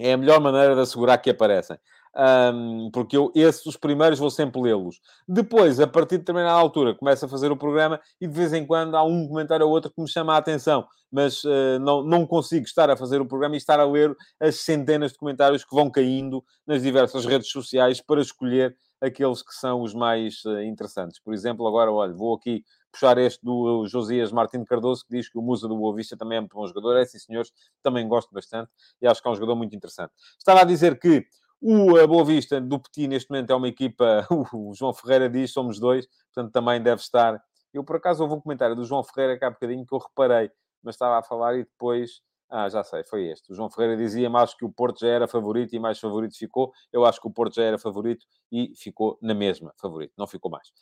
É 0.00 0.14
a 0.14 0.16
melhor 0.16 0.40
maneira 0.40 0.74
de 0.74 0.80
assegurar 0.80 1.18
que 1.18 1.28
aparecem. 1.28 1.76
Um, 2.16 2.90
porque 2.90 3.16
eu, 3.16 3.30
esses, 3.34 3.64
os 3.66 3.76
primeiros, 3.76 4.18
vou 4.18 4.30
sempre 4.30 4.60
lê-los. 4.60 4.98
Depois, 5.28 5.78
a 5.78 5.86
partir 5.86 6.16
de 6.16 6.18
determinada 6.20 6.58
altura, 6.58 6.94
começo 6.94 7.24
a 7.24 7.28
fazer 7.28 7.52
o 7.52 7.56
programa 7.56 8.00
e 8.20 8.26
de 8.26 8.32
vez 8.32 8.52
em 8.52 8.66
quando 8.66 8.96
há 8.96 9.04
um 9.04 9.28
comentário 9.28 9.66
ou 9.66 9.72
outro 9.72 9.92
que 9.92 10.00
me 10.00 10.08
chama 10.08 10.34
a 10.34 10.38
atenção, 10.38 10.86
mas 11.12 11.44
uh, 11.44 11.78
não, 11.80 12.02
não 12.02 12.26
consigo 12.26 12.64
estar 12.64 12.88
a 12.90 12.96
fazer 12.96 13.20
o 13.20 13.26
programa 13.26 13.54
e 13.54 13.58
estar 13.58 13.78
a 13.78 13.84
ler 13.84 14.16
as 14.40 14.56
centenas 14.56 15.12
de 15.12 15.18
comentários 15.18 15.64
que 15.64 15.74
vão 15.74 15.90
caindo 15.90 16.42
nas 16.66 16.82
diversas 16.82 17.26
redes 17.26 17.50
sociais 17.50 18.00
para 18.00 18.22
escolher 18.22 18.74
aqueles 19.00 19.42
que 19.42 19.54
são 19.54 19.82
os 19.82 19.94
mais 19.94 20.44
uh, 20.46 20.62
interessantes. 20.62 21.20
Por 21.22 21.34
exemplo, 21.34 21.66
agora, 21.66 21.92
olha, 21.92 22.12
vou 22.12 22.34
aqui 22.34 22.64
puxar 22.90 23.18
este 23.18 23.44
do 23.44 23.86
Josias 23.86 24.32
Martins 24.32 24.64
Cardoso, 24.66 25.04
que 25.06 25.16
diz 25.16 25.28
que 25.28 25.38
o 25.38 25.42
Musa 25.42 25.68
do 25.68 25.76
Boa 25.76 25.94
Vista 25.94 26.16
também 26.16 26.38
é 26.38 26.40
muito 26.40 26.54
bom 26.54 26.66
jogador. 26.66 26.96
É 26.96 27.04
sim, 27.04 27.18
senhores, 27.18 27.52
também 27.82 28.06
gosto 28.08 28.32
bastante 28.32 28.70
e 29.00 29.06
acho 29.06 29.22
que 29.22 29.28
é 29.28 29.30
um 29.30 29.34
jogador 29.34 29.56
muito 29.56 29.74
interessante. 29.74 30.12
Estava 30.38 30.60
a 30.60 30.64
dizer 30.64 30.98
que 30.98 31.26
o 31.60 32.06
Boa 32.06 32.24
Vista 32.24 32.60
do 32.60 32.80
Petit, 32.80 33.06
neste 33.06 33.30
momento, 33.30 33.50
é 33.50 33.54
uma 33.54 33.68
equipa. 33.68 34.26
O 34.52 34.72
João 34.74 34.94
Ferreira 34.94 35.28
diz: 35.28 35.52
somos 35.52 35.78
dois, 35.78 36.06
portanto 36.32 36.52
também 36.52 36.82
deve 36.82 37.02
estar. 37.02 37.40
Eu, 37.72 37.84
por 37.84 37.96
acaso, 37.96 38.22
houve 38.22 38.34
um 38.34 38.40
comentário 38.40 38.74
do 38.74 38.84
João 38.84 39.04
Ferreira 39.04 39.38
cá 39.38 39.48
há 39.48 39.50
bocadinho 39.50 39.86
que 39.86 39.94
eu 39.94 39.98
reparei, 39.98 40.50
mas 40.82 40.94
estava 40.94 41.18
a 41.18 41.22
falar 41.22 41.54
e 41.56 41.64
depois. 41.64 42.22
Ah, 42.52 42.68
já 42.68 42.82
sei, 42.82 43.04
foi 43.04 43.26
este. 43.28 43.52
O 43.52 43.54
João 43.54 43.70
Ferreira 43.70 43.96
dizia 43.96 44.28
mais 44.28 44.52
que 44.54 44.64
o 44.64 44.72
Porto 44.72 44.98
já 44.98 45.06
era 45.06 45.28
favorito 45.28 45.72
e 45.72 45.78
mais 45.78 46.00
favorito 46.00 46.36
ficou. 46.36 46.72
Eu 46.92 47.04
acho 47.04 47.20
que 47.20 47.28
o 47.28 47.30
Porto 47.30 47.54
já 47.54 47.62
era 47.62 47.78
favorito 47.78 48.26
e 48.50 48.72
ficou 48.74 49.16
na 49.22 49.34
mesma 49.34 49.72
favorito, 49.76 50.12
não 50.18 50.26
ficou 50.26 50.50
mais. 50.50 50.72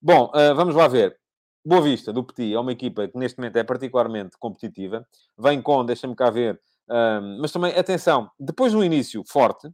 Bom, 0.00 0.26
uh, 0.26 0.54
vamos 0.54 0.76
lá 0.76 0.86
ver. 0.86 1.18
Boa 1.68 1.82
Vista, 1.82 2.14
do 2.14 2.24
Petit, 2.24 2.54
é 2.54 2.58
uma 2.58 2.72
equipa 2.72 3.06
que 3.06 3.18
neste 3.18 3.38
momento 3.38 3.56
é 3.56 3.62
particularmente 3.62 4.38
competitiva. 4.38 5.06
Vem 5.36 5.60
com, 5.60 5.84
deixa-me 5.84 6.16
cá 6.16 6.30
ver, 6.30 6.58
um, 6.88 7.42
mas 7.42 7.52
também, 7.52 7.74
atenção, 7.74 8.30
depois 8.40 8.72
do 8.72 8.82
início 8.82 9.22
forte, 9.28 9.68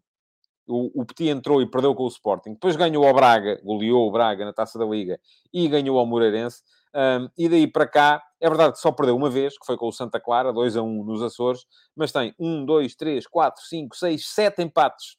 o, 0.67 1.03
o 1.03 1.07
Petit 1.07 1.29
entrou 1.29 1.63
e 1.63 1.71
perdeu 1.71 1.95
com 1.95 2.03
o 2.03 2.09
Sporting, 2.09 2.55
depois 2.55 2.75
ganhou 2.75 3.07
ao 3.07 3.15
Braga, 3.15 3.61
goleou 3.63 4.09
o 4.09 4.11
Braga 4.11 4.45
na 4.45 4.53
Taça 4.53 4.77
da 4.77 4.85
Liga 4.85 5.21
e 5.53 5.69
ganhou 5.69 5.97
ao 5.97 6.05
Moreirense. 6.05 6.63
Um, 6.93 7.29
e 7.39 7.49
daí 7.49 7.69
para 7.69 7.87
cá, 7.87 8.21
é 8.41 8.49
verdade 8.49 8.73
que 8.73 8.81
só 8.81 8.91
perdeu 8.91 9.15
uma 9.15 9.31
vez, 9.31 9.57
que 9.57 9.65
foi 9.65 9.77
com 9.77 9.87
o 9.87 9.93
Santa 9.93 10.19
Clara, 10.19 10.53
2 10.53 10.77
a 10.77 10.83
1 10.83 11.05
nos 11.05 11.23
Açores, 11.23 11.65
mas 11.95 12.11
tem 12.11 12.35
1, 12.41 12.65
2, 12.67 12.97
3, 12.97 13.25
4, 13.25 13.63
5, 13.63 13.97
6, 13.97 14.27
7 14.35 14.63
empates 14.63 15.17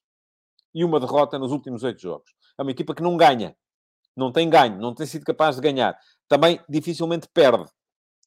e 0.74 0.84
uma 0.84 1.00
derrota 1.00 1.40
nos 1.40 1.54
últimos 1.54 1.86
8 1.86 2.02
jogos. 2.02 2.36
É 2.60 2.62
uma 2.62 2.72
equipa 2.72 2.94
que 2.94 3.02
não 3.02 3.16
ganha, 3.16 3.56
não 4.16 4.32
tem 4.32 4.50
ganho, 4.50 4.78
não 4.80 4.94
tem 4.94 5.06
sido 5.06 5.26
capaz 5.26 5.58
de 5.58 5.62
ganhar. 5.62 5.98
Também 6.28 6.60
dificilmente 6.68 7.28
perde. 7.34 7.66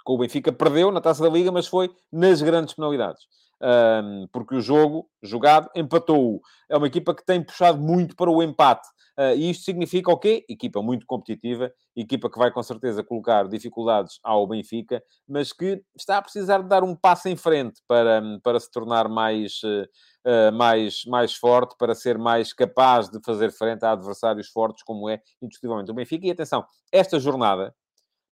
Com 0.05 0.15
o 0.15 0.19
Benfica 0.19 0.53
perdeu 0.53 0.91
na 0.91 1.01
Taça 1.01 1.23
da 1.23 1.29
Liga, 1.29 1.53
mas 1.53 1.67
foi 1.67 1.91
nas 2.11 2.41
grandes 2.41 2.75
penalidades. 2.75 3.23
Um, 3.61 4.29
porque 4.33 4.55
o 4.55 4.61
jogo 4.61 5.09
jogado 5.23 5.69
empatou. 5.75 6.41
É 6.69 6.77
uma 6.77 6.87
equipa 6.87 7.15
que 7.15 7.25
tem 7.25 7.43
puxado 7.43 7.81
muito 7.81 8.15
para 8.15 8.31
o 8.31 8.43
empate. 8.43 8.89
Uh, 9.19 9.35
e 9.35 9.51
isto 9.51 9.65
significa 9.65 10.13
o 10.13 10.17
quê? 10.17 10.45
Equipa 10.49 10.81
muito 10.81 11.05
competitiva, 11.05 11.73
equipa 11.97 12.31
que 12.31 12.39
vai 12.39 12.53
com 12.53 12.63
certeza 12.63 13.03
colocar 13.03 13.49
dificuldades 13.49 14.21
ao 14.23 14.47
Benfica, 14.47 15.03
mas 15.27 15.53
que 15.53 15.83
está 15.97 16.19
a 16.19 16.23
precisar 16.23 16.63
de 16.63 16.69
dar 16.69 16.85
um 16.85 16.95
passo 16.95 17.29
em 17.29 17.35
frente 17.35 17.83
para, 17.89 18.23
para 18.45 18.61
se 18.61 18.71
tornar 18.71 19.09
mais, 19.09 19.61
uh, 19.65 20.53
mais, 20.53 21.05
mais 21.05 21.35
forte, 21.35 21.75
para 21.77 21.97
ser 21.97 22.17
mais 22.17 22.53
capaz 22.53 23.09
de 23.09 23.19
fazer 23.25 23.51
frente 23.51 23.85
a 23.85 23.91
adversários 23.91 24.49
fortes, 24.51 24.85
como 24.85 25.09
é 25.09 25.21
indiscutivelmente 25.43 25.91
o 25.91 25.95
Benfica. 25.95 26.25
E 26.25 26.31
atenção, 26.31 26.65
esta 26.93 27.19
jornada, 27.19 27.75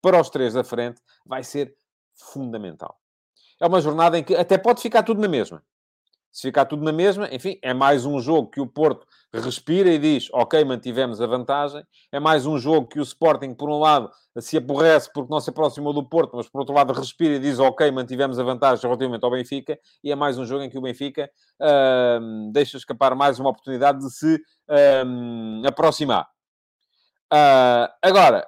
para 0.04 0.20
os 0.20 0.30
três 0.30 0.54
da 0.54 0.64
frente, 0.66 1.02
vai 1.26 1.44
ser 1.44 1.76
fundamental. 2.14 3.00
É 3.60 3.66
uma 3.66 3.80
jornada 3.80 4.20
em 4.20 4.24
que 4.24 4.36
até 4.36 4.58
pode 4.58 4.82
ficar 4.82 5.02
tudo 5.02 5.22
na 5.22 5.28
mesma. 5.30 5.64
Se 6.30 6.42
ficar 6.42 6.66
tudo 6.66 6.84
na 6.84 6.92
mesma, 6.92 7.30
enfim, 7.32 7.58
é 7.62 7.74
mais 7.74 8.06
um 8.06 8.20
jogo 8.20 8.50
que 8.50 8.60
o 8.60 8.68
Porto 8.68 9.08
respira 9.32 9.90
e 9.90 10.00
diz, 10.00 10.30
ok, 10.34 10.66
mantivemos 10.66 11.22
a 11.22 11.28
vantagem. 11.28 11.84
É 12.12 12.20
mais 12.20 12.46
um 12.46 12.58
jogo 12.58 12.88
que 12.88 13.00
o 13.00 13.04
Sporting, 13.04 13.54
por 13.54 13.70
um 13.70 13.80
lado, 13.80 14.12
se 14.40 14.58
aborrece 14.58 15.10
porque 15.14 15.32
não 15.32 15.40
se 15.40 15.52
aproximou 15.52 15.94
do 15.94 16.04
Porto, 16.04 16.36
mas 16.36 16.50
por 16.50 16.60
outro 16.60 16.74
lado 16.74 16.92
respira 16.92 17.36
e 17.36 17.40
diz, 17.40 17.60
ok, 17.60 17.90
mantivemos 17.92 18.40
a 18.40 18.44
vantagem 18.44 18.84
relativamente 18.84 19.24
ao 19.24 19.32
Benfica. 19.32 19.80
E 20.04 20.12
é 20.12 20.16
mais 20.16 20.38
um 20.38 20.46
jogo 20.46 20.64
em 20.64 20.70
que 20.70 20.78
o 20.78 20.82
Benfica 20.82 21.30
deixa 22.52 22.78
escapar 22.78 23.16
mais 23.16 23.40
uma 23.40 23.52
oportunidade 23.52 24.00
de 24.00 24.12
se 24.12 24.42
aproximar. 25.66 26.28
Uh, 27.32 27.90
agora, 28.02 28.46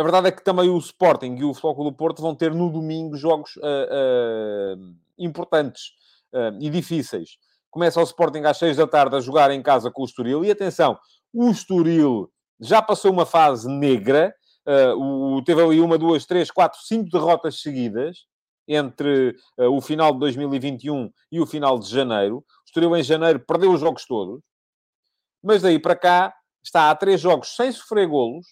a 0.00 0.02
verdade 0.02 0.28
é 0.28 0.32
que 0.32 0.42
também 0.42 0.68
o 0.70 0.78
Sporting 0.78 1.36
e 1.36 1.44
o 1.44 1.52
Futebol 1.52 1.84
do 1.84 1.92
Porto 1.92 2.22
vão 2.22 2.34
ter 2.34 2.54
no 2.54 2.70
domingo 2.70 3.16
jogos 3.16 3.52
ah, 3.62 4.76
importantes 5.20 5.92
uh, 6.32 6.56
e 6.60 6.70
difíceis. 6.70 7.38
Começa 7.70 8.00
o 8.00 8.04
Sporting 8.04 8.40
às 8.40 8.58
6 8.58 8.78
da 8.78 8.86
tarde 8.86 9.16
a 9.16 9.20
jogar 9.20 9.50
em 9.50 9.62
casa 9.62 9.90
com 9.90 10.02
o 10.02 10.04
Estoril. 10.04 10.44
E 10.44 10.50
atenção, 10.50 10.98
o 11.32 11.50
Estoril 11.50 12.30
já 12.58 12.82
passou 12.82 13.12
uma 13.12 13.26
fase 13.26 13.68
negra. 13.68 14.34
Uh, 14.66 15.36
o, 15.36 15.44
teve 15.44 15.62
ali 15.62 15.80
uma, 15.80 15.96
duas, 15.96 16.26
três, 16.26 16.50
quatro, 16.50 16.80
cinco 16.82 17.10
derrotas 17.10 17.60
seguidas 17.60 18.26
entre 18.66 19.36
uh, 19.58 19.70
o 19.70 19.80
final 19.80 20.12
de 20.12 20.18
2021 20.20 21.10
e 21.30 21.40
o 21.40 21.46
final 21.46 21.78
de 21.78 21.88
janeiro. 21.88 22.38
O 22.38 22.44
Estoril 22.66 22.96
em 22.96 23.02
janeiro 23.02 23.40
perdeu 23.40 23.72
os 23.72 23.80
jogos 23.80 24.04
todos. 24.04 24.40
Mas 25.42 25.62
daí 25.62 25.78
para 25.78 25.96
cá 25.96 26.34
está 26.62 26.90
a 26.90 26.94
três 26.94 27.20
jogos 27.20 27.54
sem 27.54 27.70
sofrer 27.72 28.06
golos. 28.06 28.46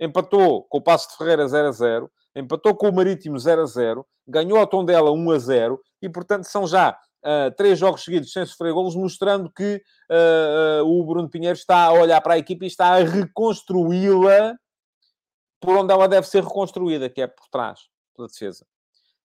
Empatou 0.00 0.64
com 0.64 0.78
o 0.78 0.82
Passo 0.82 1.10
de 1.10 1.16
Ferreira 1.16 1.46
0 1.46 1.68
a 1.68 1.72
0. 1.72 2.10
Empatou 2.36 2.74
com 2.74 2.88
o 2.88 2.92
Marítimo 2.92 3.38
0 3.38 3.62
a 3.62 3.66
0. 3.66 4.06
Ganhou 4.26 4.58
ao 4.58 4.66
Tondela 4.66 5.10
1 5.10 5.30
a 5.30 5.38
0. 5.38 5.80
E, 6.00 6.08
portanto, 6.08 6.44
são 6.44 6.66
já 6.66 6.98
uh, 7.24 7.54
três 7.56 7.78
jogos 7.78 8.04
seguidos 8.04 8.32
sem 8.32 8.44
sofrer 8.46 8.72
golos, 8.72 8.94
mostrando 8.94 9.50
que 9.50 9.82
uh, 10.10 10.84
uh, 10.84 11.00
o 11.00 11.04
Bruno 11.04 11.28
Pinheiro 11.28 11.56
está 11.56 11.84
a 11.84 11.92
olhar 11.92 12.20
para 12.20 12.34
a 12.34 12.38
equipe 12.38 12.64
e 12.64 12.68
está 12.68 12.94
a 12.94 13.02
reconstruí-la 13.02 14.56
por 15.60 15.76
onde 15.76 15.92
ela 15.92 16.08
deve 16.08 16.26
ser 16.26 16.44
reconstruída, 16.44 17.08
que 17.10 17.20
é 17.20 17.26
por 17.26 17.48
trás, 17.48 17.88
pela 18.14 18.28
defesa. 18.28 18.64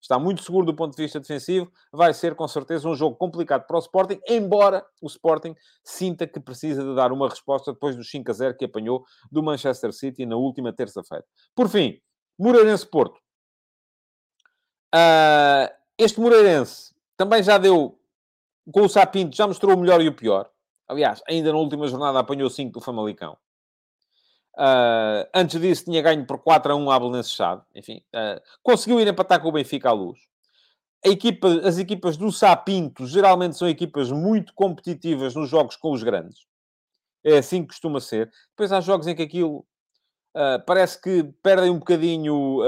Está 0.03 0.19
muito 0.19 0.43
seguro 0.43 0.65
do 0.65 0.75
ponto 0.75 0.93
de 0.93 1.01
vista 1.01 1.17
defensivo. 1.17 1.71
Vai 1.89 2.13
ser, 2.13 2.35
com 2.35 2.45
certeza, 2.45 2.89
um 2.89 2.93
jogo 2.93 3.15
complicado 3.15 3.65
para 3.65 3.77
o 3.77 3.79
Sporting, 3.79 4.19
embora 4.27 4.85
o 5.01 5.07
Sporting 5.07 5.55
sinta 5.81 6.27
que 6.27 6.41
precisa 6.41 6.83
de 6.83 6.93
dar 6.93 7.13
uma 7.13 7.29
resposta 7.29 7.71
depois 7.71 7.95
do 7.95 8.03
5 8.03 8.29
a 8.29 8.33
0 8.33 8.57
que 8.57 8.65
apanhou 8.65 9.05
do 9.31 9.41
Manchester 9.41 9.93
City 9.93 10.25
na 10.25 10.35
última 10.35 10.73
terça-feira. 10.73 11.23
Por 11.55 11.69
fim, 11.69 12.01
Moreirense-Porto. 12.37 13.17
Uh, 14.93 15.71
este 15.97 16.19
Moreirense 16.19 16.93
também 17.15 17.41
já 17.41 17.57
deu, 17.57 17.97
com 18.73 18.81
o 18.81 18.89
Sapinto, 18.89 19.37
já 19.37 19.47
mostrou 19.47 19.73
o 19.73 19.79
melhor 19.79 20.01
e 20.01 20.09
o 20.09 20.15
pior. 20.15 20.51
Aliás, 20.85 21.21
ainda 21.29 21.53
na 21.53 21.57
última 21.57 21.87
jornada 21.87 22.19
apanhou 22.19 22.49
5 22.49 22.73
do 22.73 22.81
Famalicão. 22.81 23.37
Uh, 24.55 25.27
antes 25.33 25.59
disso, 25.59 25.85
tinha 25.85 26.01
ganho 26.01 26.25
por 26.25 26.39
4 26.39 26.73
a 26.73 26.75
1 26.75 26.91
à 26.91 26.99
Belenense 26.99 27.29
Chade. 27.29 27.61
Enfim, 27.73 28.01
uh, 28.13 28.41
conseguiu 28.61 28.99
ir 28.99 29.07
empatar 29.07 29.41
com 29.41 29.49
o 29.49 29.51
Benfica 29.51 29.89
à 29.89 29.93
luz. 29.93 30.19
Equipa, 31.03 31.47
as 31.67 31.77
equipas 31.77 32.15
do 32.15 32.31
Sapinto 32.31 33.05
geralmente 33.05 33.57
são 33.57 33.67
equipas 33.67 34.11
muito 34.11 34.53
competitivas 34.53 35.35
nos 35.35 35.49
jogos 35.49 35.75
com 35.75 35.91
os 35.91 36.03
grandes. 36.03 36.45
É 37.23 37.37
assim 37.37 37.61
que 37.61 37.69
costuma 37.69 37.99
ser. 37.99 38.31
Depois 38.49 38.71
há 38.71 38.79
jogos 38.79 39.07
em 39.07 39.15
que 39.15 39.23
aquilo 39.23 39.65
uh, 40.35 40.63
parece 40.65 41.01
que 41.01 41.23
perdem 41.41 41.69
um 41.69 41.79
bocadinho, 41.79 42.59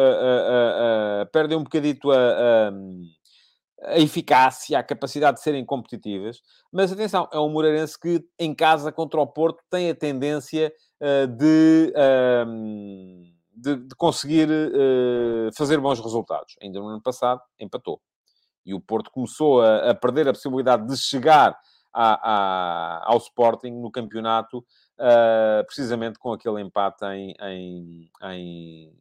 perdem 1.32 1.58
um 1.58 1.64
bocadito 1.64 2.12
a, 2.12 2.72
a 3.88 4.00
eficácia, 4.00 4.80
a 4.80 4.84
capacidade 4.84 5.38
de 5.38 5.44
serem 5.44 5.66
competitivas. 5.66 6.42
Mas 6.72 6.92
atenção, 6.92 7.28
é 7.32 7.40
um 7.40 7.50
Moreirense 7.50 8.00
que 8.00 8.24
em 8.40 8.54
casa 8.54 8.92
contra 8.92 9.20
o 9.20 9.28
Porto 9.28 9.64
tem 9.70 9.90
a 9.90 9.96
tendência 9.96 10.72
uh, 11.02 11.28
de, 11.28 11.94
uh, 11.96 12.46
de, 13.56 13.76
de, 13.76 13.96
conseguir 13.96 14.50
uh, 14.50 15.50
fazer 15.56 15.80
bons 15.80 16.00
resultados. 16.00 16.56
Ainda 16.62 16.80
no 16.80 16.88
ano 16.88 17.02
passado 17.02 17.42
empatou. 17.60 18.02
E 18.66 18.74
o 18.74 18.80
Porto 18.80 19.12
começou 19.12 19.62
a, 19.62 19.92
a 19.92 19.96
perder 19.96 20.28
a 20.28 20.34
possibilidade 20.34 20.88
de 20.88 20.98
chegar 20.98 21.58
a, 21.94 22.32
a, 22.32 23.12
ao 23.12 23.18
Sporting 23.18 23.72
no 23.72 23.90
campeonato, 23.90 24.66
eh, 25.00 25.64
precisamente 25.66 26.18
com 26.20 26.34
aquele 26.34 26.62
empate 26.62 27.04
em, 27.06 27.36
em, 27.42 28.12
em 28.24 28.94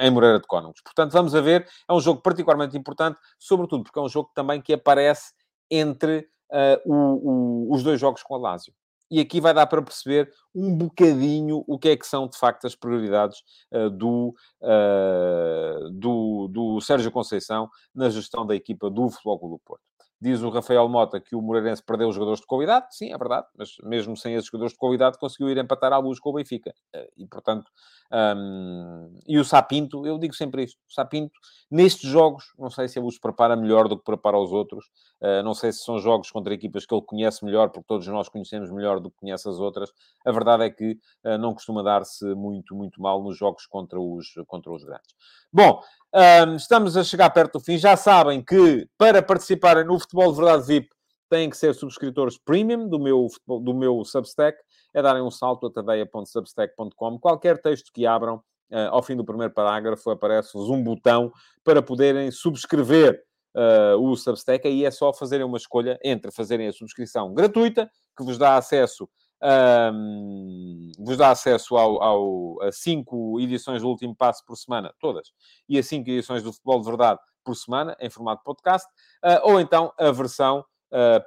em 0.00 0.10
Moreira 0.10 0.40
de 0.40 0.46
Cónegos. 0.46 0.80
Portanto, 0.80 1.12
vamos 1.12 1.34
a 1.34 1.40
ver. 1.40 1.66
É 1.88 1.92
um 1.92 2.00
jogo 2.00 2.20
particularmente 2.20 2.76
importante, 2.76 3.18
sobretudo 3.38 3.84
porque 3.84 3.98
é 3.98 4.02
um 4.02 4.08
jogo 4.08 4.30
também 4.34 4.60
que 4.60 4.72
aparece 4.72 5.32
entre 5.70 6.28
uh, 6.50 6.92
o, 6.92 7.68
o, 7.68 7.74
os 7.74 7.82
dois 7.82 8.00
jogos 8.00 8.22
com 8.22 8.34
a 8.34 8.38
Lazio. 8.38 8.72
E 9.10 9.20
aqui 9.20 9.40
vai 9.40 9.54
dar 9.54 9.66
para 9.66 9.80
perceber 9.80 10.30
um 10.54 10.74
bocadinho 10.74 11.64
o 11.66 11.78
que 11.78 11.88
é 11.88 11.96
que 11.96 12.06
são, 12.06 12.28
de 12.28 12.36
facto, 12.36 12.66
as 12.66 12.74
prioridades 12.74 13.38
uh, 13.72 13.88
do, 13.88 14.34
uh, 14.60 15.90
do, 15.90 16.48
do 16.48 16.80
Sérgio 16.80 17.10
Conceição 17.10 17.70
na 17.94 18.10
gestão 18.10 18.44
da 18.44 18.54
equipa 18.54 18.90
do 18.90 19.08
Futebol 19.08 19.38
Clube 19.38 19.54
do 19.54 19.60
Porto. 19.60 19.87
Diz 20.20 20.42
o 20.42 20.50
Rafael 20.50 20.88
Mota 20.88 21.20
que 21.20 21.36
o 21.36 21.40
Moreirense 21.40 21.82
perdeu 21.82 22.08
os 22.08 22.14
jogadores 22.14 22.40
de 22.40 22.46
qualidade. 22.46 22.86
Sim, 22.90 23.12
é 23.12 23.18
verdade. 23.18 23.46
Mas 23.56 23.70
mesmo 23.84 24.16
sem 24.16 24.34
esses 24.34 24.46
jogadores 24.46 24.72
de 24.72 24.78
qualidade, 24.78 25.18
conseguiu 25.18 25.48
ir 25.48 25.58
empatar 25.58 25.92
à 25.92 25.98
luz 25.98 26.18
com 26.18 26.30
o 26.30 26.32
Benfica. 26.32 26.74
E, 27.16 27.26
portanto, 27.26 27.70
um, 28.10 29.20
e 29.26 29.38
o 29.38 29.44
Sapinto, 29.44 30.06
eu 30.06 30.18
digo 30.18 30.34
sempre 30.34 30.64
isto: 30.64 30.78
o 30.88 30.92
Sapinto, 30.92 31.38
nestes 31.70 32.08
jogos, 32.08 32.52
não 32.58 32.70
sei 32.70 32.88
se 32.88 32.98
ele 32.98 33.06
os 33.06 33.18
prepara 33.18 33.54
melhor 33.54 33.86
do 33.86 33.98
que 33.98 34.04
prepara 34.04 34.38
os 34.38 34.50
outros, 34.50 34.86
uh, 35.20 35.42
não 35.44 35.54
sei 35.54 35.72
se 35.72 35.84
são 35.84 35.98
jogos 35.98 36.30
contra 36.30 36.54
equipas 36.54 36.86
que 36.86 36.94
ele 36.94 37.02
conhece 37.02 37.44
melhor, 37.44 37.70
porque 37.70 37.86
todos 37.86 38.06
nós 38.08 38.28
conhecemos 38.28 38.70
melhor 38.70 38.98
do 38.98 39.10
que 39.10 39.18
conhece 39.18 39.48
as 39.48 39.58
outras. 39.58 39.92
A 40.24 40.32
verdade 40.32 40.64
é 40.64 40.70
que 40.70 40.98
uh, 41.24 41.38
não 41.38 41.52
costuma 41.52 41.82
dar-se 41.82 42.24
muito, 42.34 42.74
muito 42.74 43.00
mal 43.00 43.22
nos 43.22 43.36
jogos 43.36 43.66
contra 43.66 44.00
os, 44.00 44.26
contra 44.46 44.72
os 44.72 44.82
grandes. 44.82 45.14
Bom, 45.52 45.82
um, 46.14 46.56
estamos 46.56 46.96
a 46.96 47.04
chegar 47.04 47.30
perto 47.30 47.54
do 47.58 47.60
fim. 47.64 47.76
Já 47.78 47.96
sabem 47.96 48.42
que 48.42 48.88
para 48.96 49.22
participarem 49.22 49.84
no 49.84 49.98
Futebol 49.98 50.30
de 50.32 50.38
Verdade 50.38 50.66
VIP 50.66 50.88
têm 51.28 51.50
que 51.50 51.56
ser 51.56 51.74
subscritores 51.74 52.38
premium 52.38 52.88
do 52.88 52.98
meu, 52.98 53.26
do 53.46 53.74
meu 53.74 54.04
Substack 54.04 54.58
é 54.94 55.02
darem 55.02 55.22
um 55.22 55.30
salto 55.30 55.66
a 55.66 55.72
tadeia.substack.com. 55.72 57.18
Qualquer 57.18 57.60
texto 57.60 57.92
que 57.92 58.06
abram, 58.06 58.42
Uh, 58.70 58.84
ao 58.90 59.02
fim 59.02 59.16
do 59.16 59.24
primeiro 59.24 59.50
parágrafo 59.50 60.10
aparece-vos 60.10 60.68
um 60.68 60.84
botão 60.84 61.32
para 61.64 61.80
poderem 61.80 62.30
subscrever 62.30 63.18
uh, 63.56 63.96
o 63.96 64.14
Substack. 64.14 64.68
Aí 64.68 64.84
é 64.84 64.90
só 64.90 65.10
fazerem 65.10 65.46
uma 65.46 65.56
escolha 65.56 65.98
entre 66.04 66.30
fazerem 66.30 66.68
a 66.68 66.72
subscrição 66.72 67.32
gratuita, 67.32 67.90
que 68.14 68.22
vos 68.22 68.36
dá 68.36 68.58
acesso, 68.58 69.08
um, 69.42 70.90
vos 70.98 71.16
dá 71.16 71.30
acesso 71.30 71.76
ao, 71.76 72.02
ao, 72.02 72.62
a 72.62 72.72
cinco 72.72 73.40
edições 73.40 73.82
do 73.82 73.88
Último 73.88 74.14
Passo 74.14 74.44
por 74.46 74.56
semana, 74.56 74.92
todas, 75.00 75.32
e 75.68 75.78
a 75.78 75.82
cinco 75.82 76.10
edições 76.10 76.42
do 76.42 76.52
Futebol 76.52 76.80
de 76.80 76.86
Verdade 76.86 77.20
por 77.44 77.54
semana, 77.54 77.96
em 78.00 78.10
formato 78.10 78.42
podcast, 78.44 78.86
uh, 79.24 79.40
ou 79.42 79.60
então 79.60 79.92
a 79.98 80.10
versão 80.10 80.64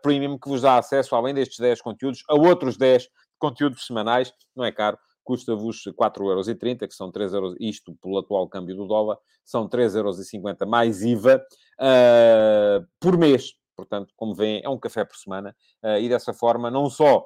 premium, 0.01 0.39
que 0.39 0.49
vos 0.49 0.64
dá 0.64 0.80
acesso, 0.80 1.16
além 1.16 1.36
destes 1.36 1.59
10 1.59 1.84
conteúdos, 1.84 2.24
a 2.28 2.34
outros 2.34 2.78
10 2.78 3.07
conteúdos 3.38 3.86
semanais, 3.86 4.34
não 4.55 4.66
é 4.66 4.72
caro, 4.72 4.97
custa-vos 5.24 5.84
4,30€, 5.99 6.88
que 6.88 6.93
são 6.93 7.12
3 7.12 7.34
euros, 7.34 7.55
isto 7.59 7.95
pelo 8.01 8.18
atual 8.18 8.47
câmbio 8.47 8.76
do 8.76 8.88
dólar, 8.88 9.18
são 9.45 9.68
3,50€ 9.68 10.66
mais 10.66 11.01
IVA 11.03 11.43
uh, 11.80 12.88
por 12.99 13.18
mês. 13.18 13.53
Portanto, 13.76 14.14
como 14.16 14.36
veem, 14.36 14.62
é 14.64 14.70
um 14.70 14.78
café 14.78 15.03
por 15.03 15.16
semana 15.16 15.55
uh, 15.84 15.97
e 15.97 16.09
dessa 16.09 16.34
forma 16.34 16.70
não 16.70 16.89
só 16.89 17.26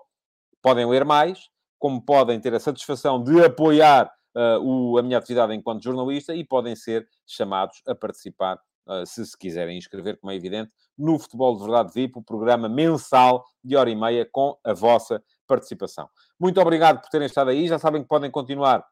podem 0.66 0.88
ler 0.88 1.06
mais, 1.06 1.48
como 1.78 2.04
podem 2.04 2.40
ter 2.40 2.52
a 2.56 2.60
satisfação 2.60 3.22
de 3.22 3.40
apoiar 3.46 4.12
uh, 4.36 4.60
o, 4.64 4.98
a 4.98 5.04
minha 5.04 5.20
atividade 5.20 5.54
enquanto 5.54 5.84
jornalista 5.84 6.34
e 6.34 6.44
podem 6.44 6.76
ser 6.76 7.08
chamados 7.24 7.84
a 7.88 7.94
participar, 7.94 8.60
se 9.06 9.24
se 9.26 9.38
quiserem 9.38 9.78
inscrever, 9.78 10.20
como 10.20 10.32
é 10.32 10.36
evidente, 10.36 10.72
no 10.98 11.20
Futebol 11.20 11.56
de 11.56 11.64
Verdade 11.64 11.92
VIP, 11.94 12.18
o 12.18 12.24
programa 12.24 12.68
mensal 12.68 13.44
de 13.64 13.76
hora 13.76 13.90
e 13.90 13.96
meia 13.96 14.28
com 14.32 14.58
a 14.64 14.74
vossa 14.74 15.24
participação. 15.48 16.10
Muito 16.40 16.60
obrigado 16.60 17.00
por 17.00 17.10
terem 17.10 17.28
estado 17.28 17.52
aí. 17.52 17.68
Já 17.68 17.78
sabem 17.78 18.02
que 18.02 18.08
podem 18.08 18.32
continuar 18.32 18.84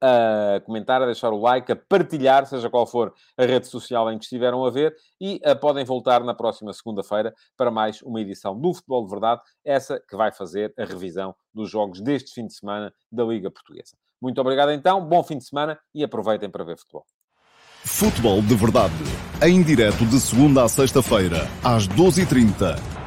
a 0.00 0.60
comentar, 0.60 1.02
a 1.02 1.06
deixar 1.06 1.30
o 1.30 1.40
like, 1.40 1.70
a 1.70 1.76
partilhar, 1.76 2.46
seja 2.46 2.70
qual 2.70 2.86
for 2.86 3.12
a 3.36 3.44
rede 3.44 3.66
social 3.66 4.10
em 4.10 4.18
que 4.18 4.24
estiveram 4.24 4.64
a 4.64 4.70
ver, 4.70 4.94
e 5.20 5.40
uh, 5.44 5.56
podem 5.56 5.84
voltar 5.84 6.24
na 6.24 6.34
próxima 6.34 6.72
segunda-feira 6.72 7.34
para 7.56 7.70
mais 7.70 8.00
uma 8.02 8.20
edição 8.20 8.58
do 8.58 8.72
Futebol 8.72 9.04
de 9.04 9.10
Verdade, 9.10 9.42
essa 9.64 10.00
que 10.00 10.16
vai 10.16 10.32
fazer 10.32 10.72
a 10.78 10.84
revisão 10.84 11.34
dos 11.52 11.70
jogos 11.70 12.00
deste 12.00 12.32
fim 12.32 12.46
de 12.46 12.54
semana 12.54 12.92
da 13.10 13.24
Liga 13.24 13.50
Portuguesa. 13.50 13.96
Muito 14.20 14.40
obrigado 14.40 14.72
então, 14.72 15.04
bom 15.04 15.22
fim 15.22 15.38
de 15.38 15.44
semana 15.44 15.78
e 15.94 16.04
aproveitem 16.04 16.50
para 16.50 16.64
ver 16.64 16.76
futebol. 16.78 17.04
Futebol 17.84 18.42
de 18.42 18.54
Verdade, 18.54 18.94
em 19.42 19.62
direto 19.62 20.04
de 20.04 20.20
segunda 20.20 20.64
a 20.64 20.68
sexta-feira, 20.68 21.48
às 21.64 21.88
12h30 21.88 22.99